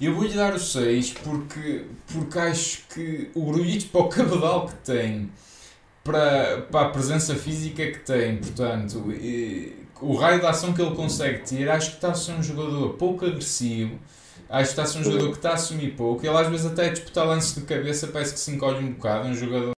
Eu 0.00 0.14
vou-lhe 0.14 0.34
dar 0.34 0.54
o 0.54 0.58
6 0.58 1.12
porque, 1.22 1.84
porque 2.10 2.38
acho 2.38 2.84
que 2.88 3.30
o 3.34 3.52
Grujic 3.52 3.88
para 3.88 4.00
o 4.00 4.08
cabedal 4.08 4.66
que 4.66 4.74
tem 4.76 5.30
para, 6.04 6.62
para 6.62 6.86
a 6.86 6.90
presença 6.90 7.34
física 7.34 7.86
que 7.86 8.00
tem, 8.00 8.36
portanto, 8.36 9.12
e, 9.12 9.76
o 10.00 10.14
raio 10.14 10.40
de 10.40 10.46
ação 10.46 10.72
que 10.72 10.82
ele 10.82 10.94
consegue 10.96 11.48
ter, 11.48 11.70
acho 11.70 11.90
que 11.90 11.96
está 11.96 12.10
a 12.10 12.14
ser 12.14 12.32
um 12.32 12.42
jogador 12.42 12.94
pouco 12.94 13.24
agressivo, 13.24 13.98
acho 14.48 14.64
que 14.64 14.72
está 14.72 14.82
a 14.82 14.86
ser 14.86 14.98
um 14.98 15.04
jogador 15.04 15.30
que 15.30 15.36
está 15.36 15.50
a 15.50 15.54
assumir 15.54 15.94
pouco, 15.96 16.26
ele 16.26 16.36
às 16.36 16.48
vezes 16.48 16.66
até 16.66 16.86
a 16.86 16.92
disputar 16.92 17.26
lances 17.26 17.54
de 17.54 17.62
cabeça 17.62 18.08
parece 18.08 18.34
que 18.34 18.40
se 18.40 18.50
encolhe 18.50 18.84
um 18.84 18.92
bocado, 18.92 19.28
um 19.28 19.34
jogador 19.34 19.72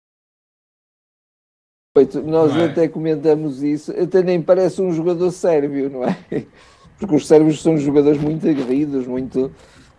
nós 2.24 2.56
é? 2.56 2.64
até 2.64 2.88
comentamos 2.88 3.62
isso, 3.62 3.92
até 3.92 4.22
nem 4.22 4.40
parece 4.40 4.80
um 4.80 4.92
jogador 4.92 5.30
sérvio, 5.30 5.90
não 5.90 6.04
é? 6.04 6.16
Porque 6.98 7.14
os 7.14 7.26
sérvios 7.26 7.60
são 7.60 7.76
jogadores 7.76 8.20
muito 8.20 8.48
aguerridos, 8.48 9.06
muito 9.06 9.52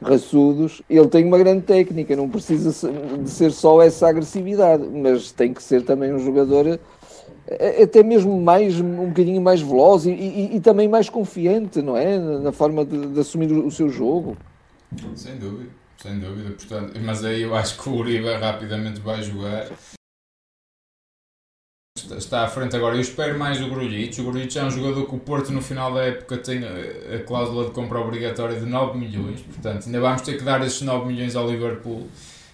raçudos, 0.03 0.81
ele 0.89 1.07
tem 1.07 1.25
uma 1.25 1.37
grande 1.37 1.61
técnica, 1.63 2.15
não 2.15 2.29
precisa 2.29 2.89
de 3.17 3.29
ser 3.29 3.51
só 3.51 3.81
essa 3.81 4.07
agressividade, 4.07 4.83
mas 4.87 5.31
tem 5.31 5.53
que 5.53 5.61
ser 5.61 5.83
também 5.83 6.13
um 6.13 6.19
jogador 6.19 6.79
eh, 7.47 7.83
até 7.83 8.03
mesmo 8.03 8.41
mais 8.41 8.79
um 8.79 9.07
bocadinho 9.07 9.41
mais 9.41 9.61
veloz 9.61 10.05
e, 10.05 10.11
e, 10.11 10.55
e 10.55 10.59
também 10.59 10.87
mais 10.87 11.09
confiante, 11.09 11.81
não 11.81 11.97
é? 11.97 12.17
Na 12.17 12.51
forma 12.51 12.85
de, 12.85 13.07
de, 13.07 13.19
assumir 13.19 13.51
o 13.51 13.71
seu 13.71 13.89
jogo. 13.89 14.37
Sem 15.15 15.37
dúvida, 15.37 15.69
sem 16.01 16.19
dúvida. 16.19 16.51
Portanto, 16.51 16.99
mas 17.03 17.23
aí 17.25 17.41
eu 17.41 17.55
acho 17.55 17.81
que 17.81 17.89
o 17.89 17.93
Uribe 17.93 18.31
rapidamente 18.33 18.99
vai 19.01 19.21
jogar 19.21 19.67
está 21.95 22.43
à 22.43 22.47
frente 22.47 22.75
agora. 22.75 22.95
Eu 22.95 23.01
espero 23.01 23.37
mais 23.37 23.61
o 23.61 23.69
Grujic. 23.69 24.19
O 24.19 24.25
Grujic 24.25 24.57
é 24.57 24.63
um 24.63 24.71
jogador 24.71 25.05
que 25.07 25.15
o 25.15 25.19
Porto 25.19 25.51
no 25.51 25.61
final 25.61 25.93
da 25.93 26.03
época 26.03 26.37
tem 26.37 26.61
a, 26.63 27.23
cláusula 27.23 27.65
de 27.65 27.71
compra 27.71 27.99
obrigatória 27.99 28.59
de 28.59 28.65
9 28.65 28.97
milhões. 28.97 29.41
Portanto, 29.41 29.85
ainda 29.85 29.99
vamos 29.99 30.21
ter 30.21 30.37
que 30.37 30.43
dar 30.43 30.65
esses 30.65 30.81
9 30.81 31.05
milhões 31.05 31.35
ao 31.35 31.49
Liverpool 31.49 32.09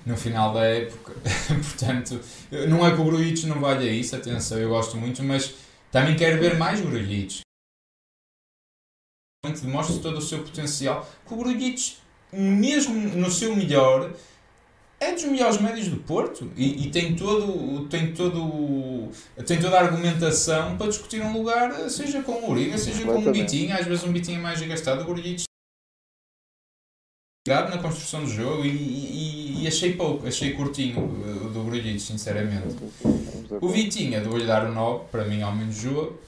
no 0.06 0.18
final 0.18 0.54
da 0.54 0.64
época. 0.66 1.14
Portanto, 1.48 2.20
não 2.68 2.86
é 2.86 2.94
que 2.94 3.02
o 3.02 3.06
Grujic 3.06 3.46
não 3.48 3.60
valha 3.60 3.90
isso, 3.90 4.16
atenção, 4.16 4.58
eu 4.58 4.70
gosto 4.70 4.98
muito, 4.98 5.24
mas 5.24 5.56
também 5.92 6.16
quero 6.16 6.40
ver 6.40 6.58
mais 6.58 6.82
Grujic. 6.82 7.42
Demonstra 9.62 9.98
todo 10.00 10.18
o 10.18 10.22
seu 10.22 10.40
potencial. 10.40 11.10
Que 11.26 11.34
o 11.34 11.38
Grujic, 11.38 11.96
mesmo 12.34 12.94
no 12.94 13.32
seu 13.32 13.56
melhor, 13.56 14.12
é 15.00 15.14
dos 15.14 15.24
melhores 15.24 15.60
médios 15.62 15.88
do 15.88 15.98
Porto 15.98 16.52
e, 16.56 16.88
e, 16.88 16.92
tem, 16.92 17.16
todo, 17.16 17.88
tem, 17.88 18.14
todo, 18.14 19.10
tem 19.46 19.60
toda 19.60 19.78
a 19.78 19.84
argumentação 19.84 20.78
para 20.78 20.88
discutir 20.88 21.22
um 21.22 21.32
lugar, 21.34 21.90
seja 21.90 22.22
com 22.22 22.34
o 22.34 22.52
Uriga, 22.52 22.78
seja 22.78 23.06
com 23.06 23.20
o 23.20 23.32
Bitinho, 23.32 23.76
às 23.76 23.86
vezes 23.86 24.04
um 24.04 24.12
Bitinho 24.12 24.40
é 24.40 24.42
mais 24.42 24.62
gastado, 24.62 25.02
o 25.02 25.06
Gurdic 25.06 25.44
na 27.48 27.78
construção 27.80 28.24
do 28.24 28.30
jogo 28.30 28.64
e, 28.64 28.70
e, 28.70 29.64
e, 29.64 29.68
achei 29.68 29.94
pouco, 29.94 30.28
achei 30.28 30.54
curtinho 30.54 31.08
do 31.52 31.64
Grujic, 31.64 32.00
sinceramente. 32.00 32.76
O 33.60 33.70
Vitinha, 33.70 34.22
dou-lhe 34.22 34.46
dar 34.46 34.70
o 34.70 34.74
9, 34.74 35.06
para 35.12 35.26
mim, 35.26 35.42
ao 35.42 35.56
menos 35.56 35.76
jogo. 35.76 36.20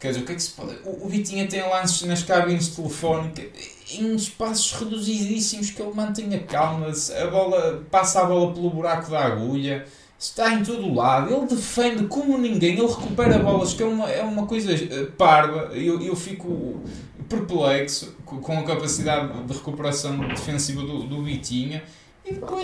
Quer 0.00 0.08
dizer, 0.08 0.22
o 0.22 0.26
que 0.26 0.32
é 0.32 0.34
que 0.34 0.42
se 0.42 0.50
pode. 0.50 0.76
O, 0.84 1.06
o 1.06 1.08
Vitinha 1.08 1.46
tem 1.46 1.60
lances 1.60 2.02
nas 2.02 2.22
cabines 2.22 2.68
telefónicas 2.68 3.75
em 3.92 4.14
espaços 4.14 4.72
reduzidíssimos 4.72 5.70
que 5.70 5.80
ele 5.80 5.94
mantém 5.94 6.34
a 6.34 6.42
calma, 6.42 6.88
a 6.88 7.26
bola, 7.28 7.84
passa 7.90 8.22
a 8.22 8.24
bola 8.24 8.52
pelo 8.52 8.70
buraco 8.70 9.10
da 9.10 9.24
agulha, 9.24 9.86
está 10.18 10.52
em 10.54 10.64
todo 10.64 10.86
o 10.86 10.94
lado, 10.94 11.32
ele 11.32 11.46
defende 11.46 12.06
como 12.06 12.36
ninguém, 12.36 12.78
ele 12.78 12.86
recupera 12.86 13.38
bolas, 13.38 13.74
que 13.74 13.82
é 13.82 13.86
uma, 13.86 14.10
é 14.10 14.22
uma 14.22 14.46
coisa 14.46 14.72
eh, 14.72 15.04
parva, 15.16 15.70
eu, 15.72 16.00
eu 16.02 16.16
fico 16.16 16.80
perplexo 17.28 18.16
com 18.24 18.58
a 18.58 18.62
capacidade 18.64 19.44
de 19.44 19.52
recuperação 19.52 20.18
defensiva 20.28 20.82
do, 20.82 21.04
do 21.04 21.22
Vitinha 21.22 21.82
e 22.24 22.32
depois 22.34 22.62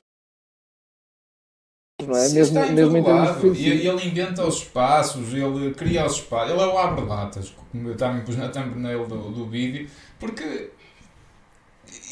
não 2.06 2.16
é? 2.16 2.28
mesmo, 2.28 2.58
está 2.58 2.66
em 2.66 2.74
mesmo 2.74 2.96
em 2.96 3.02
lado. 3.02 3.54
E 3.54 3.86
ele 3.86 4.06
inventa 4.06 4.44
os 4.44 4.56
espaços, 4.56 5.32
ele 5.32 5.72
cria 5.74 6.04
os 6.04 6.14
espaços, 6.14 6.50
ele 6.50 6.60
é 6.60 6.66
o 6.66 6.78
abre-latas, 6.78 7.54
como 7.70 7.88
eu 7.88 7.96
também 7.96 8.24
pus 8.24 8.36
na 8.36 8.48
thumbnail 8.48 9.06
do, 9.06 9.30
do 9.30 9.46
vídeo, 9.46 9.88
porque 10.18 10.70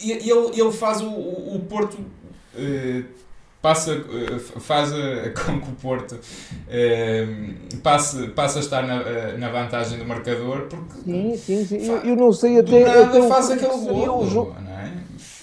ele, 0.02 0.60
ele 0.60 0.72
faz 0.72 1.00
o, 1.00 1.08
o 1.08 1.60
Porto 1.68 1.94
uh, 1.94 3.04
passa, 3.60 3.92
eh, 3.92 4.38
faz 4.38 4.90
com 5.44 5.60
que 5.60 5.68
o 5.68 5.74
Porto 5.80 6.14
uh, 6.14 7.78
passe, 7.82 8.28
passe 8.28 8.58
a 8.58 8.60
estar 8.60 8.82
na, 8.86 9.32
na 9.36 9.48
vantagem 9.50 9.98
do 9.98 10.04
marcador 10.04 10.62
porque 10.62 11.00
sim, 11.04 11.36
sim, 11.36 11.64
sim. 11.66 11.86
Eu, 11.86 11.98
eu 11.98 12.16
não 12.16 12.32
sei 12.32 12.58
até, 12.58 13.02
até 13.02 13.28
faz 13.28 13.50
aquele 13.50 13.76
gol, 13.86 14.24
não 14.24 14.78
é? 14.78 14.99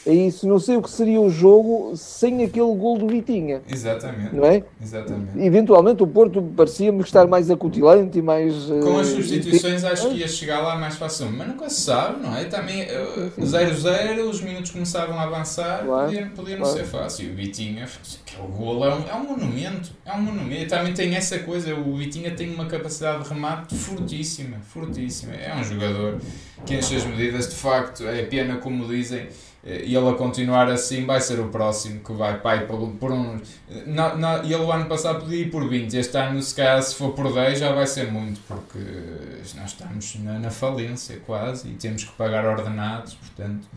É 0.07 0.13
isso, 0.13 0.47
não 0.47 0.57
sei 0.57 0.77
o 0.77 0.81
que 0.81 0.89
seria 0.89 1.19
o 1.19 1.29
jogo 1.29 1.91
sem 1.97 2.41
aquele 2.41 2.73
gol 2.75 2.97
do 2.97 3.07
Vitinha. 3.07 3.61
Exatamente. 3.69 4.33
Não 4.33 4.45
é? 4.45 4.63
Exatamente. 4.81 5.37
Eventualmente 5.37 6.01
o 6.01 6.07
Porto 6.07 6.41
parecia-me 6.55 7.01
estar 7.01 7.27
mais 7.27 7.51
acutilante 7.51 8.17
e 8.17 8.21
mais. 8.21 8.53
Com 8.81 8.99
as 8.99 9.09
eh, 9.09 9.11
substituições 9.11 9.83
uh, 9.83 9.87
acho 9.87 10.09
que 10.09 10.15
ia 10.15 10.27
chegar 10.29 10.61
lá 10.61 10.77
mais 10.77 10.95
fácil, 10.95 11.29
mas 11.29 11.45
nunca 11.49 11.69
se 11.69 11.81
sabe, 11.81 12.23
não 12.23 12.33
é? 12.33 12.45
Também 12.45 12.87
0-0, 13.37 14.19
uh, 14.23 14.29
os 14.29 14.39
minutos 14.39 14.71
começavam 14.71 15.19
a 15.19 15.23
avançar, 15.23 15.83
claro, 15.83 16.05
podia, 16.05 16.31
podia 16.33 16.55
não 16.55 16.63
claro. 16.63 16.77
ser 16.77 16.85
fácil. 16.85 17.25
E 17.25 17.31
o 17.33 17.35
Vitinha, 17.35 17.85
o 18.39 18.47
gol 18.47 18.85
é 18.85 18.95
um, 18.95 19.09
é 19.09 19.13
um 19.13 19.27
monumento, 19.27 19.91
é 20.05 20.13
um 20.13 20.21
monumento. 20.21 20.69
Também 20.69 20.93
tem 20.93 21.15
essa 21.15 21.39
coisa, 21.39 21.75
o 21.75 21.97
Vitinha 21.97 22.31
tem 22.31 22.49
uma 22.53 22.65
capacidade 22.65 23.23
de 23.23 23.29
remate 23.29 23.75
fortíssima, 23.75 24.55
fortíssima. 24.59 25.33
É 25.33 25.53
um 25.53 25.63
jogador 25.65 26.21
que 26.65 26.75
enche 26.75 26.95
as 26.95 27.03
medidas, 27.03 27.49
de 27.49 27.55
facto, 27.55 28.07
é 28.07 28.23
pena 28.23 28.55
como 28.55 28.87
dizem 28.87 29.27
e 29.67 29.95
ele 29.95 30.09
a 30.09 30.13
continuar 30.13 30.69
assim 30.69 31.05
vai 31.05 31.19
ser 31.19 31.39
o 31.39 31.49
próximo 31.49 31.99
que 31.99 32.13
vai 32.13 32.39
pai, 32.39 32.65
por, 32.65 32.89
por 32.91 33.11
um. 33.11 33.39
Na, 33.85 34.15
na, 34.15 34.37
ele 34.37 34.55
o 34.55 34.71
ano 34.71 34.85
passado 34.85 35.21
podia 35.21 35.41
ir 35.41 35.51
por 35.51 35.67
20, 35.67 35.93
este 35.97 36.17
ano 36.17 36.41
se 36.41 36.55
calhar 36.55 36.81
se 36.81 36.95
for 36.95 37.11
por 37.11 37.33
10 37.33 37.59
já 37.59 37.73
vai 37.73 37.85
ser 37.85 38.11
muito, 38.11 38.39
porque 38.47 38.79
nós 39.55 39.71
estamos 39.71 40.15
na, 40.19 40.39
na 40.39 40.49
falência 40.49 41.19
quase 41.25 41.67
e 41.67 41.73
temos 41.73 42.05
que 42.05 42.11
pagar 42.13 42.45
ordenados, 42.45 43.15
portanto 43.15 43.67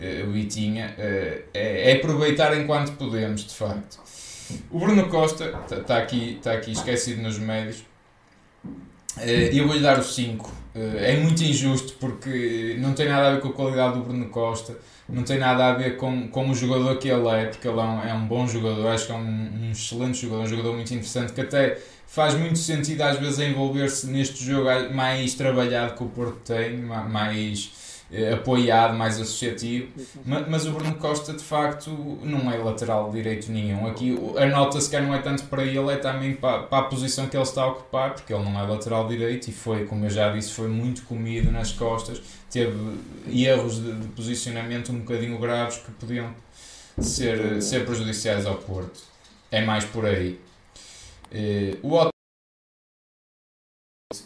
eh, 0.00 0.24
o 0.24 0.36
Itinha 0.36 0.94
eh, 0.96 1.42
é, 1.52 1.90
é 1.90 1.96
aproveitar 1.96 2.56
enquanto 2.56 2.92
podemos, 2.92 3.44
de 3.44 3.54
facto. 3.54 3.98
O 4.70 4.78
Bruno 4.78 5.08
Costa 5.08 5.44
está 5.64 5.80
tá 5.80 5.98
aqui, 5.98 6.38
tá 6.42 6.52
aqui 6.52 6.72
esquecido 6.72 7.20
nos 7.20 7.38
médios. 7.38 7.84
Eh, 9.18 9.50
eu 9.52 9.66
vou-lhe 9.66 9.82
dar 9.82 9.98
o 9.98 10.04
5. 10.04 10.58
É 10.74 11.16
muito 11.16 11.42
injusto 11.42 11.94
porque 11.94 12.76
não 12.78 12.92
tem 12.92 13.08
nada 13.08 13.28
a 13.28 13.30
ver 13.32 13.40
com 13.40 13.48
a 13.48 13.52
qualidade 13.52 13.94
do 13.94 14.04
Bruno 14.04 14.28
Costa 14.28 14.76
não 15.08 15.22
tem 15.22 15.38
nada 15.38 15.66
a 15.66 15.72
ver 15.72 15.96
com, 15.96 16.28
com 16.28 16.50
o 16.50 16.54
jogador 16.54 16.98
que 16.98 17.08
ele 17.08 17.28
é, 17.28 17.46
porque 17.46 17.66
ele 17.66 17.78
é 17.78 17.82
um, 17.82 18.02
é 18.02 18.14
um 18.14 18.26
bom 18.26 18.46
jogador, 18.46 18.88
acho 18.88 19.06
que 19.06 19.12
é 19.12 19.14
um, 19.14 19.68
um 19.68 19.70
excelente 19.72 20.20
jogador, 20.20 20.42
um 20.42 20.46
jogador 20.46 20.74
muito 20.74 20.92
interessante, 20.92 21.32
que 21.32 21.40
até 21.40 21.78
faz 22.06 22.34
muito 22.34 22.58
sentido 22.58 23.02
às 23.02 23.18
vezes 23.18 23.38
envolver-se 23.38 24.06
neste 24.06 24.44
jogo 24.44 24.68
mais 24.94 25.34
trabalhado 25.34 25.94
que 25.94 26.02
o 26.02 26.06
Porto 26.06 26.40
tem, 26.44 26.76
mais 26.76 27.70
eh, 28.10 28.32
apoiado, 28.32 28.96
mais 28.96 29.20
associativo, 29.20 29.88
mas, 30.24 30.48
mas, 30.48 30.66
o 30.66 30.72
Bruno 30.72 30.94
Costa 30.94 31.34
de 31.34 31.44
facto 31.44 31.90
não 32.22 32.50
é 32.50 32.56
lateral 32.56 33.10
direito 33.10 33.52
nenhum. 33.52 33.86
Aqui 33.86 34.18
a 34.38 34.46
nota 34.46 34.80
se 34.80 34.90
calhar 34.90 35.06
não 35.06 35.14
é 35.14 35.20
tanto 35.20 35.44
para 35.44 35.62
ele, 35.62 35.92
é 35.92 35.96
também 35.96 36.34
para, 36.34 36.62
para 36.62 36.78
a 36.78 36.82
posição 36.88 37.26
que 37.26 37.36
ele 37.36 37.42
está 37.42 37.64
a 37.64 37.66
ocupar, 37.66 38.14
porque 38.14 38.32
ele 38.32 38.42
não 38.42 38.58
é 38.58 38.66
lateral 38.66 39.06
direito 39.06 39.48
e 39.48 39.52
foi, 39.52 39.84
como 39.84 40.06
eu 40.06 40.10
já 40.10 40.32
disse, 40.32 40.52
foi 40.52 40.68
muito 40.68 41.02
comido 41.02 41.52
nas 41.52 41.70
costas, 41.72 42.22
teve 42.50 42.98
erros 43.28 43.82
de, 43.82 43.92
de 43.92 44.08
posicionamento 44.08 44.92
um 44.92 45.00
bocadinho 45.00 45.38
graves 45.38 45.78
que 45.78 45.90
podiam 45.92 46.34
ser, 47.00 47.62
ser 47.62 47.84
prejudiciais 47.84 48.46
ao 48.46 48.56
Porto. 48.56 49.00
É 49.50 49.64
mais 49.64 49.84
por 49.84 50.04
aí. 50.04 50.40
Eh, 51.30 51.76
o 51.82 52.08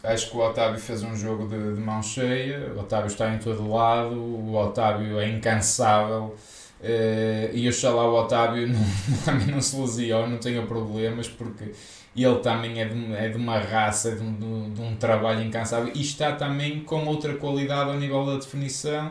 Acho 0.04 0.30
que 0.30 0.36
o 0.36 0.40
Otávio 0.40 0.78
fez 0.78 1.02
um 1.02 1.16
jogo 1.16 1.48
de, 1.48 1.74
de, 1.74 1.80
mão 1.80 2.00
cheia, 2.00 2.72
o 2.72 2.78
Otávio 2.78 3.08
está 3.08 3.34
em 3.34 3.38
todo 3.38 3.68
lado, 3.68 4.14
o 4.14 4.54
Otávio 4.54 5.18
é 5.18 5.28
incansável 5.28 6.36
uh, 6.80 7.52
e 7.52 7.68
oxalá 7.68 8.04
o 8.04 8.14
Otávio 8.14 8.68
não, 8.70 9.54
não 9.54 9.60
se 9.60 9.76
lesione, 9.76 10.30
não 10.30 10.38
tenha 10.38 10.64
problemas, 10.64 11.26
porque 11.26 11.72
ele 12.16 12.38
também 12.40 12.80
é 12.80 12.84
de, 12.84 13.14
é 13.14 13.28
de 13.28 13.36
uma 13.36 13.58
raça, 13.58 14.14
de 14.14 14.22
um, 14.22 14.70
de 14.72 14.80
um 14.80 14.96
trabalho 14.96 15.42
incansável 15.42 15.92
e 15.94 16.00
está 16.00 16.32
também 16.32 16.80
com 16.80 17.06
outra 17.06 17.34
qualidade 17.34 17.90
ao 17.90 17.96
nível 17.96 18.26
da 18.26 18.34
definição. 18.36 19.10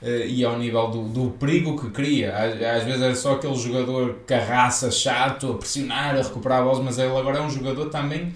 Uh, 0.00 0.24
e 0.28 0.44
ao 0.44 0.56
nível 0.56 0.86
do, 0.86 1.08
do 1.08 1.30
perigo 1.32 1.76
que 1.76 1.90
cria. 1.90 2.32
Às, 2.32 2.62
às 2.62 2.84
vezes 2.84 3.02
era 3.02 3.16
só 3.16 3.32
aquele 3.32 3.56
jogador 3.56 4.18
carraça, 4.28 4.92
chato, 4.92 5.50
a 5.50 5.54
pressionar, 5.56 6.14
a 6.14 6.22
recuperar 6.22 6.60
a 6.60 6.62
bola, 6.62 6.84
mas 6.84 6.98
ele 6.98 7.16
agora 7.16 7.38
é 7.38 7.42
um 7.42 7.50
jogador 7.50 7.90
também 7.90 8.32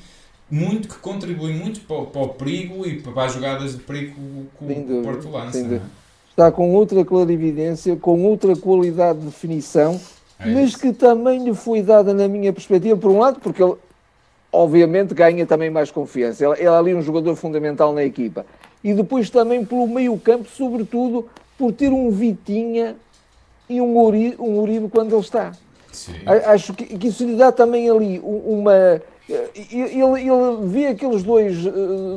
muito 0.52 0.86
que 0.86 0.96
contribui 0.96 1.54
muito 1.54 1.80
para, 1.82 2.02
para 2.02 2.20
o 2.20 2.28
perigo 2.28 2.86
e 2.86 3.00
para 3.00 3.24
as 3.24 3.32
jogadas 3.32 3.72
de 3.76 3.82
perigo 3.82 4.14
que 4.58 4.64
o 4.64 5.02
Porto 5.02 5.30
lança. 5.30 5.58
É? 5.58 5.80
Está 6.28 6.52
com 6.52 6.74
outra 6.74 7.02
clarividência, 7.04 7.96
com 7.96 8.22
outra 8.24 8.54
qualidade 8.54 9.20
de 9.20 9.26
definição, 9.26 9.98
é 10.38 10.50
mas 10.50 10.76
que 10.76 10.92
também 10.92 11.42
lhe 11.44 11.54
foi 11.54 11.80
dada 11.80 12.12
na 12.12 12.28
minha 12.28 12.52
perspectiva, 12.52 12.96
por 12.96 13.10
um 13.10 13.18
lado, 13.18 13.40
porque 13.40 13.62
ele 13.62 13.76
obviamente 14.52 15.14
ganha 15.14 15.46
também 15.46 15.70
mais 15.70 15.90
confiança. 15.90 16.44
Ele, 16.44 16.54
ele 16.54 16.64
é 16.64 16.68
ali 16.68 16.94
um 16.94 17.02
jogador 17.02 17.34
fundamental 17.34 17.92
na 17.92 18.04
equipa. 18.04 18.44
E 18.84 18.92
depois 18.92 19.30
também 19.30 19.64
pelo 19.64 19.88
meio 19.88 20.16
campo, 20.18 20.48
sobretudo 20.48 21.28
por 21.56 21.72
ter 21.72 21.88
um 21.88 22.10
Vitinha 22.10 22.96
e 23.68 23.80
um 23.80 23.96
Uribe, 23.98 24.36
um 24.38 24.58
Uribe 24.58 24.88
quando 24.88 25.14
ele 25.14 25.22
está. 25.22 25.52
Sim. 25.90 26.14
Acho 26.26 26.74
que, 26.74 26.84
que 26.98 27.08
isso 27.08 27.24
lhe 27.24 27.36
dá 27.36 27.52
também 27.52 27.88
ali 27.88 28.20
uma 28.22 29.00
ele, 29.28 30.20
ele 30.20 30.66
vê 30.66 30.88
aqueles 30.88 31.22
dois, 31.22 31.64
eh, 31.64 31.70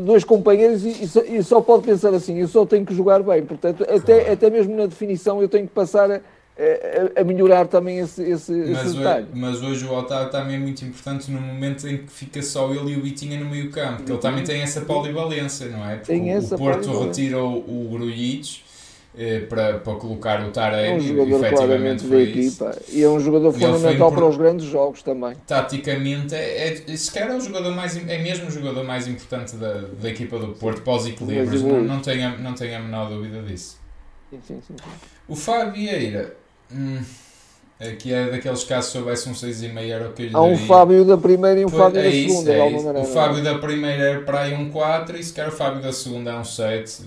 dois 0.04 0.24
companheiros 0.24 0.84
e, 0.84 1.38
e, 1.38 1.44
só 1.44 1.62
pode 1.62 1.84
pensar 1.84 2.14
assim: 2.14 2.40
eu 2.40 2.48
só 2.48 2.66
tenho 2.66 2.86
que 2.86 2.94
jogar 2.94 3.22
bem. 3.22 3.46
Portanto, 3.46 3.86
claro. 3.86 3.96
até, 3.96 4.32
até 4.32 4.50
mesmo 4.50 4.76
na 4.76 4.86
definição, 4.86 5.42
eu 5.42 5.48
tenho 5.48 5.68
que 5.68 5.74
passar 5.74 6.12
a, 6.12 6.20
a, 6.58 7.22
a 7.22 7.24
melhorar 7.24 7.68
também 7.68 8.00
esse, 8.00 8.24
esse, 8.24 8.52
mas 8.52 8.86
esse 8.88 8.98
detalhe. 8.98 9.28
Hoje, 9.32 9.42
mas 9.42 9.62
hoje 9.62 9.86
o 9.86 9.94
Otávio 9.94 10.30
também 10.32 10.56
é 10.56 10.60
muito 10.60 10.86
importante 10.86 11.30
no 11.30 11.42
momento 11.42 11.88
em 11.88 11.98
que 11.98 12.12
fica 12.12 12.42
só 12.42 12.72
ele 12.74 12.94
e 12.94 12.98
o 12.98 13.02
Vitinha 13.02 13.38
no 13.40 13.46
meio 13.46 13.70
campo, 13.72 13.98
porque 13.98 14.12
ele 14.12 14.20
também 14.20 14.44
tem 14.44 14.62
essa 14.62 14.82
polivalência, 14.82 15.68
não 15.68 15.86
é? 15.86 15.98
Porque 15.98 16.14
tem 16.14 16.36
o, 16.36 16.40
o 16.40 16.58
Porto 16.58 17.04
retirou 17.04 17.58
o 17.58 17.90
Grujic 17.92 18.64
eh, 19.18 19.42
para, 19.42 19.80
para 19.80 19.96
colocar 19.96 20.46
o 20.46 20.52
Taremi. 20.52 20.88
É 20.88 20.96
um 20.96 21.00
jogador 21.00 21.46
efetivamente 21.46 22.08
da 22.08 22.22
equipa 22.22 22.78
e 22.90 23.04
é 23.04 23.10
um 23.10 23.20
jogador 23.20 23.52
fundamental 23.52 24.12
para 24.12 24.26
os 24.26 24.38
grandes 24.38 24.66
jogos 24.66 25.04
também. 25.04 25.36
Taticamente, 25.46 26.36
é, 26.36 26.68
é, 26.70 26.98
se 26.98 27.12
calhar 27.12 27.32
é 27.32 27.36
o 27.36 27.42
jogador 27.42 27.76
mais, 27.76 27.98
é 27.98 28.18
mesmo 28.18 28.48
o 28.48 28.52
jogador 28.52 28.84
mais 28.86 29.08
importante 29.08 29.58
da, 29.58 29.74
da 30.02 30.10
equipa 30.10 30.40
do 30.40 30.50
Porto, 30.54 30.82
pós-equilíbrios, 30.84 31.62
não, 31.62 31.82
não, 31.82 32.00
tenho, 32.00 32.38
não 32.40 32.54
tenho 32.54 32.78
a 32.78 32.80
menor 32.80 33.10
dúvida 33.10 33.42
disso. 33.42 33.78
Sim, 34.30 34.40
sim, 34.46 34.62
sim, 34.68 34.76
sim. 34.78 34.90
O 35.28 35.36
Fábio 35.36 35.74
Vieira. 35.74 36.45
Hum, 36.72 37.02
Aqui 37.78 38.14
é 38.14 38.30
daqueles 38.30 38.64
casos 38.64 38.92
se 38.92 38.98
houvesse 38.98 39.28
um 39.28 39.34
6,5 39.34 39.90
era 39.90 40.08
o 40.08 40.14
que 40.14 40.24
eu 40.24 40.28
lhe 40.30 40.36
Há 40.36 40.42
um 40.42 40.58
Fábio 40.58 41.04
da 41.04 41.18
primeira 41.18 41.60
e 41.60 41.66
um 41.66 41.70
Fábio 41.70 42.00
é 42.00 42.04
da 42.04 42.10
isso, 42.10 42.30
segunda. 42.30 42.54
É 42.54 42.70
isso. 42.70 42.88
O 42.88 43.06
Fábio 43.14 43.44
da 43.44 43.58
primeira 43.58 44.04
é 44.04 44.20
para 44.20 44.42
aí 44.44 44.54
um 44.54 44.70
4 44.70 45.18
e 45.18 45.24
se 45.24 45.34
calhar 45.34 45.52
o 45.52 45.56
Fábio 45.56 45.82
da 45.82 45.92
segunda 45.92 46.32
é 46.32 46.38
um 46.38 46.44
7. 46.46 47.04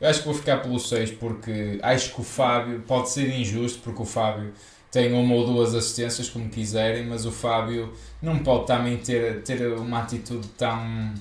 Eu 0.00 0.08
acho 0.08 0.20
que 0.20 0.26
vou 0.26 0.34
ficar 0.34 0.58
pelo 0.58 0.78
6 0.78 1.10
porque 1.12 1.80
acho 1.82 2.14
que 2.14 2.20
o 2.20 2.24
Fábio 2.24 2.80
pode 2.86 3.10
ser 3.10 3.28
injusto 3.28 3.80
porque 3.82 4.00
o 4.00 4.04
Fábio 4.04 4.52
tem 4.88 5.12
uma 5.12 5.34
ou 5.34 5.44
duas 5.44 5.74
assistências 5.74 6.30
como 6.30 6.48
quiserem, 6.48 7.04
mas 7.04 7.26
o 7.26 7.32
Fábio 7.32 7.92
não 8.22 8.38
pode 8.38 8.68
também 8.68 8.98
ter, 8.98 9.42
ter 9.42 9.66
uma 9.72 9.98
atitude 9.98 10.46
tão 10.56 11.12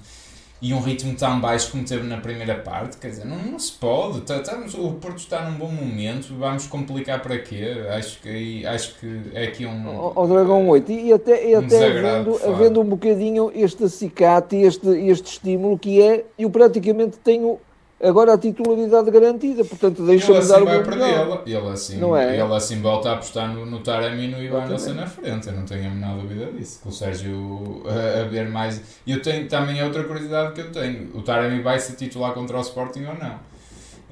e 0.61 0.73
um 0.73 0.79
ritmo 0.79 1.15
tão 1.15 1.39
baixo 1.39 1.71
como 1.71 1.83
teve 1.83 2.07
na 2.07 2.17
primeira 2.17 2.55
parte, 2.55 2.97
quer 2.97 3.09
dizer, 3.09 3.25
não, 3.25 3.37
não 3.37 3.59
se 3.59 3.71
pode. 3.73 4.21
Tá, 4.21 4.39
tá, 4.39 4.57
o 4.77 4.93
Porto 4.93 5.19
está 5.19 5.47
num 5.47 5.57
bom 5.57 5.69
momento, 5.69 6.33
vamos 6.37 6.65
complicar 6.65 7.21
para 7.21 7.37
quê? 7.37 7.85
Acho 7.89 8.19
que, 8.21 8.65
acho 8.65 8.95
que 8.99 9.21
é 9.33 9.43
aqui 9.45 9.65
um. 9.65 9.87
O, 9.87 10.13
o 10.15 10.27
Dragão 10.27 10.67
8, 10.67 10.91
e 10.91 11.13
até, 11.13 11.49
e 11.49 11.55
um 11.55 11.59
até 11.59 11.87
havendo, 11.87 12.39
havendo 12.43 12.81
um 12.81 12.85
bocadinho 12.85 13.51
este 13.53 13.83
acicate, 13.83 14.55
este, 14.55 14.87
este 14.87 15.33
estímulo 15.33 15.77
que 15.77 16.01
é, 16.01 16.25
eu 16.39 16.49
praticamente 16.49 17.17
tenho 17.17 17.59
agora 18.01 18.33
a 18.33 18.37
titularidade 18.37 19.09
garantida, 19.09 19.65
portanto 19.65 20.03
deixa-me 20.05 20.37
assim 20.37 20.49
dar 20.49 20.61
o 20.61 20.65
vai 20.65 20.83
perdê-la. 20.83 21.41
Ele 21.45 21.69
assim, 21.69 21.97
não 21.97 22.15
é? 22.15 22.33
ele 22.39 22.53
assim 22.53 22.81
volta 22.81 23.09
a 23.09 23.13
apostar 23.13 23.53
no, 23.53 23.65
no 23.65 23.79
Taremi 23.79 24.25
e 24.25 24.27
no 24.27 24.43
Ivan 24.43 24.65
Nelson 24.65 24.93
na 24.93 25.07
frente, 25.07 25.47
eu 25.47 25.53
não 25.53 25.65
tenho 25.65 25.87
a 25.87 25.89
menor 25.89 26.17
dúvida 26.17 26.51
disso. 26.51 26.79
Com 26.83 26.89
o 26.89 26.91
Sérgio 26.91 27.83
a, 27.85 28.21
a 28.21 28.23
ver 28.25 28.47
mais. 28.49 28.81
E 29.05 29.11
eu 29.11 29.21
tenho 29.21 29.47
também 29.47 29.79
é 29.79 29.85
outra 29.85 30.03
curiosidade 30.03 30.53
que 30.53 30.61
eu 30.61 30.71
tenho: 30.71 31.09
o 31.15 31.21
Taremi 31.21 31.61
vai 31.61 31.79
se 31.79 31.95
titular 31.95 32.33
contra 32.33 32.57
o 32.57 32.61
Sporting 32.61 33.05
ou 33.05 33.15
não? 33.15 33.56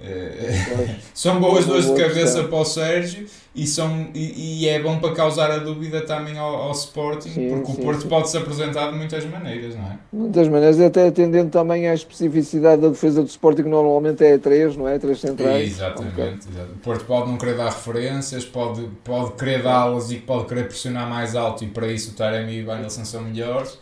É, 0.02 0.98
são 1.14 1.40
boas 1.40 1.66
dores 1.66 1.86
de 1.86 1.94
cabeça 1.96 2.44
para 2.44 2.58
o 2.58 2.66
Sérgio 2.66 3.28
e, 3.56 3.66
são, 3.66 4.10
e, 4.14 4.64
e, 4.64 4.68
é 4.68 4.82
bom 4.82 5.00
para 5.00 5.14
causar 5.16 5.50
a 5.50 5.58
dúvida 5.60 6.02
também 6.02 6.38
ao, 6.38 6.54
ao 6.54 6.72
Sporting, 6.74 7.30
sim, 7.30 7.50
porque 7.50 7.72
sim, 7.72 7.80
o 7.80 7.86
Porto 7.86 8.02
sim. 8.02 8.10
pode 8.10 8.30
se 8.30 8.38
apresentar 8.38 8.92
de 8.92 8.98
muitas 8.98 9.24
maneiras, 9.24 9.74
não 9.74 9.84
é? 9.84 9.98
Muitas 10.12 10.50
maneiras, 10.50 10.82
até 10.82 11.08
atendendo 11.08 11.50
também 11.50 11.88
à 11.88 11.94
especificidade 11.94 12.82
da 12.82 12.90
defesa 12.90 13.22
do 13.24 13.30
Sporting, 13.30 13.64
que 13.64 13.70
normalmente 13.70 14.22
é 14.26 14.38
três, 14.38 14.76
não 14.76 14.86
é? 14.86 15.00
Três 15.00 15.22
centrais. 15.22 15.66
Exatamente, 15.66 16.14
okay. 16.14 16.34
exatamente. 16.34 16.74
O 16.74 16.80
Porto 16.80 17.06
pode 17.06 17.32
não 17.32 17.38
querer 17.38 17.56
dar 17.56 17.70
referências, 17.70 18.44
pode, 18.44 18.82
pode 19.02 19.32
querer 19.36 19.64
dá-las 19.64 20.12
e 20.12 20.18
pode 20.18 20.46
querer 20.48 20.68
pressionar 20.68 21.10
mais 21.10 21.38
alto, 21.38 21.64
e 21.64 21.68
para 21.68 21.88
isso 21.88 22.12
o 22.12 22.14
Taremi 22.16 22.58
e 22.58 22.64
o 22.64 22.66
Vanilson 22.66 23.06
são 23.06 23.22
melhores. 23.22 23.78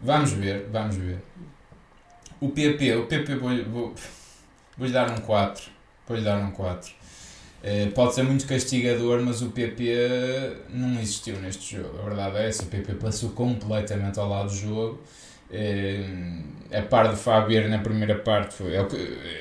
Vamos 0.00 0.32
ver, 0.32 0.66
vamos 0.72 0.96
ver. 0.96 1.18
O 2.40 2.48
PP, 2.48 2.96
o 2.96 3.06
PP 3.06 3.36
vou, 3.36 3.50
vou 3.64 3.94
Vou-lhe 4.78 4.92
dar 4.92 5.10
um 5.10 5.16
4. 5.16 5.70
Vou-lhe 6.06 6.22
dar 6.22 6.38
um 6.38 6.52
4. 6.52 6.90
Uh, 7.60 7.90
pode 7.90 8.14
ser 8.14 8.22
muito 8.22 8.46
castigador, 8.46 9.20
mas 9.20 9.42
o 9.42 9.50
PP 9.50 10.56
não 10.70 11.00
existiu 11.00 11.40
neste 11.40 11.76
jogo. 11.76 11.98
A 11.98 12.04
verdade 12.04 12.36
é 12.36 12.48
essa, 12.48 12.62
o 12.62 12.66
PP 12.66 12.94
passou 12.94 13.30
completamente 13.30 14.20
ao 14.20 14.28
lado 14.28 14.48
do 14.48 14.54
jogo. 14.54 15.00
Uh, 15.50 16.44
a 16.70 16.82
par 16.82 17.08
do 17.08 17.16
Fabier 17.16 17.68
na 17.68 17.78
primeira 17.78 18.14
parte 18.16 18.54
foi, 18.54 18.76
é 18.76 18.86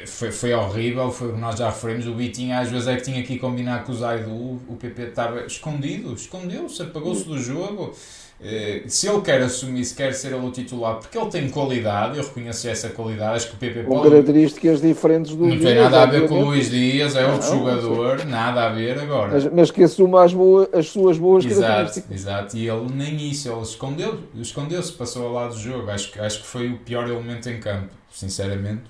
foi, 0.07 0.31
foi 0.31 0.53
horrível, 0.53 1.11
foi 1.11 1.29
o 1.29 1.33
que 1.33 1.39
nós 1.39 1.59
já 1.59 1.69
referimos. 1.69 2.07
O 2.07 2.13
Bitinho 2.13 2.57
às 2.57 2.71
vezes 2.71 2.87
é 2.87 2.95
que 2.95 3.03
tinha 3.03 3.21
que 3.21 3.37
combinar 3.37 3.83
com 3.83 3.91
o 3.91 3.95
Zaidu, 3.95 4.31
o 4.67 4.77
PP 4.79 5.01
estava 5.03 5.45
escondido, 5.45 6.13
escondeu-se, 6.13 6.81
apagou-se 6.81 7.25
do 7.25 7.37
jogo. 7.37 7.95
Eh, 8.39 8.83
se 8.85 9.09
ele 9.09 9.21
quer 9.21 9.41
assumir, 9.41 9.83
se 9.83 9.95
quer 9.95 10.13
ser 10.13 10.27
ele 10.27 10.45
o 10.45 10.51
titular, 10.51 10.97
porque 10.97 11.17
ele 11.17 11.27
tem 11.27 11.49
qualidade, 11.49 12.19
eu 12.19 12.23
reconheço 12.23 12.69
essa 12.69 12.89
qualidade, 12.89 13.37
acho 13.37 13.47
que 13.49 13.55
o 13.55 13.57
PP 13.57 13.83
pode... 13.83 14.09
características 14.09 14.79
diferentes 14.79 15.35
do 15.35 15.47
Não 15.47 15.59
tem 15.59 15.73
nada 15.73 16.03
a 16.03 16.05
ver 16.05 16.27
com 16.27 16.43
o 16.43 16.45
Luís 16.45 16.69
Dias, 16.69 17.15
é 17.15 17.25
outro 17.25 17.49
não, 17.49 17.57
jogador, 17.57 18.19
sim. 18.19 18.27
nada 18.27 18.67
a 18.67 18.69
ver 18.69 18.99
agora. 18.99 19.33
Mas, 19.33 19.51
mas 19.51 19.71
que 19.71 19.83
assuma 19.83 20.23
as, 20.23 20.35
boas, 20.35 20.69
as 20.71 20.87
suas 20.87 21.17
boas 21.17 21.45
exato, 21.45 21.61
características. 21.61 22.15
Exato, 22.15 22.57
e 22.57 22.69
ele 22.69 22.87
nem 22.93 23.15
isso, 23.27 23.51
ele 23.51 23.61
escondeu, 23.61 24.19
escondeu-se, 24.35 24.91
passou 24.93 25.25
ao 25.25 25.33
lado 25.33 25.55
do 25.55 25.59
jogo, 25.59 25.89
acho, 25.89 26.21
acho 26.21 26.41
que 26.41 26.47
foi 26.47 26.69
o 26.69 26.77
pior 26.77 27.09
elemento 27.09 27.49
em 27.49 27.59
campo, 27.59 27.89
sinceramente, 28.11 28.83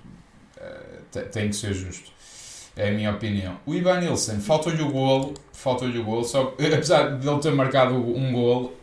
uh, 0.58 1.20
tem 1.32 1.48
que 1.48 1.56
ser 1.56 1.74
justo. 1.74 2.12
É 2.76 2.90
a 2.90 2.92
minha 2.92 3.12
opinião. 3.12 3.56
O 3.66 3.74
Ivan 3.74 4.02
Nilsson, 4.02 4.40
faltou-lhe 4.42 4.84
o 4.84 4.92
golo, 4.92 5.34
faltou-lhe 5.54 5.98
o 5.98 6.04
golo, 6.04 6.26
só, 6.26 6.54
apesar 6.60 7.18
de 7.18 7.28
ele 7.28 7.40
ter 7.40 7.54
marcado 7.54 7.96
um 7.96 8.34
golo, 8.34 8.74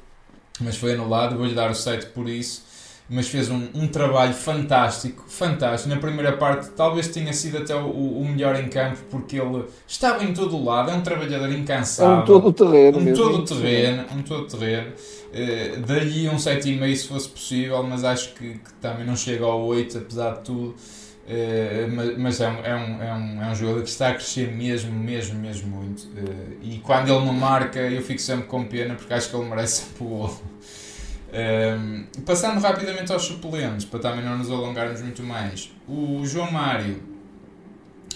mas 0.61 0.77
foi 0.77 0.95
anulado. 0.95 1.37
Vou-lhe 1.37 1.55
dar 1.55 1.71
o 1.71 1.75
7 1.75 2.07
por 2.07 2.29
isso. 2.29 2.65
Mas 3.09 3.29
fez 3.29 3.51
um, 3.51 3.69
um 3.75 3.87
trabalho 3.87 4.33
fantástico, 4.33 5.25
fantástico. 5.29 5.95
Na 5.95 6.01
primeira 6.01 6.39
parte, 6.39 6.71
talvez 6.71 7.09
tenha 7.09 7.35
sido 7.35 7.59
até 7.59 7.75
o, 7.75 7.87
o 7.87 8.27
melhor 8.27 8.59
em 8.59 8.67
campo, 8.69 8.99
porque 9.11 9.39
ele 9.39 9.67
estava 9.87 10.25
em 10.25 10.33
todo 10.33 10.57
o 10.57 10.65
lado. 10.65 10.91
É 10.91 10.95
um 10.95 11.03
trabalhador 11.03 11.53
incansável. 11.53 12.17
É 12.17 12.21
um 12.21 12.25
todo 12.25 12.49
o 12.49 12.53
terreno. 12.53 12.99
Um 12.99 13.13
todo 13.13 13.39
o 13.41 13.45
terreno. 13.45 14.05
Um 14.11 14.23
todo 14.23 14.47
terreno. 14.47 14.93
Uh, 15.35 15.81
Daí 15.87 16.29
um 16.31 16.37
7,5 16.37 16.97
se 16.97 17.09
fosse 17.09 17.29
possível, 17.29 17.83
mas 17.83 18.05
acho 18.05 18.33
que, 18.35 18.55
que, 18.55 18.73
também 18.81 19.05
não 19.05 19.17
chega 19.17 19.45
ao 19.45 19.63
8, 19.67 19.99
apesar 19.99 20.37
de 20.37 20.41
tudo. 20.41 20.75
Uh, 21.27 22.19
mas, 22.19 22.41
é, 22.41 22.49
um, 22.49 22.65
é, 22.65 22.75
um, 22.75 23.03
é, 23.03 23.15
um, 23.15 23.43
é 23.43 23.51
um 23.51 23.55
jogador 23.55 23.83
que 23.83 23.89
está 23.89 24.09
a 24.09 24.15
crescer 24.15 24.53
mesmo, 24.53 24.93
mesmo, 24.93 25.39
mesmo 25.39 25.69
muito. 25.69 26.03
Uh, 26.03 26.59
e 26.63 26.79
quando 26.79 27.09
ele 27.09 27.25
não 27.25 27.33
marca, 27.33 27.79
eu 27.79 28.03
fico 28.03 28.21
sempre 28.21 28.45
com 28.45 28.65
pena 28.65 28.95
porque 28.95 29.13
acho 29.15 29.31
que 29.31 29.37
ele 29.37 29.49
merece 29.49 29.85
o 30.01 30.05
gol. 30.05 30.43
Uh, 31.31 32.23
passando 32.27 32.61
rapidamente 32.61 33.11
aos 33.11 33.23
suplentes, 33.23 33.87
para 33.87 34.01
também 34.01 34.25
não 34.25 34.37
nos 34.37 34.51
alongarmos 34.51 35.01
muito 35.01 35.23
mais. 35.23 35.73
O 35.89 36.25
João 36.27 36.53
Mário 36.53 37.14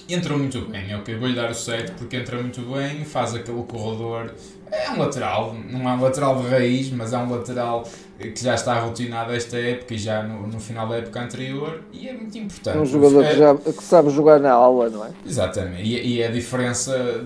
entrou 0.08 0.38
muito 0.38 0.60
bem, 0.62 0.94
ok? 0.94 1.16
Vou-lhe 1.16 1.34
dar 1.34 1.50
o 1.50 1.54
7 1.54 1.92
porque 1.92 2.16
entra 2.16 2.40
muito 2.40 2.60
bem, 2.62 3.04
faz 3.04 3.34
aquele 3.34 3.62
corredor. 3.62 4.32
É 4.70 4.90
um 4.90 4.98
lateral, 4.98 5.56
não 5.70 5.88
é 5.88 5.92
um 5.92 6.00
lateral 6.00 6.42
de 6.42 6.48
raiz, 6.48 6.90
mas 6.90 7.12
é 7.12 7.18
um 7.18 7.30
lateral 7.30 7.84
que 8.18 8.42
já 8.42 8.54
está 8.54 8.78
rotinado 8.80 9.32
esta 9.32 9.56
época 9.56 9.94
e 9.94 9.98
já 9.98 10.22
no, 10.22 10.46
no 10.46 10.60
final 10.60 10.88
da 10.88 10.96
época 10.96 11.20
anterior 11.20 11.82
e 11.92 12.08
é 12.08 12.12
muito 12.12 12.36
importante. 12.36 12.76
É 12.76 12.80
um 12.80 12.84
jogador 12.84 13.24
é, 13.24 13.30
que, 13.30 13.38
já, 13.38 13.54
que 13.54 13.84
sabe 13.84 14.10
jogar 14.10 14.40
na 14.40 14.50
aula, 14.50 14.90
não 14.90 15.04
é? 15.04 15.10
Exatamente, 15.24 15.82
e, 15.82 16.16
e 16.16 16.24
a 16.24 16.30
diferença 16.30 17.24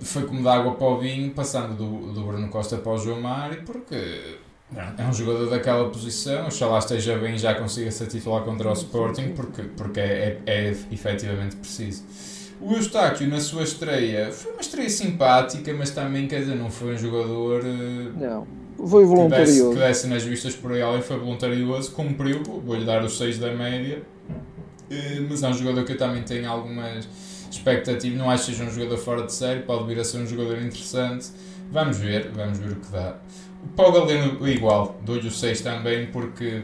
foi 0.00 0.24
como 0.24 0.42
da 0.42 0.54
água 0.54 0.74
para 0.74 0.86
o 0.86 0.98
vinho, 0.98 1.30
passando 1.30 1.74
do, 1.74 2.12
do 2.12 2.22
Bruno 2.22 2.48
Costa 2.48 2.76
para 2.76 2.92
o 2.92 2.98
João 2.98 3.20
Mário, 3.20 3.62
porque 3.64 4.38
é 4.96 5.04
um 5.04 5.12
jogador 5.12 5.50
daquela 5.50 5.88
posição, 5.90 6.46
oxalá 6.46 6.78
esteja 6.78 7.18
bem 7.18 7.34
e 7.34 7.38
já 7.38 7.54
consiga 7.54 7.90
ser 7.90 8.06
titular 8.06 8.42
contra 8.42 8.70
o 8.70 8.72
Sporting, 8.72 9.32
porque, 9.32 9.62
porque 9.62 9.98
é, 9.98 10.38
é, 10.46 10.68
é 10.68 10.76
efetivamente 10.92 11.56
preciso. 11.56 12.04
O 12.60 12.74
Eustáquio, 12.74 13.26
na 13.26 13.40
sua 13.40 13.62
estreia, 13.62 14.30
foi 14.30 14.52
uma 14.52 14.60
estreia 14.60 14.90
simpática, 14.90 15.72
mas 15.72 15.90
também, 15.90 16.28
quer 16.28 16.40
dizer, 16.40 16.56
não 16.56 16.70
foi 16.70 16.94
um 16.94 16.98
jogador. 16.98 17.62
Eh, 17.64 18.26
não 18.76 18.86
foi 18.86 19.04
voluntarioso. 19.04 19.72
Que 19.72 19.78
desse, 19.78 20.06
nas 20.06 20.22
vistas 20.22 20.54
por 20.54 20.72
aí 20.72 20.82
além, 20.82 21.00
foi 21.00 21.18
voluntarioso, 21.18 21.92
cumpriu, 21.92 22.42
vou-lhe 22.42 22.84
dar 22.84 23.02
os 23.02 23.16
6 23.16 23.38
da 23.38 23.52
média. 23.54 24.02
Eh, 24.90 25.20
mas 25.28 25.42
é 25.42 25.48
um 25.48 25.54
jogador 25.54 25.84
que 25.84 25.92
eu 25.92 25.98
também 25.98 26.22
tenho 26.22 26.50
algumas 26.50 27.08
expectativas. 27.50 28.18
Não 28.18 28.30
acho 28.30 28.46
que 28.46 28.52
seja 28.52 28.64
um 28.64 28.70
jogador 28.70 28.98
fora 28.98 29.22
de 29.24 29.32
série, 29.32 29.62
pode 29.62 29.86
vir 29.86 29.98
a 29.98 30.04
ser 30.04 30.18
um 30.18 30.26
jogador 30.26 30.58
interessante. 30.58 31.28
Vamos 31.72 31.98
ver, 31.98 32.30
vamos 32.34 32.58
ver 32.58 32.72
o 32.72 32.76
que 32.76 32.92
dá. 32.92 33.16
O 33.64 33.68
Pau 33.76 33.92
Galeno, 33.92 34.46
igual, 34.48 34.98
dou-lhe 35.04 35.28
o 35.28 35.30
6 35.30 35.60
também, 35.60 36.06
porque 36.06 36.62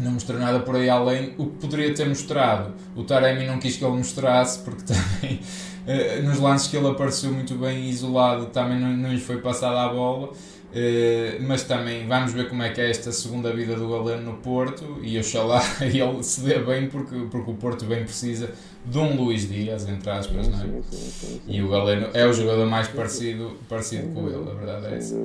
não 0.00 0.12
mostrou 0.12 0.38
nada 0.38 0.60
por 0.60 0.76
aí 0.76 0.88
além. 0.88 1.34
O 1.38 1.46
que 1.46 1.58
poderia 1.58 1.94
ter 1.94 2.08
mostrado, 2.08 2.74
o 2.96 3.04
Taremi 3.04 3.46
não 3.46 3.58
quis 3.58 3.76
que 3.76 3.84
ele 3.84 3.96
mostrasse, 3.96 4.60
porque 4.60 4.82
também 4.92 5.40
eh, 5.86 6.20
nos 6.22 6.38
lances 6.38 6.68
que 6.68 6.76
ele 6.76 6.88
apareceu 6.88 7.32
muito 7.32 7.54
bem 7.54 7.88
isolado, 7.88 8.46
também 8.46 8.80
não, 8.80 8.96
não 8.96 9.12
lhe 9.12 9.20
foi 9.20 9.38
passada 9.38 9.80
a 9.80 9.88
bola. 9.88 10.30
Uh, 10.70 11.42
mas 11.42 11.64
também 11.64 12.06
vamos 12.06 12.32
ver 12.32 12.48
como 12.48 12.62
é 12.62 12.70
que 12.70 12.80
é 12.80 12.88
esta 12.88 13.10
segunda 13.10 13.52
vida 13.52 13.74
do 13.74 13.88
Galeno 13.88 14.30
no 14.30 14.36
Porto 14.38 15.00
e 15.02 15.18
oxalá 15.18 15.60
ele 15.82 16.22
se 16.22 16.42
dê 16.42 16.60
bem 16.60 16.88
porque, 16.88 17.26
porque 17.28 17.50
o 17.50 17.54
Porto 17.54 17.84
bem 17.86 18.04
precisa 18.04 18.52
de 18.86 18.96
um 18.96 19.16
Luís 19.16 19.48
Dias, 19.48 19.88
entre 19.88 20.08
aspas, 20.08 20.48
não 20.48 20.58
é? 20.58 20.62
Sim, 20.62 20.82
sim, 20.90 21.10
sim, 21.10 21.40
e 21.48 21.60
o 21.60 21.68
Galeno 21.68 22.08
é 22.14 22.24
o 22.24 22.32
jogador 22.32 22.66
mais 22.66 22.86
parecido, 22.86 23.58
parecido 23.68 24.14
com 24.14 24.28
ele, 24.28 24.48
a 24.48 24.54
verdade 24.54 24.86
é 24.86 24.96
essa. 24.96 25.16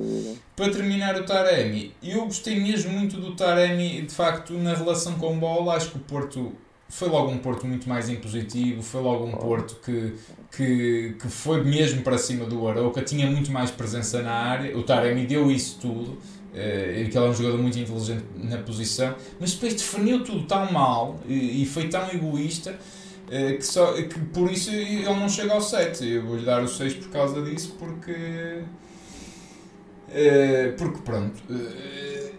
Para 0.56 0.72
terminar 0.72 1.14
o 1.14 1.24
Taremi, 1.24 1.92
eu 2.02 2.24
gostei 2.24 2.58
mesmo 2.60 2.90
muito 2.90 3.16
do 3.16 3.36
Taremi, 3.36 4.02
de 4.02 4.12
facto, 4.12 4.52
na 4.52 4.74
relação 4.74 5.14
com 5.14 5.38
bola, 5.38 5.74
acho 5.74 5.90
que 5.90 5.96
o 5.96 6.00
Porto 6.00 6.52
foi 6.88 7.08
logo 7.08 7.30
um 7.30 7.38
Porto 7.38 7.66
muito 7.66 7.88
mais 7.88 8.08
impositivo, 8.08 8.82
foi 8.82 9.00
logo 9.00 9.24
um 9.24 9.32
Porto 9.32 9.76
que, 9.84 10.14
que, 10.56 11.16
que 11.20 11.28
foi 11.28 11.62
mesmo 11.64 12.02
para 12.02 12.16
cima 12.16 12.44
do 12.44 12.66
Arauca, 12.68 13.02
tinha 13.02 13.28
muito 13.28 13.50
mais 13.50 13.70
presença 13.70 14.22
na 14.22 14.32
área, 14.32 14.76
o 14.76 14.82
Taremi 14.82 15.26
deu 15.26 15.50
isso 15.50 15.78
tudo, 15.80 16.12
uh, 16.12 16.20
que 16.52 17.16
ele 17.16 17.16
é 17.16 17.20
um 17.20 17.34
jogador 17.34 17.58
muito 17.58 17.78
inteligente 17.78 18.24
na 18.36 18.58
posição, 18.58 19.14
mas 19.40 19.52
depois 19.54 19.74
definiu 19.74 20.22
tudo 20.22 20.46
tão 20.46 20.70
mal 20.72 21.20
e, 21.26 21.62
e 21.62 21.66
foi 21.66 21.88
tão 21.88 22.08
egoísta 22.10 22.78
uh, 23.26 23.56
que, 23.56 23.66
só, 23.66 23.92
que 23.94 24.18
por 24.32 24.50
isso 24.50 24.70
ele 24.70 25.04
não 25.04 25.28
chega 25.28 25.52
ao 25.52 25.60
7. 25.60 26.06
Eu 26.06 26.24
vou-lhe 26.24 26.44
dar 26.44 26.62
o 26.62 26.68
6 26.68 26.94
por 26.94 27.10
causa 27.10 27.42
disso, 27.42 27.74
porque. 27.78 28.62
Uh, 30.08 30.72
porque 30.78 31.00
pronto 31.02 31.42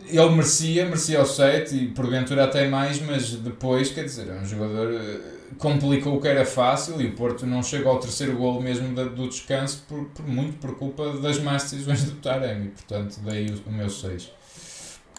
ele 0.09 0.29
merecia, 0.29 0.85
merecia 0.85 1.21
o 1.21 1.25
7 1.25 1.75
e 1.75 1.87
porventura 1.87 2.45
até 2.45 2.67
mais, 2.67 3.01
mas 3.01 3.31
depois, 3.33 3.91
quer 3.91 4.05
dizer, 4.05 4.29
é 4.29 4.39
um 4.39 4.45
jogador 4.45 4.93
eh, 4.93 5.19
complicou 5.57 6.17
o 6.17 6.21
que 6.21 6.27
era 6.27 6.45
fácil 6.45 7.01
e 7.01 7.07
o 7.07 7.15
Porto 7.15 7.45
não 7.45 7.63
chegou 7.63 7.91
ao 7.91 7.99
terceiro 7.99 8.35
gol 8.35 8.61
mesmo 8.61 8.93
do 8.93 9.27
descanso 9.27 9.83
por, 9.87 10.05
por, 10.05 10.27
muito 10.27 10.57
por 10.59 10.75
culpa 10.77 11.13
das 11.17 11.39
más 11.39 11.63
decisões 11.63 12.03
do 12.03 12.11
Taremi, 12.21 12.69
portanto 12.69 13.19
daí 13.23 13.49
o, 13.49 13.69
o 13.69 13.71
meu 13.71 13.89
6. 13.89 14.31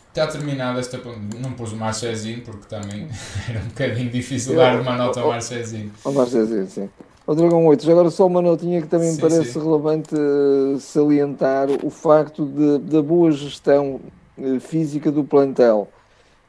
Está 0.09 0.27
terminada 0.27 0.81
esta. 0.81 1.01
Não 1.39 1.53
pus 1.53 1.73
o 1.73 1.77
Marchezinho 1.77 2.41
porque 2.43 2.67
também 2.67 3.09
era 3.49 3.61
um 3.61 3.69
bocadinho 3.69 4.11
difícil 4.11 4.55
Eu, 4.55 4.59
dar 4.59 4.81
uma 4.81 4.97
nota 4.97 5.21
ao 5.21 5.29
Marchezinho. 5.29 5.93
Ao 6.05 6.13
Marchezinho, 6.13 6.67
sim. 6.67 6.89
O 7.27 7.35
Dragão 7.35 7.67
8, 7.67 7.85
já 7.85 7.93
agora 7.93 8.11
só 8.11 8.27
uma 8.27 8.41
notinha 8.41 8.81
que 8.81 8.89
também 8.89 9.13
me 9.13 9.21
parece 9.21 9.53
sim. 9.53 9.61
relevante 9.61 10.15
uh, 10.15 10.81
salientar 10.81 11.69
o 11.85 11.91
facto 11.91 12.47
de, 12.47 12.79
da 12.91 13.03
boa 13.03 13.31
gestão 13.31 14.01
eh, 14.03 14.18
física 14.61 15.11
do 15.11 15.25
plantel. 15.25 15.89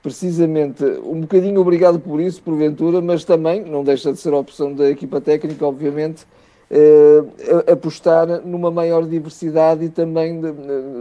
Precisamente, 0.02 0.84
um 1.04 1.22
bocadinho 1.22 1.60
obrigado 1.60 2.00
por 2.00 2.22
isso, 2.22 2.42
porventura, 2.42 3.02
mas 3.02 3.26
também, 3.26 3.64
não 3.66 3.84
deixa 3.84 4.14
de 4.14 4.20
ser 4.20 4.34
a 4.34 4.38
opção 4.38 4.74
da 4.74 4.90
equipa 4.90 5.20
técnica, 5.20 5.66
obviamente, 5.66 6.26
eh, 6.72 7.72
apostar 7.72 8.28
numa 8.46 8.72
maior 8.72 9.06
diversidade 9.06 9.84
e 9.86 9.90
também 9.90 10.40
de, 10.40 10.52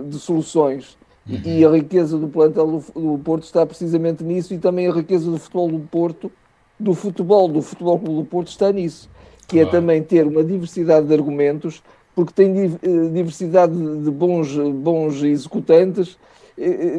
de 0.08 0.18
soluções. 0.18 0.96
Uhum. 1.28 1.40
E 1.44 1.64
a 1.64 1.70
riqueza 1.70 2.16
do 2.16 2.26
plantel 2.26 2.66
do, 2.66 3.00
do, 3.00 3.18
Porto 3.18 3.44
está 3.44 3.66
precisamente 3.66 4.24
nisso 4.24 4.54
e 4.54 4.58
também 4.58 4.88
a 4.88 4.92
riqueza 4.92 5.30
do 5.30 5.38
futebol 5.38 5.68
do 5.68 5.80
Porto, 5.80 6.32
do 6.80 6.94
futebol 6.94 7.48
do 7.48 7.60
Futebol 7.60 7.98
do 7.98 8.24
Porto 8.24 8.48
está 8.48 8.72
nisso, 8.72 9.10
que 9.46 9.60
é 9.60 9.66
também 9.66 10.02
ter 10.02 10.26
uma 10.26 10.42
diversidade 10.42 11.06
de 11.06 11.12
argumentos, 11.12 11.82
porque 12.14 12.32
tem 12.32 12.78
eh, 12.82 13.08
diversidade 13.12 13.74
de 13.74 14.10
bons, 14.10 14.56
bons 14.56 15.22
executantes 15.22 16.16
eh, 16.16 16.16
eh, 16.16 16.37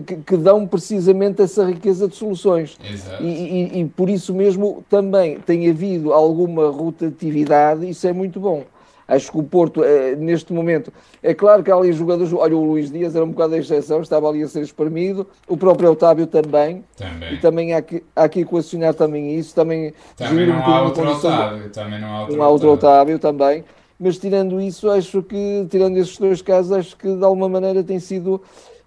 que, 0.06 0.16
que, 0.18 0.38
dão 0.38 0.66
precisamente 0.66 1.42
essa 1.42 1.66
riqueza 1.66 2.08
de 2.08 2.16
soluções. 2.16 2.78
E, 3.20 3.26
e, 3.26 3.80
e, 3.82 3.86
por 3.86 4.10
isso 4.10 4.34
mesmo 4.34 4.84
também 4.90 5.40
tem 5.40 5.70
havido 5.70 6.14
alguma 6.14 6.70
rotatividade, 6.70 7.90
isso 7.90 8.08
é 8.08 8.14
muito 8.14 8.40
bom. 8.40 8.64
Acho 9.10 9.32
que 9.32 9.40
o 9.40 9.44
Porto, 9.44 9.84
é, 9.84 10.16
neste 10.16 10.54
momento, 10.54 10.94
é 11.24 11.34
claro 11.34 11.64
que 11.64 11.72
há 11.72 11.76
ali 11.76 11.92
jogadores. 11.92 12.32
Olha, 12.32 12.56
o 12.56 12.64
Luís 12.64 12.92
Dias 12.92 13.16
era 13.16 13.26
um 13.26 13.32
bocado 13.32 13.56
a 13.56 13.58
exceção, 13.58 14.02
estava 14.02 14.30
ali 14.30 14.44
a 14.44 14.48
ser 14.48 14.62
espremido. 14.62 15.26
O 15.48 15.58
próprio 15.58 15.92
Otávio 15.92 16.28
também. 16.28 16.84
também. 16.96 17.34
E 17.34 17.38
também 17.38 17.74
há 17.74 17.82
que, 17.82 18.04
há 18.16 18.30
que 18.30 18.42
equacionar 18.42 18.94
também 18.94 19.36
isso. 19.36 19.56
Também, 19.56 19.96
também 20.16 20.46
não 20.46 20.64
há 20.64 20.84
outro 20.84 21.10
Otávio. 21.10 21.70
Também 21.72 22.00
não 22.00 22.08
há 22.08 22.22
outro, 22.22 22.38
não 22.38 22.44
há 22.44 22.50
outro 22.50 22.72
Otávio. 22.72 23.16
Otávio 23.16 23.20
também. 23.20 23.66
Mas 24.00 24.20
tirando 24.20 24.62
isso, 24.62 24.90
acho 24.92 25.24
que, 25.24 25.66
tirando 25.72 25.98
esses 25.98 26.18
dois 26.20 26.42
casos, 26.44 26.72
acho 26.72 26.96
que 26.96 27.12
de 27.12 27.24
alguma 27.24 27.50
maneira 27.50 27.84
tem 27.84 28.00
sido 28.00 28.40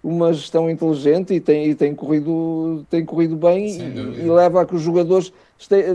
uma 0.03 0.33
gestão 0.33 0.69
inteligente 0.69 1.33
e 1.33 1.39
tem, 1.39 1.69
e 1.69 1.75
tem, 1.75 1.95
corrido, 1.95 2.85
tem 2.89 3.05
corrido 3.05 3.37
bem 3.37 3.69
e, 3.69 4.25
e, 4.25 4.29
leva 4.29 4.61
a 4.61 4.65
que 4.65 4.75
os 4.75 4.81
jogadores 4.81 5.31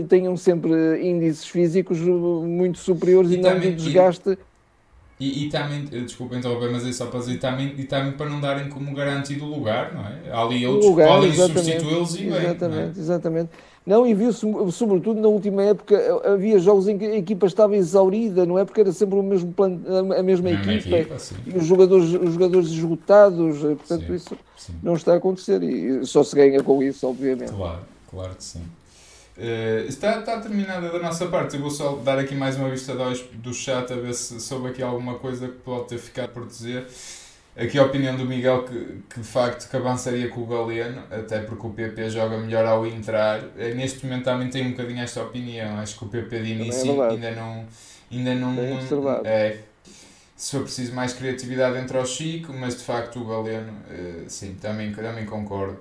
tenham 0.09 0.35
sempre 0.35 0.71
índices 1.07 1.45
físicos 1.45 1.99
muito 1.99 2.79
superiores 2.79 3.29
e, 3.29 3.35
e 3.35 3.37
não 3.37 3.51
também, 3.51 3.75
de 3.75 3.83
desgaste. 3.83 4.37
E, 5.19 5.45
e, 5.45 5.49
também, 5.49 5.83
desculpa 5.83 6.35
interromper, 6.35 6.71
mas 6.71 6.87
é 6.87 6.91
só 6.91 7.05
para 7.05 7.19
dizer, 7.19 7.33
e 7.33 7.37
também, 7.37 7.75
e 7.77 7.83
também 7.83 8.13
para 8.13 8.29
não 8.29 8.39
darem 8.39 8.69
como 8.69 8.91
garantido 8.95 9.45
o 9.45 9.49
lugar, 9.49 9.93
não 9.93 10.01
é? 10.01 10.31
Há 10.31 10.41
ali 10.41 10.65
outros 10.65 10.89
lugar, 10.89 11.07
que 11.07 11.13
podem 11.13 11.33
substituí-los 11.33 12.15
e 12.15 12.17
bem. 12.17 12.27
Exatamente, 12.27 12.97
é? 12.97 13.01
exatamente. 13.01 13.49
Não, 13.89 14.05
e 14.05 14.13
viu-se, 14.13 14.45
sobretudo 14.71 15.19
na 15.19 15.27
última 15.27 15.63
época, 15.63 15.97
havia 16.23 16.59
jogos 16.59 16.87
em 16.87 16.95
que 16.95 17.05
a 17.05 17.17
equipa 17.17 17.47
estava 17.47 17.75
exaurida, 17.75 18.45
não 18.45 18.59
é? 18.59 18.63
Porque 18.63 18.81
era 18.81 18.91
sempre 18.91 19.17
o 19.17 19.23
mesmo 19.23 19.51
plano, 19.51 19.81
a 20.13 20.21
mesma 20.21 20.51
equipa, 20.51 20.95
equipa 20.95 21.17
e 21.47 21.57
os 21.57 21.65
jogadores, 21.65 22.13
os 22.13 22.33
jogadores 22.33 22.67
esgotados, 22.67 23.65
eh, 23.65 23.73
portanto, 23.73 24.05
sim, 24.05 24.13
isso 24.13 24.37
sim. 24.55 24.73
não 24.83 24.93
está 24.93 25.13
a 25.13 25.15
acontecer 25.15 25.63
e 25.63 26.05
só 26.05 26.23
se 26.23 26.35
ganha 26.35 26.61
com 26.61 26.83
isso, 26.83 27.07
obviamente. 27.07 27.51
Claro, 27.51 27.79
claro 28.11 28.35
que 28.35 28.43
sim. 28.43 28.61
Uh, 29.35 29.87
está, 29.87 30.19
está 30.19 30.39
terminada 30.39 30.91
da 30.91 30.99
nossa 30.99 31.25
parte. 31.25 31.55
Eu 31.55 31.61
vou 31.63 31.71
só 31.71 31.95
dar 31.95 32.19
aqui 32.19 32.35
mais 32.35 32.57
uma 32.57 32.69
vista 32.69 32.93
dois 32.93 33.25
do 33.33 33.55
chat 33.55 33.91
a 33.91 33.95
ver 33.95 34.13
se 34.13 34.39
soube 34.39 34.67
aqui 34.67 34.83
alguma 34.83 35.15
coisa 35.15 35.47
que 35.47 35.57
pode 35.65 35.87
ter 35.87 35.97
ficado 35.97 36.29
por 36.29 36.45
dizer. 36.45 36.85
Aqui 37.57 37.77
a 37.77 37.83
opinião 37.83 38.15
do 38.15 38.25
Miguel 38.25 38.63
que, 38.63 39.01
que 39.09 39.19
de 39.19 39.27
facto 39.27 39.69
que 39.69 39.75
avançaria 39.75 40.29
com 40.29 40.41
o 40.41 40.45
Galeno, 40.45 41.03
até 41.11 41.39
porque 41.39 41.67
o 41.67 41.71
PP 41.71 42.09
joga 42.09 42.37
melhor 42.37 42.65
ao 42.65 42.85
entrar. 42.85 43.41
Eh, 43.57 43.73
neste 43.73 44.05
momento 44.05 44.25
também 44.25 44.49
tenho 44.49 44.67
um 44.67 44.71
bocadinho 44.71 45.01
esta 45.01 45.21
opinião. 45.21 45.77
Acho 45.77 45.97
que 45.97 46.05
o 46.05 46.07
PP 46.07 46.41
de 46.41 46.51
início 46.53 47.03
é 47.03 47.09
ainda 47.09 47.31
não. 47.31 47.65
Ainda 48.11 48.35
não, 48.35 48.53
é, 49.25 49.59
se 50.35 50.51
for 50.51 50.63
preciso 50.63 50.93
mais 50.93 51.13
criatividade 51.13 51.77
entre 51.77 51.97
o 51.97 52.05
Chico, 52.05 52.53
mas 52.53 52.77
de 52.77 52.83
facto 52.83 53.19
o 53.19 53.25
Galeno, 53.25 53.73
uh, 53.73 54.29
sim, 54.29 54.55
também, 54.55 54.93
também 54.93 55.25
concordo. 55.25 55.77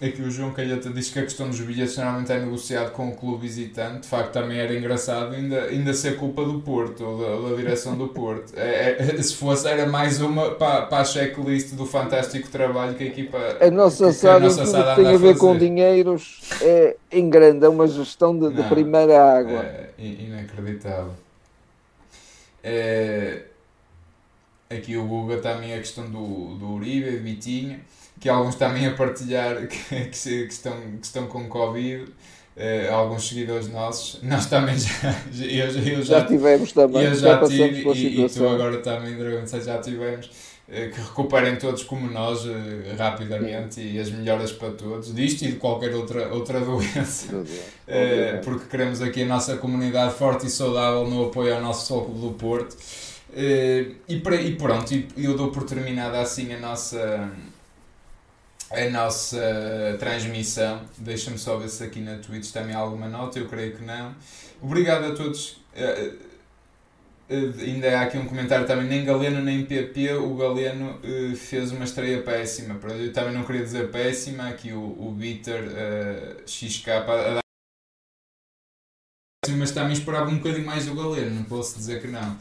Aqui 0.00 0.22
o 0.22 0.30
João 0.30 0.52
Calheta 0.52 0.90
diz 0.90 1.10
que 1.10 1.18
a 1.18 1.22
questão 1.22 1.48
dos 1.48 1.58
bilhetes 1.58 1.96
normalmente 1.96 2.30
é 2.30 2.38
negociado 2.38 2.92
com 2.92 3.08
o 3.08 3.16
clube 3.16 3.42
visitante. 3.42 4.02
De 4.02 4.06
facto, 4.06 4.32
também 4.32 4.56
era 4.56 4.72
engraçado 4.72 5.34
ainda, 5.34 5.64
ainda 5.64 5.92
ser 5.92 6.16
culpa 6.16 6.44
do 6.44 6.60
Porto, 6.60 7.04
ou 7.04 7.18
da, 7.18 7.50
da 7.50 7.56
direção 7.56 7.98
do 7.98 8.06
Porto. 8.06 8.52
É, 8.56 8.96
é, 9.00 9.12
se 9.20 9.34
fosse, 9.34 9.66
era 9.66 9.86
mais 9.86 10.20
uma 10.20 10.52
para, 10.52 10.86
para 10.86 10.98
a 10.98 11.04
checklist 11.04 11.74
do 11.74 11.84
fantástico 11.84 12.48
trabalho 12.48 12.94
que 12.94 13.02
a 13.02 13.06
equipa. 13.08 13.38
A 13.60 13.68
nossa 13.72 14.12
SAD, 14.12 14.46
a 14.46 14.94
tem 14.94 15.06
a, 15.08 15.16
ver 15.16 15.36
com 15.36 15.58
dinheiros, 15.58 16.42
é 16.62 16.94
em 17.10 17.28
grande, 17.28 17.66
é 17.66 17.68
uma 17.68 17.88
gestão 17.88 18.38
de, 18.38 18.54
de 18.54 18.62
primeira 18.68 19.20
água. 19.20 19.64
É 19.64 19.90
inacreditável. 19.98 21.14
É, 22.62 23.42
aqui 24.70 24.96
o 24.96 25.04
Guga 25.04 25.38
também 25.38 25.74
a 25.74 25.78
questão 25.78 26.08
do, 26.08 26.54
do 26.54 26.74
Uribe, 26.74 27.16
Vitinho 27.16 27.80
que 28.20 28.28
alguns 28.28 28.54
também 28.54 28.86
a 28.86 28.94
partilhar 28.94 29.66
que, 29.68 30.04
que, 30.06 30.46
que 30.46 30.52
estão, 30.52 30.72
que 30.72 31.04
estão 31.04 31.26
com 31.26 31.48
Covid. 31.48 32.12
Uh, 32.58 32.92
alguns 32.92 33.28
seguidores 33.28 33.68
nossos, 33.68 34.20
nós 34.20 34.46
também 34.46 34.76
já, 34.76 35.14
eu, 35.40 35.66
eu 35.66 36.02
já, 36.02 36.18
já 36.18 36.24
tivemos 36.24 36.72
também, 36.72 37.04
eu 37.04 37.14
já, 37.14 37.40
já 37.40 37.46
tive 37.46 37.88
e, 37.92 38.24
e, 38.24 38.28
tu 38.28 38.48
agora 38.48 38.78
também, 38.78 39.16
Dragão 39.16 39.46
já 39.46 39.78
tivemos, 39.78 40.26
uh, 40.26 40.90
que 40.90 41.00
recuperem 41.00 41.54
todos 41.54 41.84
como 41.84 42.10
nós 42.10 42.44
uh, 42.44 42.50
rapidamente 42.98 43.76
Sim. 43.76 43.92
e 43.92 44.00
as 44.00 44.10
melhoras 44.10 44.50
para 44.50 44.70
todos, 44.70 45.14
disto 45.14 45.42
e 45.42 45.52
de 45.52 45.56
qualquer 45.56 45.94
outra, 45.94 46.34
outra 46.34 46.58
doença, 46.66 47.28
porque 48.42 48.66
queremos 48.68 49.00
aqui 49.00 49.22
a 49.22 49.26
nossa 49.26 49.56
comunidade 49.56 50.14
forte 50.14 50.48
e 50.48 50.50
saudável 50.50 51.06
no 51.06 51.26
apoio 51.26 51.54
ao 51.54 51.62
nosso 51.62 51.86
Sol 51.86 52.08
do 52.08 52.32
Porto. 52.32 52.76
e, 53.36 54.16
para, 54.16 54.34
e 54.34 54.56
pronto, 54.56 54.92
e 54.92 55.06
eu 55.16 55.36
dou 55.36 55.52
por 55.52 55.62
terminada 55.62 56.20
assim 56.20 56.52
a 56.52 56.58
nossa 56.58 57.30
a 58.70 58.90
nossa 58.90 59.96
transmissão. 59.98 60.82
Deixa-me 60.98 61.38
só 61.38 61.56
ver 61.56 61.68
se 61.68 61.82
aqui 61.84 62.00
na 62.00 62.16
Twitch 62.18 62.50
também 62.50 62.74
há 62.74 62.78
alguma 62.78 63.08
nota, 63.08 63.38
eu 63.38 63.48
creio 63.48 63.76
que 63.76 63.84
não. 63.84 64.14
Obrigado 64.60 65.04
a 65.04 65.14
todos. 65.14 65.60
Uh, 65.74 66.16
uh, 67.30 67.60
ainda 67.60 67.98
há 67.98 68.02
aqui 68.02 68.18
um 68.18 68.26
comentário 68.26 68.66
também, 68.66 68.86
nem 68.86 69.04
Galeno 69.04 69.40
nem 69.40 69.64
PP, 69.64 70.14
o 70.14 70.34
Galeno 70.34 70.98
uh, 71.02 71.36
fez 71.36 71.72
uma 71.72 71.84
estreia 71.84 72.22
péssima. 72.22 72.78
Eu 72.98 73.12
também 73.12 73.32
não 73.32 73.44
queria 73.44 73.62
dizer 73.62 73.90
péssima, 73.90 74.48
aqui 74.48 74.72
o, 74.72 74.80
o 74.80 75.14
Bitter 75.16 75.64
XK 76.46 76.90
a 76.90 77.00
dar 77.00 77.40
mas 79.56 79.70
também 79.70 79.94
esperava 79.94 80.28
um 80.30 80.36
bocadinho 80.36 80.66
mais 80.66 80.84
do 80.84 80.94
Galeno, 80.94 81.34
não 81.36 81.44
posso 81.44 81.78
dizer 81.78 82.02
que 82.02 82.08
não. 82.08 82.36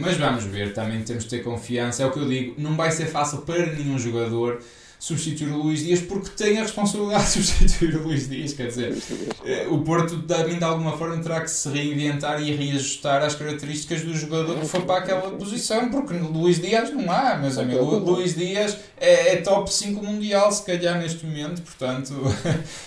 mas 0.00 0.16
vamos 0.16 0.44
ver, 0.44 0.72
também 0.72 1.02
temos 1.02 1.24
de 1.24 1.30
ter 1.30 1.42
confiança. 1.42 2.04
É 2.04 2.06
o 2.06 2.12
que 2.12 2.20
eu 2.20 2.28
digo, 2.28 2.54
não 2.58 2.76
vai 2.76 2.92
ser 2.92 3.06
fácil 3.06 3.42
para 3.42 3.66
nenhum 3.74 3.98
jogador 3.98 4.62
substituir 4.98 5.52
o 5.52 5.58
Luís 5.58 5.80
Dias 5.84 6.00
porque 6.00 6.30
tem 6.30 6.58
a 6.58 6.62
responsabilidade 6.62 7.24
de 7.24 7.30
substituir 7.30 7.96
o 7.96 8.02
Luís 8.04 8.28
Dias. 8.28 8.52
Quer 8.52 8.68
dizer, 8.68 8.96
eh, 9.44 9.66
o 9.70 9.78
Porto 9.82 10.22
também 10.22 10.58
de 10.58 10.64
alguma 10.64 10.96
forma 10.96 11.22
terá 11.22 11.40
que 11.40 11.50
se 11.50 11.68
reinventar 11.68 12.42
e 12.42 12.54
reajustar 12.54 13.22
às 13.22 13.34
características 13.34 14.02
do 14.02 14.14
jogador 14.14 14.58
que 14.58 14.66
foi 14.66 14.80
para 14.82 14.98
aquela 14.98 15.30
posição, 15.32 15.90
porque 15.90 16.14
Luís 16.14 16.60
Dias 16.60 16.90
não 16.92 17.10
há, 17.10 17.36
meus 17.36 17.58
amigos. 17.58 18.02
Luís 18.02 18.34
Dias 18.34 18.76
é, 18.98 19.34
é 19.34 19.36
top 19.36 19.72
5 19.72 20.04
mundial, 20.04 20.50
se 20.50 20.64
calhar 20.64 20.98
neste 20.98 21.24
momento, 21.26 21.62
portanto, 21.62 22.14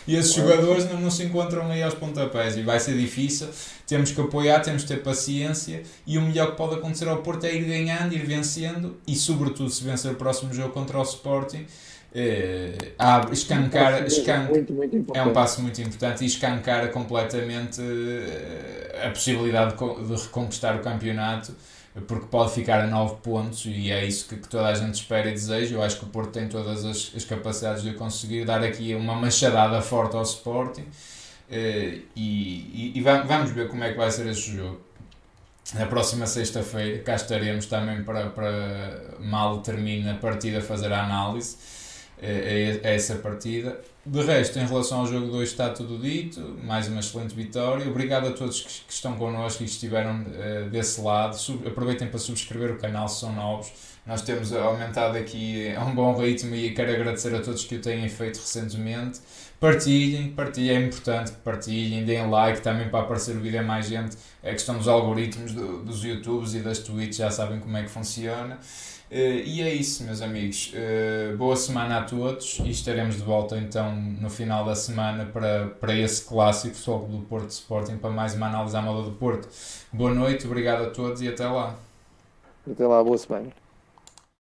e 0.07 0.15
esses 0.17 0.33
jogadores 0.33 0.89
não, 0.89 0.99
não 0.99 1.11
se 1.11 1.23
encontram 1.23 1.69
aí 1.69 1.83
aos 1.83 1.93
pontapés 1.93 2.57
e 2.57 2.63
vai 2.63 2.79
ser 2.79 2.97
difícil. 2.97 3.47
Temos 3.85 4.11
que 4.11 4.21
apoiar, 4.21 4.59
temos 4.59 4.83
que 4.83 4.89
ter 4.89 5.01
paciência 5.01 5.81
e 6.05 6.17
o 6.17 6.21
melhor 6.21 6.51
que 6.51 6.57
pode 6.57 6.75
acontecer 6.75 7.07
ao 7.07 7.17
Porto 7.17 7.45
é 7.45 7.55
ir 7.55 7.63
ganhando, 7.63 8.13
ir 8.13 8.23
vencendo 8.23 8.97
e, 9.07 9.15
sobretudo, 9.15 9.69
se 9.69 9.83
vencer 9.83 10.11
o 10.11 10.15
próximo 10.15 10.53
jogo 10.53 10.69
contra 10.69 10.99
o 10.99 11.01
Sporting 11.01 11.65
abre, 12.97 13.33
escancar, 13.33 14.05
escan... 14.05 14.45
muito, 14.45 14.73
muito 14.73 15.15
é 15.15 15.21
um 15.21 15.31
passo 15.31 15.61
muito 15.61 15.79
importante 15.79 16.23
e 16.23 16.27
escancara 16.27 16.87
completamente 16.87 17.79
uh, 17.79 19.07
a 19.07 19.09
possibilidade 19.09 19.75
de, 19.77 20.07
de, 20.07 20.21
reconquistar 20.23 20.75
o 20.75 20.79
campeonato 20.79 21.55
porque 22.07 22.27
pode 22.27 22.53
ficar 22.53 22.81
a 22.81 22.87
9 22.87 23.17
pontos 23.21 23.65
e 23.65 23.91
é 23.91 24.05
isso 24.05 24.27
que, 24.27 24.37
que, 24.37 24.47
toda 24.47 24.67
a 24.67 24.73
gente 24.73 24.95
espera 24.95 25.29
e 25.29 25.33
deseja. 25.33 25.75
Eu 25.75 25.83
acho 25.83 25.97
que 25.99 26.05
o 26.05 26.07
Porto 26.07 26.31
tem 26.31 26.47
todas 26.47 26.85
as, 26.85 27.11
as 27.15 27.25
capacidades 27.25 27.83
de 27.83 27.93
conseguir 27.93 28.45
dar 28.45 28.63
aqui 28.63 28.95
uma 28.95 29.15
machadada 29.15 29.81
forte 29.81 30.15
ao 30.15 30.23
Sporting 30.23 30.81
uh, 30.81 30.85
e, 31.51 32.01
e, 32.15 32.93
e, 32.95 33.01
vamos 33.01 33.51
ver 33.51 33.67
como 33.67 33.83
é 33.83 33.91
que 33.91 33.97
vai 33.97 34.09
ser 34.09 34.27
este 34.27 34.55
jogo. 34.55 34.81
Na 35.75 35.85
próxima 35.85 36.25
sexta-feira 36.25 37.03
cá 37.03 37.15
estaremos 37.15 37.67
também 37.67 38.03
para, 38.03 38.29
para 38.29 39.19
mal 39.19 39.59
termine 39.59 40.09
a 40.09 40.15
partida 40.15 40.61
fazer 40.61 40.91
a 40.91 41.03
análise 41.03 41.57
é, 42.21 42.79
é, 42.83 42.95
essa 42.95 43.15
partida. 43.15 43.79
De 44.05 44.21
resto, 44.21 44.57
em 44.57 44.65
relação 44.65 45.01
ao 45.01 45.07
jogo 45.07 45.27
2, 45.27 45.49
está 45.49 45.69
tudo 45.69 45.97
dito. 45.97 46.39
Mais 46.63 46.87
uma 46.87 46.99
excelente 46.99 47.35
vitória. 47.35 47.87
Obrigado 47.87 48.27
a 48.27 48.31
todos 48.31 48.61
que, 48.61 48.67
que 48.87 48.93
estão 48.93 49.15
connosco 49.15 49.63
e 49.63 49.65
que 49.65 49.71
estiveram 49.71 50.21
uh, 50.21 50.69
desse 50.69 51.01
lado. 51.01 51.37
Sub, 51.37 51.67
aproveitem 51.67 52.07
para 52.07 52.19
subscrever 52.19 52.71
o 52.71 52.77
canal 52.77 53.07
se 53.07 53.19
são 53.19 53.33
novos. 53.33 53.71
Nós 54.05 54.21
temos 54.23 54.51
aumentado 54.53 55.17
aqui 55.17 55.71
a 55.75 55.85
um 55.85 55.93
bom 55.93 56.15
ritmo 56.15 56.55
e 56.55 56.71
quero 56.71 56.91
agradecer 56.91 57.35
a 57.35 57.41
todos 57.41 57.63
que 57.65 57.75
o 57.75 57.81
têm 57.81 58.09
feito 58.09 58.37
recentemente. 58.37 59.19
Partilhem, 59.59 60.31
partilhem, 60.31 60.77
é 60.77 60.79
importante 60.79 61.31
que 61.31 61.37
partilhem, 61.39 62.05
deem 62.05 62.29
like 62.29 62.61
também 62.61 62.89
para 62.89 63.01
aparecer 63.01 63.35
o 63.35 63.39
vídeo 63.41 63.59
a 63.59 63.63
mais 63.63 63.85
gente. 63.85 64.17
É 64.41 64.53
questão 64.53 64.77
dos 64.77 64.87
algoritmos 64.87 65.51
do, 65.51 65.83
dos 65.83 66.03
YouTubes 66.03 66.55
e 66.55 66.59
das 66.59 66.79
Twitch, 66.79 67.17
já 67.17 67.29
sabem 67.29 67.59
como 67.59 67.75
é 67.77 67.83
que 67.83 67.89
funciona. 67.89 68.57
Uh, 69.11 69.41
e 69.43 69.61
é 69.61 69.73
isso, 69.73 70.03
meus 70.03 70.21
amigos. 70.21 70.71
Uh, 70.71 71.35
boa 71.35 71.55
semana 71.55 71.97
a 71.97 72.03
todos 72.03 72.59
e 72.59 72.69
estaremos 72.69 73.15
de 73.15 73.23
volta 73.23 73.57
então 73.57 73.95
no 73.95 74.29
final 74.29 74.63
da 74.63 74.75
semana 74.75 75.25
para, 75.25 75.67
para 75.79 75.95
esse 75.95 76.23
clássico 76.25 76.75
Futebol 76.75 77.07
do 77.07 77.25
Porto 77.25 77.49
Sporting 77.49 77.97
para 77.97 78.11
mais 78.11 78.35
uma 78.35 78.47
análise 78.47 78.77
à 78.77 78.81
moda 78.81 79.09
do 79.09 79.15
Porto. 79.15 79.49
Boa 79.91 80.13
noite, 80.13 80.45
obrigado 80.45 80.83
a 80.83 80.89
todos 80.91 81.23
e 81.23 81.27
até 81.27 81.47
lá. 81.47 81.75
Até 82.69 82.85
lá, 82.85 83.03
boa 83.03 83.17
semana. 83.17 83.58